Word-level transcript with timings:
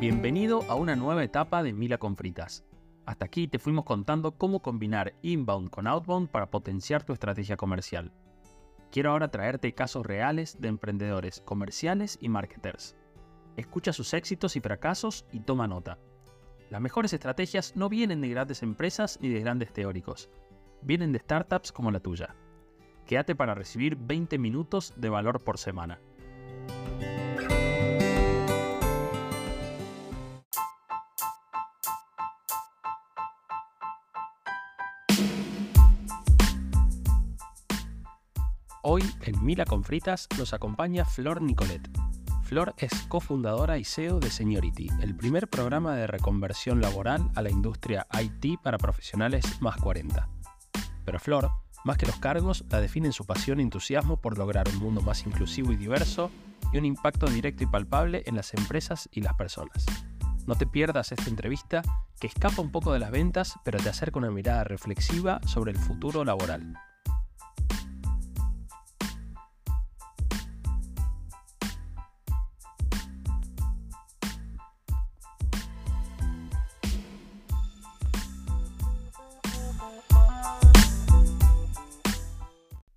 Bienvenido 0.00 0.62
a 0.70 0.76
una 0.76 0.96
nueva 0.96 1.22
etapa 1.22 1.62
de 1.62 1.74
Mila 1.74 1.98
con 1.98 2.16
Fritas. 2.16 2.64
Hasta 3.04 3.26
aquí 3.26 3.48
te 3.48 3.58
fuimos 3.58 3.84
contando 3.84 4.32
cómo 4.32 4.62
combinar 4.62 5.12
inbound 5.20 5.68
con 5.68 5.86
outbound 5.86 6.30
para 6.30 6.50
potenciar 6.50 7.04
tu 7.04 7.12
estrategia 7.12 7.58
comercial. 7.58 8.10
Quiero 8.90 9.10
ahora 9.10 9.30
traerte 9.30 9.74
casos 9.74 10.06
reales 10.06 10.58
de 10.58 10.68
emprendedores 10.68 11.42
comerciales 11.42 12.16
y 12.18 12.30
marketers. 12.30 12.96
Escucha 13.58 13.92
sus 13.92 14.14
éxitos 14.14 14.56
y 14.56 14.60
fracasos 14.60 15.26
y 15.32 15.40
toma 15.40 15.68
nota. 15.68 15.98
Las 16.70 16.80
mejores 16.80 17.12
estrategias 17.12 17.76
no 17.76 17.90
vienen 17.90 18.22
de 18.22 18.30
grandes 18.30 18.62
empresas 18.62 19.18
ni 19.20 19.28
de 19.28 19.40
grandes 19.40 19.70
teóricos, 19.70 20.30
vienen 20.80 21.12
de 21.12 21.18
startups 21.18 21.72
como 21.72 21.90
la 21.90 22.00
tuya. 22.00 22.34
Quédate 23.04 23.34
para 23.34 23.54
recibir 23.54 23.96
20 23.96 24.38
minutos 24.38 24.94
de 24.96 25.10
valor 25.10 25.44
por 25.44 25.58
semana. 25.58 26.00
Hoy 38.92 39.04
en 39.22 39.44
Mila 39.44 39.66
con 39.66 39.84
Fritas 39.84 40.26
nos 40.36 40.52
acompaña 40.52 41.04
Flor 41.04 41.40
Nicolet. 41.42 41.88
Flor 42.42 42.74
es 42.76 42.90
cofundadora 43.02 43.78
y 43.78 43.84
CEO 43.84 44.18
de 44.18 44.32
Seniority, 44.32 44.88
el 45.00 45.14
primer 45.14 45.46
programa 45.46 45.94
de 45.94 46.08
reconversión 46.08 46.80
laboral 46.80 47.30
a 47.36 47.42
la 47.42 47.50
industria 47.50 48.08
IT 48.20 48.60
para 48.60 48.78
profesionales 48.78 49.44
más 49.60 49.76
40. 49.76 50.28
Pero 51.04 51.20
Flor, 51.20 51.52
más 51.84 51.98
que 51.98 52.06
los 52.06 52.16
cargos, 52.16 52.64
la 52.68 52.80
define 52.80 53.12
su 53.12 53.24
pasión 53.24 53.60
e 53.60 53.62
entusiasmo 53.62 54.16
por 54.16 54.36
lograr 54.36 54.68
un 54.68 54.78
mundo 54.78 55.02
más 55.02 55.24
inclusivo 55.24 55.70
y 55.70 55.76
diverso 55.76 56.32
y 56.72 56.78
un 56.78 56.84
impacto 56.84 57.26
directo 57.26 57.62
y 57.62 57.66
palpable 57.68 58.24
en 58.26 58.34
las 58.34 58.52
empresas 58.54 59.08
y 59.12 59.20
las 59.20 59.34
personas. 59.34 59.86
No 60.48 60.56
te 60.56 60.66
pierdas 60.66 61.12
esta 61.12 61.30
entrevista 61.30 61.82
que 62.18 62.26
escapa 62.26 62.60
un 62.60 62.72
poco 62.72 62.92
de 62.92 62.98
las 62.98 63.12
ventas, 63.12 63.54
pero 63.64 63.78
te 63.78 63.88
acerca 63.88 64.18
una 64.18 64.32
mirada 64.32 64.64
reflexiva 64.64 65.40
sobre 65.46 65.70
el 65.70 65.78
futuro 65.78 66.24
laboral. 66.24 66.74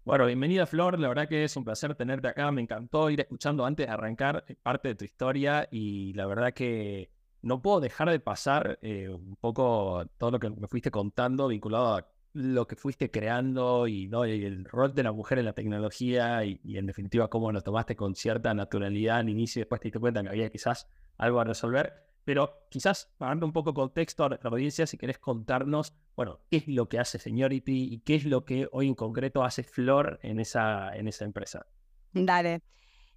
Bueno, 0.05 0.25
bienvenida 0.25 0.65
Flor, 0.65 0.99
la 0.99 1.07
verdad 1.07 1.29
que 1.29 1.45
es 1.45 1.55
un 1.55 1.63
placer 1.63 1.95
tenerte 1.95 2.27
acá, 2.27 2.51
me 2.51 2.61
encantó 2.61 3.09
ir 3.09 3.21
escuchando 3.21 3.65
antes 3.65 3.87
de 3.87 3.93
arrancar 3.93 4.43
eh, 4.49 4.55
parte 4.61 4.89
de 4.89 4.95
tu 4.95 5.05
historia 5.05 5.69
y 5.71 6.11
la 6.11 6.25
verdad 6.25 6.51
que 6.53 7.09
no 7.41 7.61
puedo 7.61 7.79
dejar 7.79 8.09
de 8.09 8.19
pasar 8.19 8.79
eh, 8.81 9.07
un 9.07 9.37
poco 9.37 10.05
todo 10.17 10.31
lo 10.31 10.39
que 10.41 10.49
me 10.49 10.67
fuiste 10.67 10.91
contando 10.91 11.47
vinculado 11.47 11.95
a 11.95 12.07
lo 12.33 12.67
que 12.67 12.75
fuiste 12.75 13.11
creando 13.11 13.87
y, 13.87 14.09
¿no? 14.09 14.25
el 14.25 14.65
rol 14.65 14.93
de 14.93 15.03
la 15.03 15.13
mujer 15.13 15.39
en 15.39 15.45
la 15.45 15.53
tecnología 15.53 16.43
y, 16.43 16.59
en 16.65 16.85
definitiva 16.85 17.29
cómo 17.29 17.53
lo 17.53 17.61
tomaste 17.61 17.95
con 17.95 18.13
cierta 18.13 18.53
naturalidad 18.53 19.19
al 19.19 19.29
inicio 19.29 19.61
y 19.61 19.61
después 19.61 19.79
te 19.79 19.87
diste 19.87 19.99
cuenta 19.99 20.21
que 20.21 20.29
había 20.29 20.49
quizás 20.49 20.89
algo 21.17 21.39
a 21.39 21.45
resolver. 21.45 22.12
Pero 22.25 22.65
quizás 22.69 23.11
para 23.17 23.31
darle 23.31 23.45
un 23.45 23.53
poco 23.53 23.71
de 23.71 23.75
contexto 23.75 24.23
a 24.23 24.29
la 24.29 24.39
audiencia, 24.43 24.87
si 24.87 24.97
querés 24.97 25.19
contarnos, 25.19 25.93
bueno, 26.15 26.39
qué 26.49 26.57
es 26.57 26.67
lo 26.67 26.87
que 26.87 26.99
hace 26.99 27.19
Seniority 27.19 27.93
y 27.93 27.99
qué 27.99 28.15
es 28.15 28.25
lo 28.25 28.45
que 28.45 28.67
hoy 28.71 28.87
en 28.87 28.95
concreto 28.95 29.43
hace 29.43 29.63
Flor 29.63 30.19
en 30.23 30.39
esa, 30.39 30.95
en 30.95 31.07
esa 31.07 31.25
empresa. 31.25 31.65
Dale. 32.13 32.61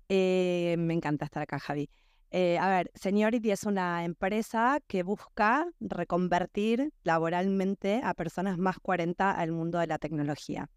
Eh, 0.08 0.76
me 0.78 0.94
encanta 0.94 1.24
estar 1.24 1.42
acá, 1.42 1.58
Javi. 1.58 1.88
Eh, 2.30 2.58
a 2.58 2.68
ver, 2.68 2.90
Seniority 2.94 3.52
es 3.52 3.64
una 3.64 4.04
empresa 4.04 4.80
que 4.86 5.02
busca 5.02 5.66
reconvertir 5.80 6.92
laboralmente 7.04 8.00
a 8.02 8.14
personas 8.14 8.58
más 8.58 8.78
40 8.80 9.30
al 9.30 9.52
mundo 9.52 9.78
de 9.78 9.86
la 9.86 9.98
tecnología. 9.98 10.68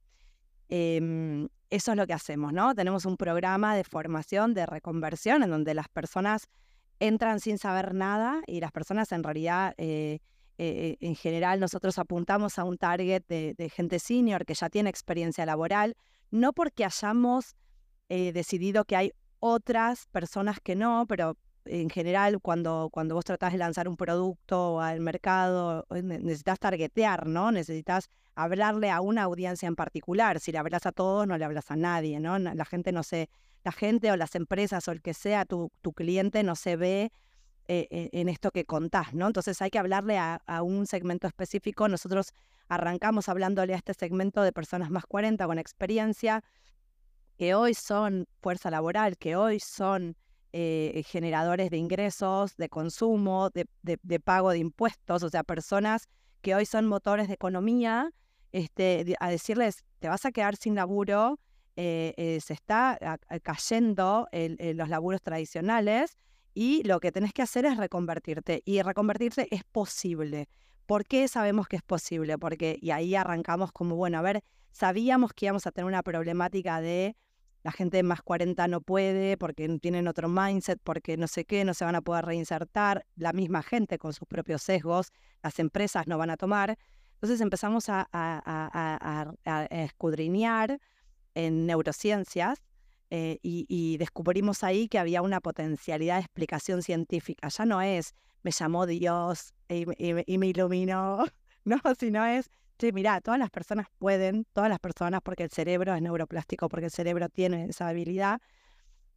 Em, 0.70 1.48
eso 1.72 1.92
es 1.92 1.98
lo 1.98 2.06
que 2.06 2.14
hacemos, 2.14 2.54
¿no? 2.54 2.76
Tenemos 2.76 3.06
un 3.06 3.18
programa 3.18 3.76
de 3.76 3.84
formación, 3.84 4.54
de 4.54 4.68
reconversión, 4.68 5.42
en 5.42 5.50
donde 5.50 5.74
las 5.74 5.90
personas 5.90 6.48
entran 7.00 7.40
sin 7.40 7.58
saber 7.58 7.94
nada 7.94 8.42
y 8.46 8.60
las 8.60 8.72
personas 8.72 9.12
en 9.12 9.24
realidad, 9.24 9.74
eh, 9.78 10.20
eh, 10.58 10.98
en 11.00 11.16
general, 11.16 11.60
nosotros 11.60 11.98
apuntamos 11.98 12.60
a 12.60 12.66
un 12.66 12.78
target 12.78 13.24
de, 13.28 13.72
gente 13.74 14.00
senior 14.00 14.46
que 14.46 14.54
ya 14.54 14.70
tiene 14.70 14.90
experiencia 14.90 15.46
laboral, 15.46 15.96
no 16.32 16.54
porque 16.54 16.86
hayamos 16.86 17.56
eh, 18.10 18.34
decidido 18.34 18.86
que 18.86 18.96
hay 18.96 19.14
otras 19.40 20.08
personas 20.08 20.60
que 20.62 20.76
no, 20.76 21.06
pero 21.08 21.38
en 21.66 21.90
general 21.90 22.40
cuando, 22.42 22.90
cuando 22.92 23.16
vos 23.16 23.26
tratás 23.26 23.52
de 23.52 23.60
lanzar 23.60 23.88
un 23.88 23.96
producto 23.96 24.82
al 24.82 25.00
mercado, 25.00 25.86
necesitas 25.90 26.60
targetear, 26.60 27.28
¿no? 27.28 27.52
Necesitas 27.52 28.10
hablarle 28.36 28.90
a 28.90 29.02
una 29.02 29.24
audiencia 29.24 29.68
en 29.68 29.76
particular. 29.76 30.40
Si 30.40 30.52
le 30.52 30.58
hablas 30.58 30.86
a 30.86 30.92
todos, 30.92 31.28
no 31.28 31.38
le 31.38 31.46
hablas 31.46 31.70
a 31.72 31.76
nadie, 31.76 32.20
¿no? 32.20 32.40
La 32.40 32.66
gente 32.66 32.92
no 32.92 33.04
se 33.04 33.30
la 33.64 33.72
gente 33.72 34.12
o 34.12 34.18
las 34.18 34.36
empresas 34.36 34.88
o 34.88 34.92
el 34.92 35.02
que 35.02 35.14
sea 35.14 35.46
tu, 35.46 35.72
tu 35.82 35.94
cliente 35.94 36.44
no 36.44 36.56
se 36.56 36.76
ve 36.76 37.12
eh, 37.72 37.88
eh, 37.92 38.10
en 38.14 38.30
esto 38.30 38.50
que 38.50 38.66
contás, 38.66 39.14
¿no? 39.14 39.28
Entonces 39.28 39.62
hay 39.62 39.70
que 39.70 39.78
hablarle 39.78 40.18
a, 40.18 40.42
un 40.64 40.88
segmento 40.88 41.28
específico. 41.28 41.88
Nosotros 41.88 42.34
arrancamos 42.68 43.30
hablándole 43.30 43.76
a 43.76 43.78
este 43.78 43.94
segmento 43.94 44.42
de 44.42 44.52
personas 44.52 44.90
más 44.90 45.06
40 45.06 45.46
con 45.46 45.60
experiencia, 45.60 46.44
que 47.38 47.54
hoy 47.54 47.76
son 47.76 48.26
fuerza 48.42 48.72
laboral, 48.72 49.18
que 49.20 49.36
hoy 49.36 49.60
son 49.60 50.18
eh, 50.52 51.04
generadores 51.06 51.70
de 51.70 51.78
ingresos, 51.78 52.58
de 52.58 52.70
consumo, 52.70 53.52
de, 53.52 53.68
de, 53.84 54.20
pago 54.20 54.50
de 54.50 54.58
impuestos, 54.58 55.22
o 55.22 55.30
sea, 55.30 55.44
personas 55.44 56.08
que 56.42 56.56
hoy 56.56 56.66
son 56.66 56.88
motores 56.88 57.28
de 57.28 57.36
economía, 57.36 58.10
este, 58.52 59.16
a 59.20 59.30
decirles, 59.30 59.84
te 60.00 60.10
vas 60.10 60.26
a 60.26 60.32
quedar 60.32 60.56
sin 60.56 60.74
laburo, 60.74 61.38
eh, 61.82 62.14
eh, 62.18 62.42
se 62.42 62.54
está 62.54 63.00
cayendo 63.42 64.28
los 64.32 64.90
laburos 64.90 65.22
tradicionales 65.22 66.18
y 66.54 66.84
lo 66.84 67.00
que 67.00 67.14
tenés 67.14 67.32
que 67.32 67.42
hacer 67.42 67.66
es 67.66 67.78
reconvertirte. 67.78 68.62
Y 68.66 68.82
reconvertirte 68.82 69.48
es 69.50 69.64
posible. 69.64 70.50
¿Por 70.86 71.06
qué 71.06 71.30
sabemos 71.30 71.70
que 71.70 71.78
es 71.78 71.82
posible? 71.82 72.38
Porque, 72.38 72.78
y 72.82 72.92
ahí 72.92 73.16
arrancamos 73.16 73.72
como, 73.72 73.96
bueno, 73.96 74.18
a 74.18 74.22
ver, 74.22 74.44
sabíamos 74.72 75.32
que 75.32 75.46
íbamos 75.46 75.66
a 75.68 75.72
tener 75.72 75.86
una 75.86 76.04
problemática 76.04 76.82
de 76.82 77.16
la 77.64 77.72
gente 77.72 77.96
de 77.96 78.04
más 78.04 78.22
40 78.24 78.68
no 78.68 78.82
puede 78.82 79.38
porque 79.38 79.70
tienen 79.80 80.10
otro 80.10 80.28
mindset, 80.28 80.82
porque 80.84 81.16
no 81.16 81.28
sé 81.28 81.46
qué, 81.46 81.64
no 81.64 81.74
se 81.74 81.86
van 81.86 81.96
a 81.96 82.02
poder 82.02 82.26
reinsertar, 82.26 83.06
la 83.16 83.32
misma 83.32 83.64
gente 83.64 83.98
con 83.98 84.12
sus 84.12 84.28
propios 84.28 84.62
sesgos, 84.62 85.14
las 85.42 85.60
empresas 85.60 86.08
no 86.08 86.18
van 86.18 86.30
a 86.30 86.36
tomar. 86.36 86.78
Entonces 87.14 87.40
empezamos 87.40 87.88
a, 87.88 88.10
a 88.12 89.68
escudriñar 89.70 90.80
en 91.46 91.66
neurociencias 91.66 92.62
eh, 93.12 93.40
y, 93.42 93.98
descubrimos 93.98 94.64
ahí 94.64 94.88
que 94.88 95.00
había 95.00 95.24
una 95.24 95.40
potencialidad 95.42 96.16
de 96.16 96.22
explicación 96.22 96.84
científica. 96.84 97.48
Ya 97.50 97.66
no 97.66 97.82
es, 97.82 98.14
me 98.44 98.52
llamó 98.52 98.86
Dios 98.86 99.54
y, 99.68 100.38
me 100.38 100.48
iluminó, 100.48 101.26
no, 101.66 101.82
sino 101.98 102.24
es, 102.26 102.52
che, 102.78 102.92
mira, 102.92 103.20
todas 103.22 103.40
las 103.40 103.50
personas 103.50 103.88
pueden, 103.98 104.46
todas 104.54 104.70
las 104.70 104.80
personas, 104.80 105.22
porque 105.24 105.44
el 105.44 105.50
cerebro 105.50 105.96
es 105.96 106.02
neuroplástico, 106.02 106.70
porque 106.70 106.86
el 106.86 106.92
cerebro 106.92 107.30
tiene 107.30 107.66
esa 107.66 107.88
habilidad. 107.88 108.42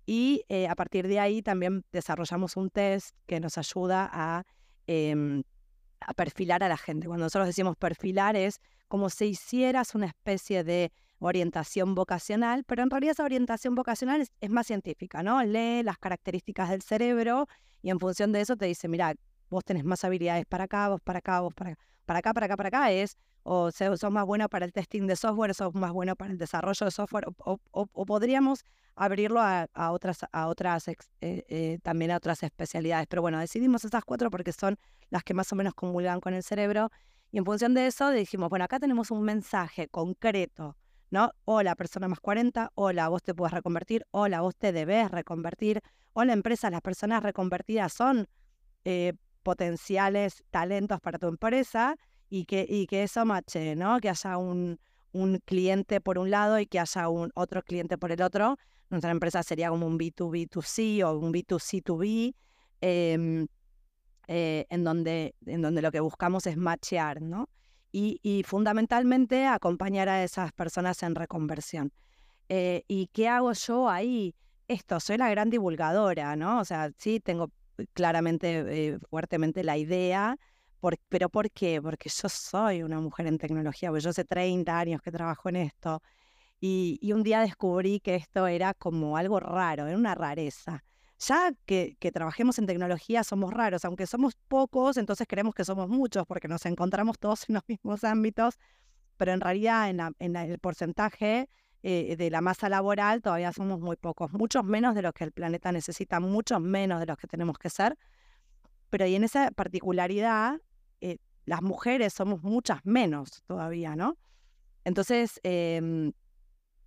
Y 0.06 0.42
eh, 0.48 0.68
a 0.68 0.74
partir 0.74 1.06
de 1.06 1.20
ahí 1.20 1.42
también 1.42 1.84
desarrollamos 1.92 2.56
un 2.56 2.70
test 2.70 3.14
que 3.26 3.40
nos 3.40 3.58
ayuda 3.58 4.08
a, 4.10 4.44
em, 4.86 5.42
a 6.00 6.14
perfilar 6.14 6.64
a 6.64 6.68
la 6.68 6.78
gente. 6.78 7.06
Cuando 7.06 7.26
nosotros 7.26 7.46
decimos 7.46 7.76
perfilar 7.76 8.36
es 8.36 8.58
como 8.88 9.10
si 9.10 9.26
hicieras 9.26 9.94
una 9.94 10.06
especie 10.06 10.64
de 10.64 10.92
orientación 11.28 11.94
vocacional, 11.94 12.64
pero 12.64 12.82
en 12.82 12.90
realidad 12.90 13.12
esa 13.12 13.24
orientación 13.24 13.74
vocacional 13.74 14.26
es, 14.40 14.50
más 14.50 14.66
científica, 14.66 15.22
¿no? 15.22 15.42
Lee 15.44 15.82
las 15.82 15.98
características 15.98 16.70
del 16.70 16.82
cerebro 16.82 17.46
y 17.80 17.90
en 17.90 18.00
función 18.00 18.32
de 18.32 18.40
eso 18.40 18.56
te 18.56 18.66
dice, 18.66 18.88
mira, 18.88 19.14
vos 19.48 19.64
tenés 19.64 19.84
más 19.84 20.04
habilidades 20.04 20.46
para 20.46 20.64
acá, 20.64 20.88
vos 20.88 21.00
para 21.00 21.20
acá, 21.20 21.40
vos 21.40 21.54
para 21.54 21.72
acá, 21.72 21.82
para 22.04 22.18
acá, 22.18 22.34
para 22.34 22.46
acá, 22.46 22.56
para 22.56 22.68
acá, 22.68 22.92
es, 22.92 23.16
o 23.44 23.70
sos 23.70 24.10
más 24.10 24.26
bueno 24.26 24.48
para 24.48 24.64
el 24.64 24.72
testing 24.72 25.06
de 25.06 25.16
software, 25.16 25.54
sos 25.54 25.74
más 25.74 25.92
bueno 25.92 26.16
para 26.16 26.32
el 26.32 26.38
desarrollo 26.38 26.86
de 26.86 26.90
software, 26.90 27.26
o, 27.38 27.86
podríamos 28.06 28.64
abrirlo 28.94 29.40
a, 29.40 29.68
otras, 29.90 30.20
a 30.32 30.48
otras 30.48 30.86
eh, 30.88 30.96
eh, 31.20 31.78
también 31.82 32.10
a 32.10 32.16
otras 32.16 32.42
especialidades. 32.42 33.06
Pero 33.08 33.22
bueno, 33.22 33.38
decidimos 33.38 33.84
esas 33.84 34.04
cuatro 34.04 34.30
porque 34.30 34.52
son 34.52 34.76
las 35.08 35.24
que 35.24 35.34
más 35.34 35.50
o 35.52 35.56
menos 35.56 35.74
comulgan 35.74 36.20
con 36.20 36.34
el 36.34 36.42
cerebro. 36.42 36.90
Y 37.30 37.38
en 37.38 37.44
función 37.44 37.72
de 37.74 37.86
eso 37.86 38.10
dijimos, 38.10 38.50
bueno, 38.50 38.66
acá 38.66 38.78
tenemos 38.78 39.10
un 39.10 39.22
mensaje 39.22 39.88
concreto 39.88 40.76
¿no? 41.12 41.30
Hola, 41.44 41.76
persona 41.76 42.08
más 42.08 42.20
40, 42.20 42.72
hola, 42.74 43.08
vos 43.10 43.22
te 43.22 43.34
puedes 43.34 43.52
reconvertir, 43.52 44.06
hola, 44.12 44.40
vos 44.40 44.56
te 44.56 44.72
debes 44.72 45.10
reconvertir, 45.10 45.82
hola, 46.14 46.32
empresa, 46.32 46.70
las 46.70 46.80
personas 46.80 47.22
reconvertidas 47.22 47.92
son 47.92 48.26
eh, 48.86 49.12
potenciales 49.42 50.42
talentos 50.50 51.00
para 51.00 51.18
tu 51.18 51.28
empresa 51.28 51.96
y 52.30 52.46
que, 52.46 52.66
y 52.66 52.86
que 52.86 53.02
eso 53.02 53.26
mache, 53.26 53.76
¿no? 53.76 54.00
Que 54.00 54.08
haya 54.08 54.38
un, 54.38 54.80
un 55.12 55.38
cliente 55.44 56.00
por 56.00 56.18
un 56.18 56.30
lado 56.30 56.58
y 56.58 56.64
que 56.64 56.80
haya 56.80 57.10
un 57.10 57.30
otro 57.34 57.62
cliente 57.62 57.98
por 57.98 58.10
el 58.10 58.22
otro. 58.22 58.56
Nuestra 58.88 59.10
empresa 59.10 59.42
sería 59.42 59.68
como 59.68 59.86
un 59.86 59.98
B2B2C 59.98 61.04
o 61.04 61.18
un 61.18 61.30
B2C2B. 61.30 62.34
Em, 62.80 63.46
eh, 64.28 64.64
en, 64.70 64.82
donde, 64.82 65.34
en 65.44 65.60
donde 65.60 65.82
lo 65.82 65.92
que 65.92 66.00
buscamos 66.00 66.46
es 66.46 66.56
machear, 66.56 67.20
¿no? 67.20 67.50
Y, 67.92 68.42
fundamentalmente 68.46 69.46
acompañar 69.46 70.08
a 70.08 70.24
esas 70.24 70.52
personas 70.52 71.02
en 71.02 71.14
reconversión. 71.14 71.92
Eh, 72.48 72.84
¿Y 72.88 73.08
qué 73.08 73.28
hago 73.28 73.52
yo 73.52 73.88
ahí? 73.88 74.34
Esto, 74.66 74.98
soy 74.98 75.18
la 75.18 75.28
gran 75.30 75.50
divulgadora, 75.50 76.34
¿no? 76.36 76.60
O 76.60 76.64
sea, 76.64 76.90
sí, 76.96 77.20
tengo 77.20 77.50
claramente, 77.92 78.98
fuertemente 79.10 79.62
la 79.64 79.76
idea, 79.76 80.36
pero 81.08 81.28
¿por 81.28 81.50
qué? 81.50 81.80
Porque 81.80 82.08
yo 82.08 82.28
soy 82.28 82.82
una 82.82 83.00
mujer 83.00 83.26
en 83.26 83.38
tecnología, 83.38 83.90
porque 83.90 84.02
yo 84.02 84.10
hace 84.10 84.24
30 84.24 84.78
años 84.78 85.00
que 85.02 85.12
trabajo 85.12 85.48
en 85.48 85.56
esto. 85.56 86.02
Y, 86.60 87.12
un 87.12 87.22
día 87.22 87.40
descubrí 87.40 88.00
que 88.00 88.16
esto 88.16 88.46
era 88.46 88.74
como 88.74 89.16
algo 89.16 89.40
raro, 89.40 89.86
era 89.86 89.96
una 89.96 90.14
rareza. 90.14 90.84
Ya 91.28 91.52
que, 91.66 91.96
trabajemos 92.12 92.58
en 92.58 92.66
tecnología 92.66 93.22
somos 93.22 93.52
raros, 93.52 93.84
aunque 93.84 94.06
somos 94.06 94.34
pocos, 94.48 94.96
entonces 94.96 95.26
creemos 95.28 95.54
que 95.54 95.64
somos 95.64 95.88
muchos 95.88 96.26
porque 96.26 96.48
nos 96.48 96.66
encontramos 96.66 97.18
todos 97.18 97.44
en 97.48 97.54
los 97.54 97.62
mismos 97.68 98.02
ámbitos, 98.02 98.58
pero 99.16 99.32
en 99.32 99.40
realidad 99.40 99.88
en, 100.18 100.36
el 100.36 100.58
porcentaje 100.58 101.48
eh, 101.84 102.16
de 102.16 102.30
la 102.30 102.40
masa 102.40 102.68
laboral 102.68 103.22
todavía 103.22 103.52
somos 103.52 103.78
muy 103.78 103.96
pocos, 103.96 104.32
muchos 104.32 104.64
menos 104.64 104.96
de 104.96 105.02
los 105.02 105.12
que 105.12 105.22
el 105.24 105.32
planeta 105.32 105.70
necesita, 105.70 106.18
muchos 106.18 106.60
menos 106.60 106.98
de 106.98 107.06
los 107.06 107.16
que 107.16 107.28
tenemos 107.28 107.56
que 107.56 107.70
ser. 107.70 107.96
Pero 108.90 109.06
y 109.06 109.14
en 109.14 109.22
esa 109.22 109.52
particularidad, 109.52 110.60
eh, 111.00 111.18
las 111.44 111.62
mujeres 111.62 112.12
somos 112.12 112.42
muchas 112.42 112.84
menos 112.84 113.42
todavía, 113.46 113.94
¿no? 113.94 114.18
Entonces, 114.84 115.40
em, 115.44 116.12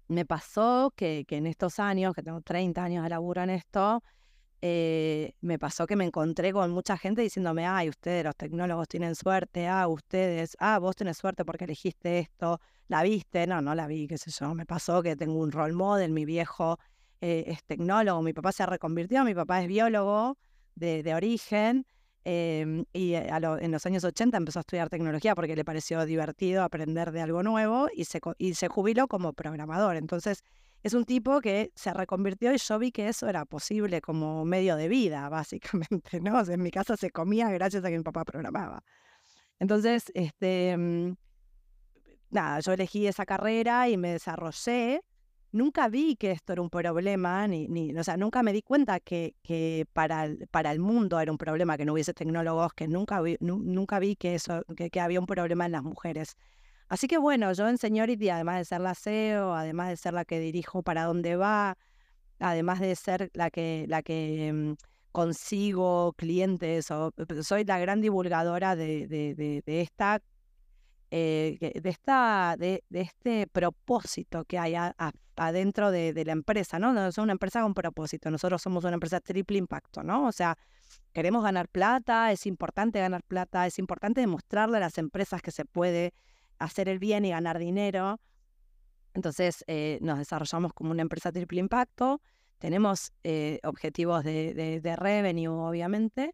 me 0.07 0.25
pasó 0.25 0.93
que, 0.95 1.25
en 1.29 1.47
estos 1.47 1.79
años, 1.79 2.13
que 2.13 2.21
tengo 2.21 2.41
30 2.41 2.83
años 2.83 3.03
de 3.03 3.09
laburo 3.09 3.41
en 3.41 3.49
esto, 3.49 4.03
eh, 4.61 5.33
me 5.41 5.59
pasó 5.59 5.85
que 5.85 5.95
me 5.95 6.05
encontré 6.05 6.53
con 6.53 6.71
mucha 6.71 6.97
gente 6.97 7.21
diciéndome, 7.21 7.65
ay, 7.65 7.89
ustedes 7.89 8.23
los 8.23 8.35
tecnólogos 8.35 8.87
tienen 8.87 9.15
suerte, 9.15 9.67
ah, 9.67 9.87
ustedes, 9.87 10.55
ah, 10.59 10.79
vos 10.79 10.95
tenés 10.95 11.17
suerte 11.17 11.45
porque 11.45 11.65
elegiste 11.65 12.19
esto, 12.19 12.59
la 12.87 13.03
viste, 13.03 13.47
no, 13.47 13.61
no 13.61 13.75
la 13.75 13.87
vi, 13.87 14.07
qué 14.07 14.17
sé 14.17 14.31
yo, 14.31 14.53
me 14.53 14.65
pasó 14.65 15.03
que 15.03 15.15
tengo 15.15 15.39
un 15.39 15.51
role 15.51 15.73
model, 15.73 16.11
mi 16.11 16.25
viejo 16.25 16.79
eh, 17.21 17.45
es 17.47 17.63
tecnólogo, 17.63 18.21
mi 18.21 18.33
papá 18.33 18.51
se 18.51 18.65
reconvirtió, 18.65 19.23
mi 19.23 19.35
papá 19.35 19.61
es 19.61 19.67
biólogo 19.67 20.37
de, 20.75 21.13
origen, 21.13 21.85
Em, 22.27 22.85
y 22.91 23.13
en 23.13 23.71
los 23.71 23.85
años 23.85 24.03
80 24.03 24.35
empezó 24.35 24.57
a 24.57 24.61
estudiar 24.61 24.89
tecnología 24.89 25.35
porque 25.35 25.55
le 25.55 25.63
pareció 25.63 26.03
divertido 26.07 26.63
aprender 26.63 27.11
de 27.11 27.21
algo 27.21 27.43
nuevo 27.43 27.87
y 27.93 28.05
se, 28.05 28.19
y 28.39 28.55
se 28.55 28.67
jubiló 28.67 29.07
como 29.07 29.33
programador. 29.33 29.95
Entonces, 29.95 30.43
es 30.85 30.93
un 30.93 31.03
tipo 31.03 31.41
que 31.41 31.71
se 31.73 31.91
reconvirtió 31.93 32.53
y 32.53 32.57
yo 32.57 32.77
vi 32.77 32.91
que 32.91 33.07
eso 33.07 33.27
era 33.27 33.45
posible 33.45 34.01
como 34.01 34.45
medio 34.45 34.75
de 34.75 34.87
vida, 34.87 35.27
básicamente, 35.29 36.19
¿no? 36.21 36.39
en 36.41 36.61
mi 36.61 36.69
casa 36.69 36.95
se 36.95 37.09
comía 37.09 37.49
gracias 37.49 37.83
a 37.83 37.89
que 37.89 37.97
mi 37.97 38.03
papá 38.03 38.23
programaba. 38.23 38.83
Entonces, 39.57 40.11
este, 40.13 40.77
mm, 40.77 41.15
nada, 42.29 42.59
yo 42.59 42.73
elegí 42.73 43.07
esa 43.07 43.25
carrera 43.25 43.89
y 43.89 43.97
me 43.97 44.11
desarrollé 44.11 45.01
nunca 45.51 45.87
vi 45.87 46.17
que 46.17 46.31
esto 46.31 46.53
era 46.53 46.61
un 46.61 46.69
problema, 46.69 47.47
ni, 47.47 47.67
ni, 47.67 47.97
o 47.97 48.03
sea, 48.03 48.17
nunca 48.17 48.43
me 48.43 48.53
di 48.53 48.61
cuenta 48.61 48.99
que, 48.99 49.35
que 49.41 49.87
para, 49.93 50.25
el, 50.25 50.47
para 50.51 50.71
el 50.71 50.79
mundo 50.79 51.19
era 51.19 51.31
un 51.31 51.37
problema 51.37 51.77
que 51.77 51.85
no 51.85 51.93
hubiese 51.93 52.13
tecnólogos, 52.13 52.73
que 52.73 52.87
nunca 52.87 53.21
vi, 53.21 53.37
nunca 53.39 53.97
vi 53.99 54.15
que, 54.17 54.35
eso, 54.35 54.63
que, 54.75 54.99
había 54.99 55.19
un 55.19 55.25
problema 55.25 55.65
en 55.65 55.71
las 55.71 55.83
mujeres. 55.83 56.35
Así 56.87 57.07
que 57.07 57.17
bueno, 57.17 57.51
yo 57.53 57.67
en 57.67 57.77
Seniority, 57.77 58.29
además 58.29 58.59
de 58.59 58.65
ser 58.65 58.81
la 58.81 58.95
CEO, 58.95 59.53
además 59.53 59.89
de 59.89 59.97
ser 59.97 60.13
la 60.13 60.25
que 60.25 60.39
dirijo 60.39 60.83
para 60.83 61.05
dónde 61.05 61.35
va, 61.35 61.77
además 62.39 62.79
de 62.79 62.95
ser 62.95 63.31
la 63.33 63.49
que, 63.49 63.85
la 63.87 64.03
que 64.03 64.51
mm, 64.53 64.73
consigo 65.11 66.13
clientes, 66.13 66.91
o, 66.91 67.11
soy 67.41 67.63
la 67.65 67.79
gran 67.79 68.01
divulgadora 68.01 68.75
de, 68.75 69.07
de, 69.07 69.35
de 69.65 69.81
esta 69.81 70.21
eh, 71.11 71.57
de, 71.81 71.89
esta, 71.89 72.55
de, 72.57 72.83
este 72.89 73.47
propósito 73.47 74.43
que 74.43 74.57
hay 74.57 74.75
adentro 75.35 75.91
de, 75.91 76.25
la 76.25 76.31
empresa, 76.31 76.79
¿no? 76.79 76.93
No 76.93 77.07
es 77.07 77.17
una 77.17 77.31
empresa 77.31 77.61
con 77.61 77.73
propósito, 77.73 78.31
nosotros 78.31 78.61
somos 78.61 78.83
una 78.83 78.95
empresa 78.95 79.21
triple 79.21 79.57
impacto, 79.57 80.03
¿no? 80.03 80.27
O 80.27 80.31
sea, 80.31 80.57
queremos 81.13 81.43
ganar 81.43 81.69
plata, 81.69 82.31
es 82.31 82.45
importante 82.45 82.99
ganar 82.99 83.23
plata, 83.23 83.67
es 83.67 83.77
importante 83.79 84.19
demostrarle 84.19 84.77
a 84.77 84.81
las 84.81 84.97
empresas 84.97 85.41
que 85.41 85.51
se 85.51 85.63
puede 85.63 86.13
hacer 86.59 86.89
el 86.89 86.99
bien 86.99 87.25
y 87.25 87.31
ganar 87.31 87.59
dinero. 87.59 88.19
Entonces, 89.13 89.63
eh, 89.67 89.99
nos 90.01 90.17
desarrollamos 90.17 90.73
como 90.73 90.91
una 90.91 91.01
empresa 91.01 91.31
triple 91.31 91.59
impacto, 91.59 92.21
tenemos 92.59 93.11
eh, 93.23 93.59
objetivos 93.63 94.23
de, 94.23 94.81
de 94.81 94.95
revenue, 94.95 95.49
obviamente, 95.49 96.33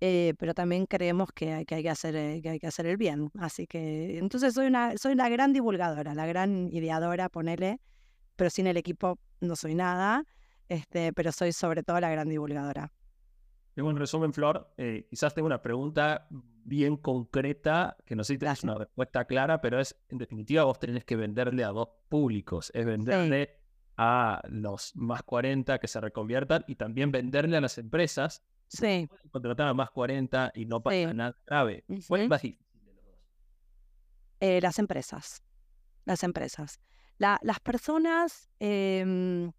eh, 0.00 0.34
pero 0.38 0.54
también 0.54 0.86
creemos 0.86 1.30
que 1.32 1.52
hay 1.52 1.64
que, 1.64 1.90
hacer, 1.90 2.40
que 2.42 2.48
hay 2.48 2.58
que 2.58 2.66
hacer 2.66 2.86
el 2.86 2.96
bien. 2.96 3.30
Así 3.38 3.66
que 3.66 4.18
entonces 4.18 4.54
soy 4.54 4.66
una, 4.66 4.96
soy 4.96 5.14
la 5.14 5.28
gran 5.28 5.52
divulgadora, 5.52 6.14
la 6.14 6.26
gran 6.26 6.68
ideadora, 6.72 7.28
ponele, 7.28 7.80
pero 8.36 8.50
sin 8.50 8.66
el 8.66 8.76
equipo 8.76 9.18
no 9.40 9.56
soy 9.56 9.74
nada, 9.74 10.24
este, 10.68 11.12
pero 11.12 11.32
soy 11.32 11.52
sobre 11.52 11.82
todo 11.82 12.00
la 12.00 12.10
gran 12.10 12.28
divulgadora. 12.28 12.92
Tengo 13.78 13.90
un 13.90 13.96
resumen, 13.96 14.32
Flor. 14.32 14.74
Eh, 14.76 15.06
quizás 15.08 15.32
tengo 15.32 15.46
una 15.46 15.62
pregunta 15.62 16.26
bien 16.64 16.96
concreta, 16.96 17.96
que 18.04 18.16
no 18.16 18.24
sé 18.24 18.32
si 18.32 18.38
tenés 18.40 18.64
una 18.64 18.74
respuesta 18.74 19.24
clara, 19.24 19.60
pero 19.60 19.78
es, 19.78 19.94
en 20.08 20.18
definitiva, 20.18 20.64
vos 20.64 20.80
tenés 20.80 21.04
que 21.04 21.14
venderle 21.14 21.62
a 21.62 21.68
dos 21.68 21.88
públicos. 22.08 22.72
Es 22.74 22.84
venderle 22.84 23.60
a 23.96 24.42
los 24.48 24.96
más 24.96 25.22
40 25.22 25.78
que 25.78 25.86
se 25.86 26.00
reconviertan 26.00 26.64
y 26.66 26.74
también 26.74 27.12
venderle 27.12 27.56
a 27.56 27.60
las 27.60 27.78
empresas 27.78 28.42
Sí. 28.66 29.08
Contratar 29.30 29.68
a 29.68 29.74
más 29.74 29.92
40 29.92 30.50
y 30.56 30.66
no 30.66 30.82
pasa 30.82 31.14
nada 31.14 31.38
grave. 31.46 31.84
¿Cuál 32.08 32.28
más 32.28 32.42
difícil 32.42 32.84
de 32.84 32.94
los 32.94 33.04
dos? 33.04 33.14
Eh, 34.40 34.60
las 34.60 34.80
empresas. 34.80 35.44
Las 36.04 36.24
empresas. 36.24 36.80
las 37.18 37.60
personas 37.60 38.50
em, 38.58 39.46
eh, 39.46 39.52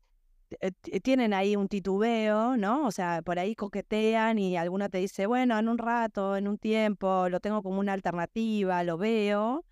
tienen 1.03 1.33
ahí 1.33 1.55
un 1.55 1.67
titubeo, 1.67 2.57
¿no? 2.57 2.85
O 2.85 2.91
sea, 2.91 3.21
por 3.21 3.39
ahí 3.39 3.55
coquetean 3.55 4.39
y 4.39 4.57
alguna 4.57 4.89
te 4.89 4.97
dice, 4.97 5.25
bueno, 5.25 5.57
en 5.59 5.69
un 5.69 5.77
rato, 5.77 6.35
en 6.37 6.47
un 6.47 6.57
tiempo, 6.57 7.29
lo 7.29 7.39
tengo 7.39 7.61
como 7.63 7.79
una 7.79 7.93
alternativa, 7.93 8.83
lo 8.83 8.97
veo. 8.97 9.65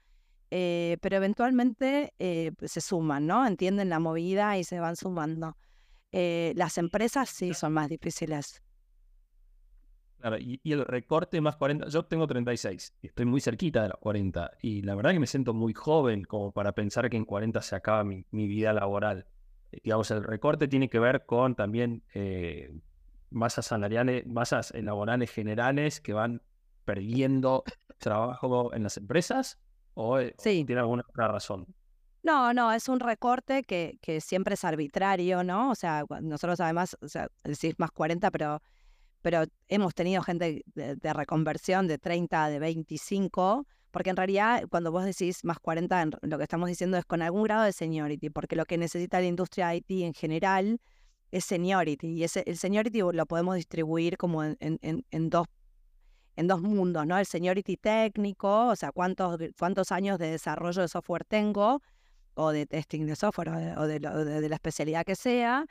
Eh, 0.49 0.97
pero 1.01 1.17
eventualmente 1.17 2.13
se 2.17 2.81
suman, 2.81 3.27
¿no? 3.27 3.45
Entienden 3.45 3.89
la 3.89 3.99
movida 3.99 4.57
y 4.57 4.63
se 4.63 4.79
van 4.79 4.95
sumando. 4.95 5.57
las 6.11 6.77
empresas 6.77 7.29
sí 7.29 7.53
son 7.53 7.73
más 7.73 7.89
difíciles. 7.89 8.61
Claro, 10.19 10.37
y, 10.39 10.59
el 10.63 10.83
recorte 10.83 11.39
más 11.41 11.57
40, 11.57 11.89
yo 11.89 12.03
tengo 12.05 12.25
36 12.25 12.95
y 13.01 13.07
estoy 13.07 13.25
muy 13.25 13.39
cerquita 13.39 13.83
de 13.83 13.89
los 13.89 13.99
40 13.99 14.51
y 14.61 14.81
la 14.81 14.95
verdad 14.95 15.11
que 15.11 15.19
me 15.19 15.27
siento 15.27 15.53
muy 15.53 15.73
joven 15.73 16.23
como 16.23 16.51
para 16.51 16.71
pensar 16.73 17.09
que 17.09 17.17
en 17.17 17.25
40 17.25 17.61
se 17.61 17.75
acaba 17.75 18.03
mi, 18.03 18.25
vida 18.31 18.73
laboral. 18.73 19.27
Eh, 19.71 19.79
digamos, 19.83 20.11
el 20.11 20.23
recorte 20.23 20.67
tiene 20.67 20.89
que 20.89 20.99
ver 20.99 21.25
con 21.25 21.55
también 21.55 22.03
eh, 22.13 22.73
masas 23.29 23.65
salariales, 23.65 24.25
masas 24.25 24.73
laborales 24.75 25.31
generales 25.31 26.01
que 26.01 26.13
van 26.13 26.41
perdiendo 26.85 27.63
trabajo 27.97 28.73
en 28.73 28.83
las 28.83 28.97
empresas 28.97 29.57
o, 29.93 30.19
eh, 30.19 30.35
tiene 30.43 30.77
alguna 30.77 31.03
otra 31.07 31.27
razón. 31.27 31.65
No, 32.23 32.53
no, 32.53 32.71
es 32.71 32.89
un 32.89 32.99
recorte 32.99 33.63
que, 33.63 33.97
que 34.01 34.21
siempre 34.21 34.55
es 34.55 34.65
arbitrario, 34.65 35.43
¿no? 35.43 35.71
O 35.71 35.75
sea, 35.75 36.03
nosotros 36.21 36.59
además, 36.59 36.97
o 37.01 37.07
sea, 37.07 37.29
decís 37.43 37.75
más 37.77 37.91
40, 37.91 38.29
pero 38.31 38.61
pero 39.21 39.43
hemos 39.67 39.93
tenido 39.93 40.21
gente 40.21 40.63
de, 40.73 41.13
reconversión 41.13 41.87
de 41.87 41.97
30, 41.97 42.49
de 42.49 42.59
25, 42.59 43.67
porque 43.97 44.11
en 44.11 44.15
realidad 44.15 44.63
cuando 44.69 44.91
vos 44.91 45.05
decís 45.05 45.43
más 45.43 45.57
40, 45.59 46.09
lo 46.21 46.37
que 46.37 46.43
estamos 46.43 46.69
diciendo 46.69 46.97
es 46.97 47.05
con 47.05 47.23
algún 47.23 47.41
grado 47.41 47.63
de 47.63 47.73
seniority, 47.73 48.29
porque 48.29 48.55
lo 48.55 48.63
que 48.65 48.77
necesita 48.77 49.19
la 49.19 49.25
industria 49.25 49.73
IT 49.73 49.89
en 49.89 50.13
general 50.13 50.79
es 51.31 51.45
seniority, 51.45 52.09
y 52.09 52.21
el 52.21 52.57
seniority 52.57 52.99
lo 52.99 53.25
podemos 53.25 53.55
distribuir 53.55 54.15
como 54.17 54.43
en, 54.43 54.57
en, 54.59 55.29
dos 55.31 55.47
en 56.35 56.47
dos 56.47 56.61
mundos, 56.61 57.07
¿no? 57.07 57.17
El 57.17 57.25
seniority 57.25 57.75
técnico, 57.77 58.67
o 58.67 58.75
sea, 58.75 58.91
cuántos, 58.91 59.39
cuántos 59.57 59.91
años 59.91 60.19
de 60.19 60.29
desarrollo 60.29 60.83
de 60.83 60.89
software 60.89 61.25
tengo, 61.25 61.81
o 62.35 62.51
de 62.51 62.67
testing 62.67 63.07
de 63.07 63.15
software, 63.15 63.49
o 63.79 63.87
de, 63.87 63.99
la 63.99 64.55
especialidad 64.55 65.05
que 65.05 65.15
sea. 65.15 65.65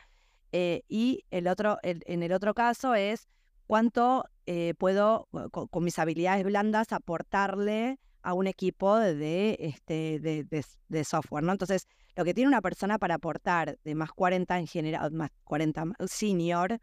Eh, 0.50 0.83
y 0.88 1.23
el 1.30 1.47
otro, 1.47 1.78
en 1.85 2.25
el 2.25 2.33
otro 2.33 2.54
caso 2.54 2.97
es 2.97 3.28
cuánto 3.68 4.25
eh, 4.47 4.75
puedo, 4.76 5.28
con, 5.52 5.85
mis 5.85 6.00
habilidades 6.00 6.45
blandas, 6.45 6.92
aportarle 6.92 8.00
a 8.26 8.35
un 8.35 8.49
equipo 8.49 8.99
de, 8.99 9.56
este, 9.61 10.18
de, 10.18 11.04
software, 11.04 11.45
¿no? 11.45 11.52
Entonces, 11.52 11.87
lo 12.16 12.25
que 12.25 12.35
tiene 12.35 12.49
una 12.49 12.61
persona 12.61 12.99
para 12.99 13.14
aportar 13.14 13.78
de 13.85 13.95
más 13.95 14.11
40 14.11 14.59
en 14.59 14.66
general, 14.66 15.12
más 15.12 15.30
40 15.45 15.92
senior, 16.09 16.80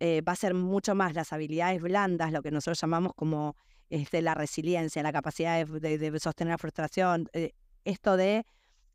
eh, 0.00 0.22
va 0.22 0.32
a 0.32 0.36
ser 0.36 0.54
mucho 0.54 0.94
más 0.94 1.12
las 1.12 1.34
habilidades 1.34 1.82
blandas, 1.82 2.32
lo 2.32 2.40
que 2.40 2.50
nosotros 2.50 2.80
llamamos 2.80 3.12
como 3.14 3.54
este, 3.90 4.22
la 4.22 4.32
resiliencia, 4.32 5.02
la 5.02 5.12
capacidad 5.12 5.66
de, 5.66 6.18
sostener 6.20 6.52
la 6.52 6.58
frustración. 6.58 7.28
Eh, 7.34 7.52
esto 7.84 8.16
de, 8.16 8.46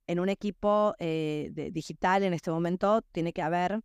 en 0.08 0.20
un 0.20 0.30
equipo 0.30 0.96
digital 0.98 2.24
en 2.24 2.34
este 2.34 2.50
momento, 2.50 3.04
tiene 3.12 3.34
que 3.34 3.44
haber 3.44 3.82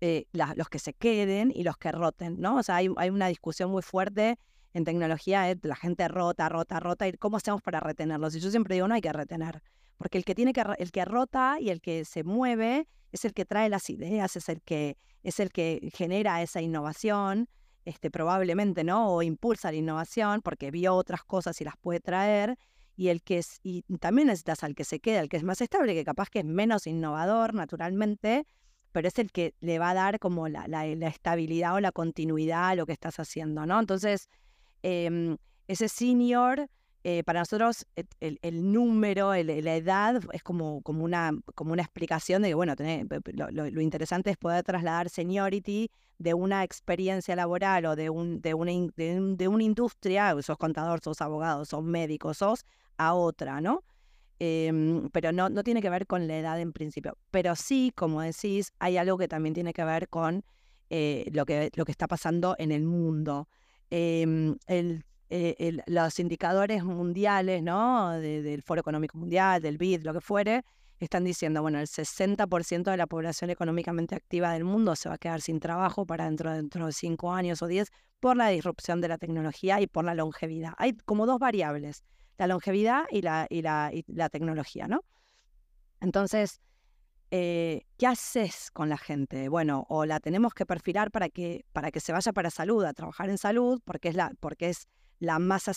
eh, 0.00 0.24
los 0.32 0.70
que 0.70 0.78
se 0.78 0.94
queden 0.94 1.52
y 1.54 1.62
los 1.62 1.76
que 1.76 1.92
roten, 1.92 2.40
¿no? 2.40 2.56
O 2.56 2.62
sea, 2.62 2.76
hay, 2.76 2.88
hay 2.96 3.10
una 3.10 3.28
discusión 3.28 3.70
muy 3.70 3.82
fuerte 3.82 4.38
en 4.78 4.84
tecnología, 4.84 5.54
la 5.62 5.76
gente 5.76 6.08
rota, 6.08 6.48
rota, 6.48 6.80
rota, 6.80 7.06
y 7.06 7.12
cómo 7.12 7.36
hacemos 7.36 7.60
para 7.62 7.80
retenerlos. 7.80 8.34
Y 8.34 8.40
yo 8.40 8.50
siempre 8.50 8.74
digo, 8.74 8.88
no 8.88 8.94
hay 8.94 9.00
que 9.00 9.12
retener, 9.12 9.62
porque 9.98 10.18
el 10.18 10.24
que 10.24 10.34
tiene 10.34 10.52
que, 10.52 10.64
el 10.78 10.90
que 10.90 11.04
rota 11.04 11.58
y 11.60 11.70
el 11.70 11.80
que 11.80 12.04
se 12.04 12.24
mueve 12.24 12.88
es 13.12 13.24
el 13.24 13.34
que 13.34 13.44
trae 13.44 13.68
las 13.68 13.90
ideas, 13.90 14.36
es 14.36 14.48
el 14.48 14.62
que, 14.62 14.96
es 15.22 15.40
el 15.40 15.50
que 15.50 15.90
genera 15.94 16.42
esa 16.42 16.62
innovación, 16.62 17.48
este, 17.84 18.10
probablemente, 18.10 18.84
¿no? 18.84 19.14
O 19.14 19.22
impulsa 19.22 19.70
la 19.70 19.78
innovación 19.78 20.42
porque 20.42 20.70
vio 20.70 20.94
otras 20.94 21.24
cosas 21.24 21.60
y 21.60 21.64
las 21.64 21.76
puede 21.76 22.00
traer. 22.00 22.58
Y 22.96 23.08
el 23.08 23.22
que 23.22 23.38
es, 23.38 23.60
y 23.62 23.82
también 23.98 24.26
necesitas 24.26 24.64
al 24.64 24.74
que 24.74 24.84
se 24.84 24.98
queda, 25.00 25.20
el 25.20 25.28
que 25.28 25.36
es 25.36 25.44
más 25.44 25.60
estable, 25.60 25.94
que 25.94 26.04
capaz 26.04 26.30
que 26.30 26.40
es 26.40 26.44
menos 26.44 26.86
innovador 26.86 27.54
naturalmente, 27.54 28.44
pero 28.92 29.08
es 29.08 29.18
el 29.18 29.30
que 29.30 29.54
le 29.60 29.78
va 29.78 29.90
a 29.90 29.94
dar 29.94 30.18
como 30.18 30.48
la, 30.48 30.66
la, 30.66 30.84
estabilidad 30.84 31.74
o 31.74 31.80
la 31.80 31.92
continuidad 31.92 32.70
a 32.70 32.74
lo 32.74 32.86
que 32.86 32.92
estás 32.92 33.20
haciendo, 33.20 33.66
¿no? 33.66 33.78
Entonces, 33.78 34.28
em, 34.82 35.36
ese 35.66 35.88
senior, 35.88 36.68
eh, 37.04 37.22
para 37.24 37.40
nosotros 37.40 37.86
el, 38.20 38.72
número, 38.72 39.32
la 39.32 39.76
edad 39.76 40.20
es 40.32 40.42
como, 40.42 40.82
como, 40.82 41.04
una, 41.04 41.32
como 41.54 41.72
una 41.72 41.82
explicación 41.82 42.42
de 42.42 42.48
que, 42.48 42.54
bueno, 42.54 42.74
lo, 43.34 43.80
interesante 43.80 44.30
es 44.30 44.36
poder 44.36 44.64
trasladar 44.64 45.08
seniority 45.08 45.90
de 46.18 46.34
una 46.34 46.64
experiencia 46.64 47.36
laboral 47.36 47.86
o 47.86 47.96
de, 47.96 48.10
un, 48.10 48.40
de, 48.40 48.54
una, 48.54 48.72
de, 48.96 49.48
una 49.48 49.62
industria, 49.62 50.34
sos 50.42 50.58
contador, 50.58 51.00
sos 51.02 51.20
abogado, 51.20 51.64
sos 51.64 51.84
médico, 51.84 52.34
sos 52.34 52.64
a 52.96 53.14
otra, 53.14 53.60
¿no? 53.60 53.84
Em, 54.40 55.08
pero 55.10 55.32
no, 55.32 55.48
no 55.48 55.62
tiene 55.64 55.80
que 55.80 55.90
ver 55.90 56.06
con 56.06 56.26
la 56.28 56.36
edad 56.36 56.60
en 56.60 56.72
principio. 56.72 57.16
Pero 57.30 57.56
sí, 57.56 57.92
como 57.94 58.22
decís, 58.22 58.72
hay 58.78 58.96
algo 58.96 59.18
que 59.18 59.28
también 59.28 59.54
tiene 59.54 59.72
que 59.72 59.84
ver 59.84 60.08
con 60.08 60.44
eh, 60.90 61.28
lo, 61.32 61.44
que, 61.44 61.70
lo 61.74 61.84
que 61.84 61.92
está 61.92 62.06
pasando 62.06 62.54
en 62.58 62.72
el 62.72 62.84
mundo. 62.84 63.48
Em, 63.90 64.56
eh, 65.30 65.82
los 65.86 66.18
indicadores 66.18 66.84
mundiales, 66.84 67.62
¿no? 67.62 68.12
del 68.12 68.62
Foro 68.62 68.80
Económico 68.80 69.18
Mundial, 69.18 69.60
del 69.60 69.76
BID, 69.76 70.02
lo 70.02 70.14
que 70.14 70.20
fuere, 70.20 70.64
están 71.00 71.24
diciendo, 71.24 71.62
bueno, 71.62 71.78
el 71.78 71.86
60% 71.86 72.90
de 72.90 72.96
la 72.96 73.06
población 73.06 73.50
económicamente 73.50 74.14
activa 74.14 74.52
del 74.52 74.64
mundo 74.64 74.96
se 74.96 75.08
va 75.08 75.16
a 75.16 75.18
quedar 75.18 75.40
sin 75.40 75.60
trabajo 75.60 76.06
para 76.06 76.24
dentro, 76.24 76.52
dentro 76.52 76.86
de 76.86 76.92
5 76.92 77.32
años 77.32 77.62
o 77.62 77.66
10 77.66 77.88
por 78.20 78.36
la 78.36 78.48
disrupción 78.48 79.00
de 79.00 79.08
la 79.08 79.18
tecnología 79.18 79.80
y 79.80 79.86
por 79.86 80.04
la 80.04 80.14
longevidad. 80.14 80.72
Hay 80.78 80.94
como 81.04 81.26
dos 81.26 81.38
variables 81.38 82.02
la 82.38 82.46
longevidad 82.46 83.04
y 83.10 83.22
la, 83.22 83.46
y 83.50 83.62
la, 83.62 83.90
la 84.06 84.28
tecnología, 84.28 84.86
¿no? 84.86 85.04
Entonces, 86.00 86.60
eh, 87.30 87.82
¿qué 87.98 88.06
haces 88.06 88.70
con 88.72 88.88
la 88.88 88.96
gente? 88.98 89.48
Bueno, 89.48 89.86
o 89.88 90.04
la 90.04 90.20
tenemos 90.20 90.54
que 90.54 90.64
perfilar 90.64 91.10
para 91.10 91.28
que, 91.28 91.64
para 91.72 91.90
que 91.90 92.00
se 92.00 92.12
vaya 92.12 92.32
para 92.32 92.50
salud, 92.50 92.84
a 92.84 92.92
trabajar 92.94 93.28
en 93.28 93.38
salud, 93.38 93.80
porque 93.84 94.08
es 94.08 94.14
la, 94.14 94.32
porque 94.40 94.70
es 94.70 94.88
la 95.18 95.38
masa 95.38 95.72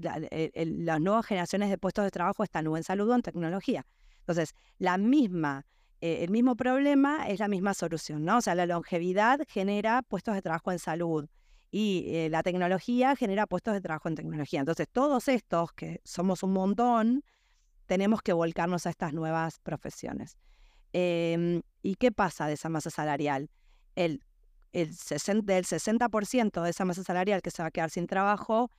las 0.00 1.00
nuevas 1.00 1.26
generaciones 1.26 1.68
de 1.68 1.78
puestos 1.78 2.04
de 2.04 2.10
trabajo 2.10 2.44
están 2.44 2.66
o 2.68 2.76
en 2.76 2.84
salud 2.84 3.10
o 3.10 3.14
en 3.14 3.22
tecnología. 3.22 3.84
Entonces, 4.20 4.54
la 4.78 4.96
misma, 4.96 5.66
eh, 6.00 6.18
el 6.22 6.30
mismo 6.30 6.56
problema 6.56 7.28
es 7.28 7.40
la 7.40 7.48
misma 7.48 7.74
solución, 7.74 8.24
¿no? 8.24 8.38
O 8.38 8.40
sea, 8.40 8.54
la 8.54 8.66
longevidad 8.66 9.40
genera 9.48 10.02
puestos 10.02 10.34
de 10.34 10.42
trabajo 10.42 10.72
en 10.72 10.78
salud 10.78 11.28
y 11.70 12.04
eh, 12.06 12.28
la 12.30 12.42
tecnología 12.42 13.16
genera 13.16 13.46
puestos 13.46 13.74
de 13.74 13.80
trabajo 13.80 14.08
en 14.08 14.14
tecnología. 14.14 14.60
Entonces, 14.60 14.86
todos 14.90 15.28
estos, 15.28 15.72
que 15.72 16.00
somos 16.04 16.42
un 16.42 16.52
montón, 16.52 17.24
tenemos 17.86 18.22
que 18.22 18.32
volcarnos 18.32 18.86
a 18.86 18.90
estas 18.90 19.12
nuevas 19.12 19.58
profesiones. 19.58 20.38
Em, 20.94 21.60
¿Y 21.82 21.96
qué 21.96 22.12
pasa 22.12 22.46
de 22.46 22.54
esa 22.54 22.68
masa 22.68 22.88
salarial? 22.88 23.50
El, 23.96 24.22
el 24.72 24.94
60, 24.94 25.52
del 25.52 25.64
60% 25.64 26.62
de 26.62 26.70
esa 26.70 26.84
masa 26.84 27.02
salarial 27.02 27.42
que 27.42 27.50
se 27.50 27.62
va 27.62 27.68
a 27.68 27.70
quedar 27.72 27.90
sin 27.90 28.06
trabajo, 28.06 28.70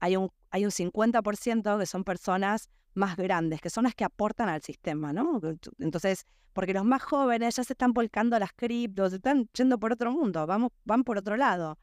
hay 0.00 0.16
un, 0.16 0.30
hay 0.50 0.64
un 0.64 0.72
50% 0.72 1.78
que 1.78 1.86
son 1.86 2.02
personas 2.02 2.68
más 2.94 3.16
grandes, 3.16 3.60
que 3.60 3.70
son 3.70 3.84
las 3.84 3.94
que 3.94 4.04
aportan 4.04 4.48
al 4.48 4.62
sistema, 4.62 5.12
¿no? 5.12 5.40
Entonces, 5.78 6.26
porque 6.52 6.74
los 6.74 6.84
más 6.84 7.02
jóvenes 7.02 7.54
ya 7.54 7.62
se 7.62 7.72
están 7.72 7.92
volcando 7.92 8.34
a 8.34 8.40
las 8.40 8.52
criptos, 8.52 9.12
están 9.12 9.48
yendo 9.54 9.78
por 9.78 9.92
otro 9.92 10.10
mundo, 10.10 10.44
vamos, 10.48 10.72
van 10.84 11.04
por 11.04 11.18
otro 11.18 11.36
lado. 11.36 11.78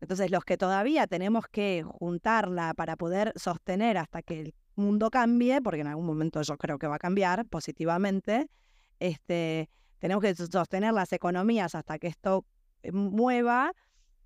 Entonces, 0.00 0.30
los 0.30 0.44
que 0.44 0.56
todavía 0.56 1.08
tenemos 1.08 1.48
que 1.48 1.82
juntarla 1.82 2.72
para 2.74 2.94
poder 2.94 3.32
sostener 3.34 3.98
hasta 3.98 4.22
que 4.22 4.42
el 4.42 4.54
mundo 4.76 5.10
cambie, 5.10 5.60
porque 5.60 5.80
en 5.80 5.88
algún 5.88 6.06
momento 6.06 6.40
yo 6.42 6.56
creo 6.56 6.78
que 6.78 6.86
va 6.86 6.96
a 6.96 7.00
cambiar 7.00 7.46
positivamente, 7.46 8.48
este, 8.98 9.68
tenemos 9.98 10.22
que 10.22 10.34
sostener 10.34 10.92
las 10.92 11.12
economías 11.12 11.74
hasta 11.74 11.98
que 11.98 12.08
esto 12.08 12.44
eh, 12.82 12.92
mueva, 12.92 13.72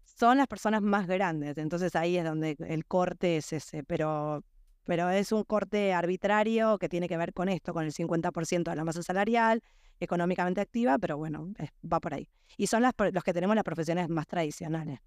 son 0.04 0.38
las 0.38 0.46
personas 0.46 0.82
más 0.82 1.06
grandes. 1.06 1.58
Entonces 1.58 1.94
ahí 1.94 2.16
es 2.16 2.24
donde 2.24 2.56
el 2.58 2.86
corte 2.86 3.36
es 3.36 3.52
ese, 3.52 3.84
pero, 3.84 4.42
pero 4.84 5.10
es 5.10 5.32
un 5.32 5.44
corte 5.44 5.92
arbitrario 5.92 6.78
que 6.78 6.88
tiene 6.88 7.08
que 7.08 7.16
ver 7.16 7.32
con 7.32 7.48
esto, 7.48 7.72
con 7.72 7.84
el 7.84 7.92
50% 7.92 8.70
de 8.70 8.76
la 8.76 8.84
masa 8.84 9.02
salarial, 9.02 9.62
económicamente 10.00 10.60
activa, 10.60 10.98
pero 10.98 11.16
bueno, 11.16 11.52
va 11.90 12.00
por 12.00 12.14
ahí. 12.14 12.28
Y 12.56 12.66
son 12.66 12.82
las, 12.82 12.94
los 13.12 13.22
que 13.22 13.32
tenemos 13.32 13.54
las 13.54 13.64
profesiones 13.64 14.08
más 14.08 14.26
tradicionales. 14.26 15.00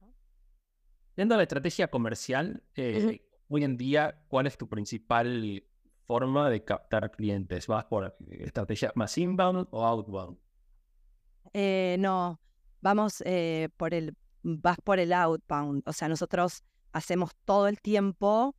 Viendo 1.16 1.36
la 1.36 1.44
estrategia 1.44 1.90
comercial, 1.90 2.64
eh, 2.76 3.22
hoy 3.50 3.64
en 3.64 3.78
día, 3.78 4.24
¿cuál 4.30 4.48
es 4.48 4.58
tu 4.58 4.70
principal 4.70 5.64
forma 6.12 6.50
de 6.50 6.62
captar 6.64 7.10
clientes? 7.12 7.68
¿Vas 7.68 7.86
por 7.86 8.18
estrategia 8.28 8.92
más 8.96 9.18
inbound 9.18 9.68
o 9.72 9.86
outbound? 9.86 10.38
Eh, 11.54 11.96
no, 12.00 12.42
vamos 12.82 13.24
eh, 13.26 13.70
por 13.78 13.94
el, 13.94 14.18
vas 14.44 14.78
por 14.84 15.00
el 15.00 15.14
outbound. 15.14 15.84
O 15.86 15.94
sea, 15.94 16.10
nosotros 16.10 16.64
hacemos 16.92 17.32
todo 17.46 17.68
el 17.70 17.80
tiempo 17.80 18.56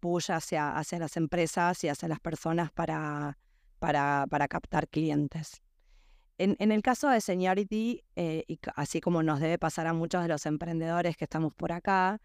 push 0.00 0.30
hacia, 0.30 0.82
las 0.98 1.16
empresas 1.18 1.84
y 1.84 1.88
hacia 1.88 2.08
las 2.08 2.20
personas 2.20 2.72
para, 2.72 3.36
para, 3.78 4.24
para 4.30 4.48
captar 4.48 4.88
clientes. 4.88 5.60
En, 6.38 6.70
el 6.72 6.82
caso 6.82 7.10
de 7.10 7.20
Seniority, 7.20 8.04
eh, 8.14 8.44
y 8.46 8.58
así 8.76 9.00
como 9.00 9.24
nos 9.24 9.40
debe 9.40 9.58
pasar 9.58 9.88
a 9.88 9.92
muchos 9.92 10.22
de 10.22 10.28
los 10.28 10.46
emprendedores 10.46 11.16
que 11.16 11.24
estamos 11.24 11.52
por 11.52 11.72
acá, 11.72 12.20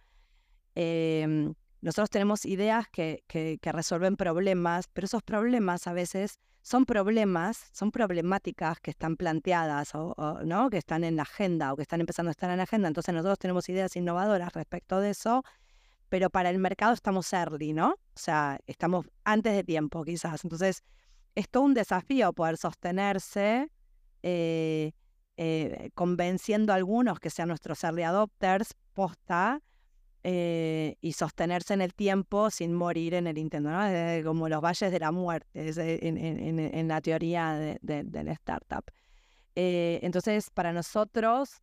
em, 0.75 1.53
nosotros 1.83 2.09
tenemos 2.09 2.45
ideas 2.45 2.87
que, 2.87 3.23
resuelven 3.61 4.15
problemas, 4.15 4.87
pero 4.93 5.05
esos 5.05 5.21
problemas 5.21 5.85
a 5.85 5.91
veces 5.91 6.39
son 6.61 6.85
problemas, 6.85 7.67
son 7.73 7.91
problemáticas 7.91 8.79
que 8.79 8.91
están 8.91 9.17
planteadas 9.17 9.93
o, 9.93 10.39
¿no? 10.45 10.69
que 10.69 10.77
están 10.77 11.03
en 11.03 11.17
la 11.17 11.23
agenda 11.23 11.73
o 11.73 11.75
que 11.75 11.81
están 11.81 11.99
empezando 11.99 12.29
a 12.29 12.31
estar 12.31 12.49
en 12.49 12.57
la 12.57 12.63
agenda. 12.63 12.87
Entonces 12.87 13.13
nosotros 13.13 13.37
tenemos 13.37 13.67
ideas 13.67 13.97
innovadoras 13.97 14.53
respecto 14.53 15.01
de 15.01 15.09
eso, 15.09 15.43
pero 16.07 16.29
para 16.29 16.49
el 16.49 16.57
mercado 16.57 16.93
estamos 16.93 17.33
early, 17.33 17.73
¿no? 17.73 17.89
O 17.89 17.97
sea, 18.15 18.59
estamos 18.65 19.05
antes 19.25 19.53
de 19.53 19.65
tiempo 19.65 20.05
quizás. 20.05 20.45
Entonces 20.45 20.83
es 21.35 21.49
todo 21.49 21.63
un 21.63 21.73
desafío 21.73 22.31
poder 22.31 22.55
sostenerse 22.55 23.69
eh, 24.21 24.93
eh, 25.35 25.89
convenciendo 25.95 26.71
a 26.71 26.77
algunos 26.77 27.19
que 27.19 27.29
sean 27.29 27.49
nuestros 27.49 27.83
early 27.83 28.03
adopters 28.03 28.73
posta 28.93 29.59
eh, 30.23 30.97
y 31.01 31.13
sostenerse 31.13 31.73
en 31.73 31.81
el 31.81 31.93
tiempo 31.93 32.49
sin 32.49 32.73
morir 32.73 33.13
en 33.13 33.27
el 33.27 33.37
intento, 33.37 33.69
como 34.23 34.47
los 34.47 34.61
valles 34.61 34.91
de 34.91 34.99
la 34.99 35.11
muerte 35.11 35.47
en, 35.53 36.87
la 36.87 37.01
teoría 37.01 37.53
de, 37.53 38.31
startup. 38.31 38.85
entonces, 39.55 40.49
para 40.49 40.71
nosotros 40.71 41.61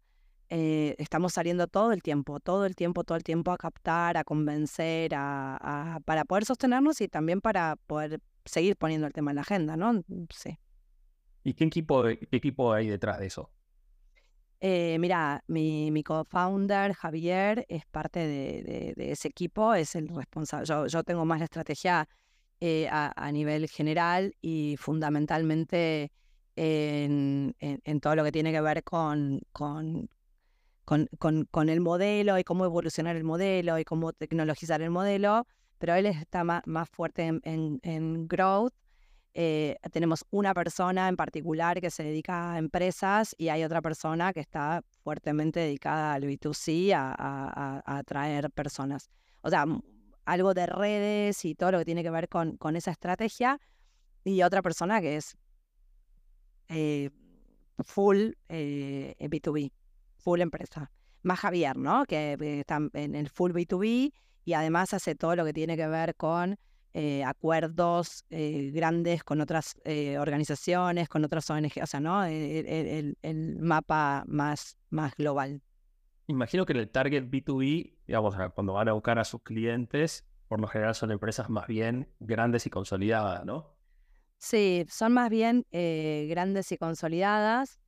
estamos 0.48 1.32
saliendo 1.32 1.68
todo 1.68 1.92
el 1.92 2.02
tiempo, 2.02 2.40
todo 2.40 2.66
el 2.66 2.74
tiempo, 2.74 3.04
todo 3.04 3.16
el 3.16 3.24
tiempo 3.24 3.52
a 3.52 3.56
captar, 3.56 4.16
a 4.16 4.24
convencer, 4.24 5.12
a, 5.14 6.00
para 6.04 6.24
poder 6.24 6.44
sostenernos 6.44 7.00
y 7.00 7.08
también 7.08 7.40
para 7.40 7.76
poder 7.86 8.20
seguir 8.44 8.76
poniendo 8.76 9.06
el 9.06 9.12
tema 9.12 9.30
en 9.30 9.36
la 9.36 9.42
agenda, 9.42 9.76
¿no? 9.76 10.02
Sí. 10.34 10.58
¿Y 11.44 11.54
qué 11.54 11.64
equipo, 11.64 12.02
qué 12.02 12.36
equipo 12.36 12.72
hay 12.72 12.88
detrás 12.88 13.20
de 13.20 13.26
eso? 13.26 13.50
Eh, 14.62 14.98
mira, 14.98 15.42
mi, 15.46 15.90
mi 15.90 16.02
co-founder 16.02 16.92
Javier 16.92 17.64
es 17.68 17.86
parte 17.86 18.20
de, 18.20 18.94
ese 18.98 19.28
equipo, 19.28 19.72
es 19.74 19.94
el 19.94 20.08
responsable. 20.08 20.66
Yo, 20.66 21.02
tengo 21.02 21.24
más 21.24 21.38
la 21.38 21.46
estrategia 21.46 22.08
eh, 22.60 22.86
a, 22.90 23.32
nivel 23.32 23.68
general 23.68 24.34
y 24.42 24.76
fundamentalmente 24.78 26.12
en, 26.56 27.54
todo 28.02 28.16
lo 28.16 28.24
que 28.24 28.32
tiene 28.32 28.52
que 28.52 28.60
ver 28.60 28.84
con, 28.84 29.40
el 31.68 31.80
modelo 31.80 32.38
y 32.38 32.44
cómo 32.44 32.64
evolucionar 32.66 33.16
el 33.16 33.24
modelo 33.24 33.78
y 33.78 33.84
cómo 33.84 34.12
tecnologizar 34.12 34.82
el 34.82 34.90
modelo, 34.90 35.46
pero 35.78 35.94
él 35.94 36.04
está 36.04 36.44
más, 36.44 36.90
fuerte 36.90 37.40
en 37.44 38.28
growth 38.28 38.74
eh, 39.32 39.76
tenemos 39.92 40.24
una 40.30 40.54
persona 40.54 41.08
en 41.08 41.16
particular 41.16 41.80
que 41.80 41.90
se 41.90 42.02
dedica 42.02 42.52
a 42.52 42.58
empresas 42.58 43.34
y 43.38 43.48
hay 43.48 43.62
otra 43.62 43.80
persona 43.80 44.32
que 44.32 44.40
está 44.40 44.82
fuertemente 45.02 45.60
dedicada 45.60 46.14
al 46.14 46.24
B2C, 46.24 46.92
a, 46.94 47.82
atraer 47.84 48.50
personas. 48.50 49.08
O 49.42 49.50
sea, 49.50 49.64
algo 50.24 50.54
de 50.54 50.66
redes 50.66 51.44
y 51.44 51.54
todo 51.54 51.72
lo 51.72 51.78
que 51.78 51.84
tiene 51.84 52.02
que 52.02 52.10
ver 52.10 52.28
con, 52.28 52.56
con 52.56 52.76
esa 52.76 52.90
estrategia. 52.90 53.60
Y 54.24 54.42
otra 54.42 54.62
persona 54.62 55.00
que 55.00 55.16
es 55.16 55.36
eh, 56.68 57.10
full 57.78 58.32
B2B, 58.48 59.72
full 60.16 60.40
empresa. 60.40 60.90
Más 61.22 61.38
Javier, 61.38 61.76
¿no? 61.76 62.04
Que 62.04 62.36
está 62.60 62.78
en 62.94 63.14
el 63.14 63.28
full 63.28 63.52
B2B 63.52 64.12
y 64.44 64.52
además 64.52 64.92
hace 64.94 65.14
todo 65.14 65.36
lo 65.36 65.44
que 65.44 65.52
tiene 65.52 65.76
que 65.76 65.86
ver 65.86 66.16
con 66.16 66.58
eh, 66.92 67.22
acuerdos 67.24 68.24
eh, 68.30 68.70
grandes 68.72 69.22
con 69.22 69.40
otras 69.40 69.80
eh, 69.84 70.18
organizaciones, 70.18 71.08
con 71.08 71.24
otras 71.24 71.48
ONG, 71.48 71.72
o 71.82 71.86
sea, 71.86 72.00
¿no? 72.00 72.24
El, 72.24 73.16
mapa 73.60 74.24
más, 74.26 74.76
más 74.90 75.14
global. 75.14 75.62
Imagino 76.26 76.66
que 76.66 76.72
el 76.72 76.88
target 76.88 77.24
B2B, 77.24 77.94
digamos, 78.06 78.36
cuando 78.54 78.74
van 78.74 78.88
a 78.88 78.92
buscar 78.92 79.18
a 79.18 79.24
sus 79.24 79.42
clientes, 79.42 80.24
por 80.48 80.60
lo 80.60 80.66
general 80.66 80.94
son 80.94 81.10
empresas 81.12 81.48
más 81.48 81.66
bien 81.66 82.08
grandes 82.18 82.66
y 82.66 82.70
consolidadas, 82.70 83.44
¿no? 83.44 83.74
Sí, 84.38 84.86
son 84.88 85.12
más 85.12 85.28
bien 85.30 85.66
grandes 85.70 86.72
y 86.72 86.76
consolidadas 86.78 87.79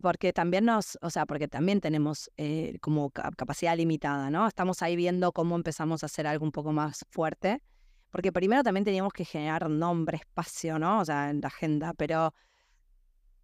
porque 0.00 0.32
también 0.32 0.64
nos, 0.64 0.98
o 1.02 1.10
sea, 1.10 1.26
porque 1.26 1.48
también 1.48 1.80
tenemos 1.80 2.30
eh, 2.36 2.78
como 2.80 3.10
capacidad 3.10 3.76
limitada, 3.76 4.30
¿no? 4.30 4.46
Estamos 4.46 4.82
ahí 4.82 4.96
viendo 4.96 5.32
cómo 5.32 5.56
empezamos 5.56 6.02
a 6.02 6.06
hacer 6.06 6.26
algo 6.26 6.44
un 6.44 6.52
poco 6.52 6.72
más 6.72 7.04
fuerte, 7.10 7.62
porque 8.10 8.32
primero 8.32 8.62
también 8.62 8.84
teníamos 8.84 9.12
que 9.12 9.24
generar 9.24 9.68
nombre, 9.68 10.18
espacio, 10.18 10.78
¿no? 10.78 11.00
O 11.00 11.04
sea, 11.04 11.30
en 11.30 11.40
la 11.40 11.48
agenda, 11.48 11.94
pero 11.94 12.32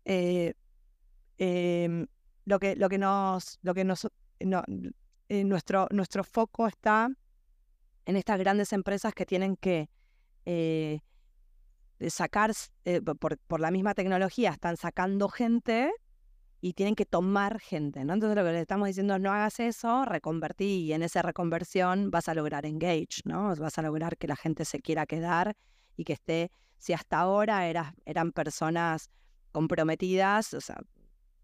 eh, 0.04 0.54
em, 1.38 2.06
lo 2.44 2.59
que 2.59 2.76
lo 2.76 2.88
que 2.88 2.99
nos 2.99 3.59
lo 3.62 3.75
que 3.75 3.85
nos 3.85 4.09
no, 4.40 4.62
eh, 5.28 5.44
nuestro 5.44 5.88
nuestro 5.90 6.25
foco 6.25 6.66
está 6.66 7.11
en 8.06 8.16
estas 8.16 8.38
grandes 8.38 8.73
empresas 8.73 9.14
que 9.14 9.26
tienen 9.26 9.56
que 9.56 9.88
sacar 12.09 12.52
por, 13.20 13.38
por 13.38 13.61
la 13.61 13.70
misma 13.70 13.94
tecnología 13.94 14.50
están 14.50 14.76
sacando 14.76 15.28
gente 15.28 15.92
y 16.60 16.74
tienen 16.74 16.94
que 16.94 17.06
tomar 17.06 17.58
gente, 17.58 18.04
¿no? 18.04 18.14
Entonces 18.14 18.36
lo 18.36 18.44
que 18.44 18.52
le 18.52 18.60
estamos 18.60 18.86
diciendo 18.86 19.14
es 19.14 19.20
no 19.20 19.32
hagas 19.32 19.60
eso, 19.60 20.04
reconvertí 20.04 20.82
y 20.82 20.92
en 20.92 21.02
esa 21.02 21.22
reconversión 21.22 22.10
vas 22.10 22.28
a 22.28 22.34
lograr 22.34 22.66
engage, 22.66 23.22
¿no? 23.24 23.54
Vas 23.56 23.78
a 23.78 23.82
lograr 23.82 24.18
que 24.18 24.26
la 24.26 24.36
gente 24.36 24.64
se 24.64 24.80
quiera 24.80 25.06
quedar 25.06 25.56
y 25.96 26.04
que 26.04 26.12
esté, 26.12 26.50
si 26.78 26.92
hasta 26.92 27.18
ahora 27.18 27.66
eran 28.04 28.32
personas 28.32 29.10
comprometidas, 29.52 30.52
o 30.54 30.60
sea, 30.60 30.80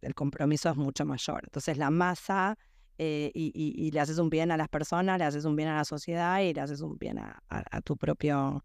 el 0.03 0.15
compromiso 0.15 0.69
es 0.69 0.77
mucho 0.77 1.07
mayor. 1.07 1.43
Entonces 1.45 1.79
la 1.79 1.91
masa 1.91 2.59
eh, 2.99 3.31
y, 3.35 3.91
le 3.91 4.01
haces 4.01 4.19
un 4.19 4.29
bien 4.29 4.51
a 4.51 4.57
las 4.59 4.69
personas, 4.69 5.19
le 5.19 5.25
haces 5.25 5.47
un 5.47 5.57
bien 5.57 5.69
a 5.71 5.77
la 5.77 5.85
sociedad 5.85 6.41
y 6.41 6.53
le 6.53 6.61
haces 6.61 6.83
un 6.83 6.99
bien 6.99 7.19
a, 7.19 7.81
tu 7.83 7.97
propio 7.97 8.65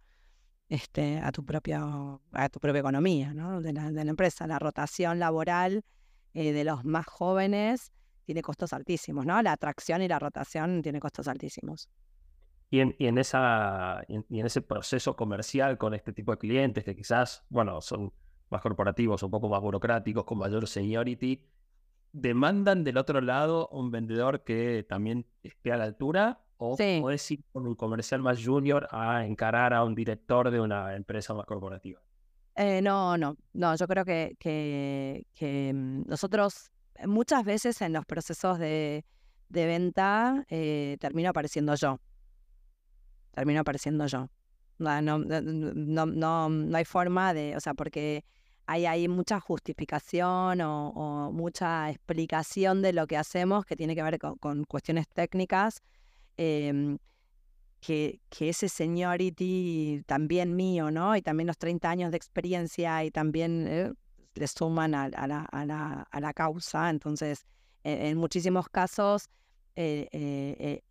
este, 0.68 1.20
a 1.20 1.32
tu 1.32 1.46
propio, 1.46 2.22
a 2.32 2.50
tu 2.50 2.60
propia 2.60 2.80
economía, 2.80 3.34
¿no? 3.34 3.62
de, 3.62 3.74
la, 3.74 3.92
de 3.92 4.04
la 4.04 4.10
empresa. 4.10 4.48
La 4.48 4.60
rotación 4.60 5.20
laboral 5.20 5.84
eh, 6.34 6.54
de 6.54 6.64
los 6.64 6.86
más 6.86 7.06
jóvenes 7.06 7.92
tiene 8.26 8.42
costos 8.42 8.74
altísimos, 8.74 9.26
¿no? 9.26 9.42
La 9.42 9.54
atracción 9.54 10.02
y 10.02 10.08
la 10.08 10.20
rotación 10.20 10.82
tiene 10.82 11.00
costos 11.00 11.28
altísimos. 11.28 11.90
Y 12.70 12.80
en, 12.80 12.96
y 12.98 13.08
en 13.08 13.18
esa, 13.18 14.02
y 14.08 14.40
en 14.40 14.46
ese 14.46 14.62
proceso 14.62 15.16
comercial 15.16 15.78
con 15.78 15.94
este 15.94 16.14
tipo 16.14 16.32
de 16.32 16.38
clientes 16.38 16.86
que 16.86 16.96
quizás, 16.96 17.44
bueno, 17.50 17.82
son 17.82 18.14
más 18.50 18.62
corporativos, 18.62 19.24
un 19.24 19.32
poco 19.32 19.50
más 19.50 19.62
burocráticos, 19.62 20.24
con 20.24 20.38
mayor 20.38 20.68
seniority, 20.68 21.50
¿demandan 22.14 22.84
del 22.84 22.98
otro 22.98 23.20
lado 23.22 23.68
un 23.70 23.92
vendedor 23.92 24.44
que 24.44 24.86
también 24.88 25.26
esté 25.44 25.72
a 25.72 25.78
la 25.78 25.86
altura? 25.86 26.42
¿O 26.58 26.78
puedes 26.78 27.32
ir 27.32 27.44
con 27.52 27.66
un 27.66 27.76
comercial 27.76 28.22
más 28.22 28.44
junior 28.44 28.88
a 28.92 29.26
encarar 29.26 29.74
a 29.74 29.84
un 29.84 29.96
director 29.96 30.52
de 30.52 30.60
una 30.60 30.96
empresa 30.96 31.34
más 31.34 31.46
corporativa? 31.46 32.02
Eh, 32.56 32.82
no, 32.82 33.18
no, 33.18 33.38
no, 33.54 33.76
yo 33.76 33.88
creo 33.88 34.04
que, 34.04 34.36
que, 34.40 35.72
mm, 35.74 36.04
nosotros 36.08 36.72
eh, 36.96 37.08
muchas 37.08 37.46
veces 37.46 37.82
en 37.82 37.94
los 37.94 38.06
procesos 38.06 38.60
de, 38.60 39.06
de 39.50 39.66
venta 39.66 40.46
eh, 40.50 40.98
termino 41.00 41.30
apareciendo 41.30 41.76
yo. 41.76 42.00
Termino 43.34 43.62
apareciendo 43.62 44.06
yo. 44.08 44.30
No, 44.80 45.02
no, 45.02 45.20
no, 45.20 46.50
no, 46.50 46.78
hay 46.78 46.86
forma 46.86 47.34
de, 47.34 47.56
o 47.56 47.60
sea, 47.60 47.74
porque 47.74 48.26
hay, 48.66 48.86
hay 48.86 49.08
mucha 49.08 49.40
justificación 49.40 50.60
o, 50.62 51.32
mucha 51.32 51.90
explicación 51.92 52.82
de 52.82 52.92
lo 52.92 53.06
que 53.08 53.16
hacemos 53.16 53.64
que 53.66 53.76
tiene 53.76 53.96
que 53.96 54.04
ver 54.04 54.18
con, 54.18 54.38
con 54.38 54.64
cuestiones 54.66 55.08
técnicas. 55.08 55.82
Em, 56.38 56.98
que, 57.82 58.22
ese 58.40 58.70
seniority 58.70 60.04
también 60.06 60.56
mío, 60.56 60.92
¿no? 60.92 61.16
Y 61.16 61.22
también 61.22 61.48
los 61.48 61.58
30 61.58 61.90
años 61.90 62.12
de 62.12 62.18
experiencia 62.18 63.04
y 63.04 63.12
también 63.12 63.66
eh, 63.68 63.92
le 64.36 64.48
suman 64.48 64.94
a, 64.94 65.10
la, 65.10 66.34
causa. 66.34 66.90
Entonces, 66.90 67.46
en 67.84 68.18
muchísimos 68.18 68.70
casos, 68.70 69.30
eh, 69.76 70.08
eh, 70.12 70.82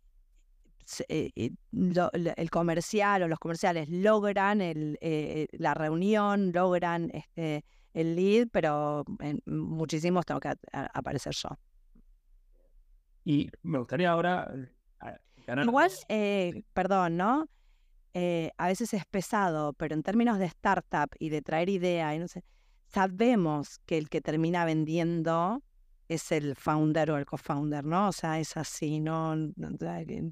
el 1.07 2.49
comercial 2.49 3.23
o 3.23 3.27
los 3.29 3.39
comerciales 3.39 3.87
logran 3.89 4.59
la 4.99 5.73
reunión, 5.73 6.51
logran 6.51 7.09
este, 7.13 7.63
el 7.93 8.15
lead, 8.15 8.49
pero 8.51 9.05
en 9.19 9.41
muchísimos 9.45 10.25
tengo 10.25 10.41
que 10.41 10.53
aparecer 10.73 11.33
yo. 11.33 11.49
Y 13.23 13.49
me 13.61 13.77
gustaría 13.77 14.11
ahora 14.11 14.51
Igual, 15.47 15.91
eh, 16.09 16.63
perdón, 16.73 17.17
¿no? 17.17 17.47
Eh, 18.13 18.51
a 18.57 18.67
veces 18.67 18.93
es 18.93 19.05
pesado, 19.05 19.73
pero 19.73 19.95
en 19.95 20.03
términos 20.03 20.37
de 20.37 20.45
startup 20.45 21.09
y 21.19 21.29
de 21.29 21.41
traer 21.41 21.69
idea, 21.69 22.13
y 22.13 22.19
no 22.19 22.27
sé, 22.27 22.43
sabemos 22.87 23.79
que 23.85 23.97
el 23.97 24.09
que 24.09 24.21
termina 24.21 24.65
vendiendo 24.65 25.63
es 26.09 26.31
el 26.33 26.55
founder 26.55 27.11
o 27.11 27.17
el 27.17 27.25
co-founder, 27.25 27.85
¿no? 27.85 28.09
O 28.09 28.11
sea, 28.11 28.39
es 28.39 28.57
así, 28.57 28.99
¿no? 28.99 29.33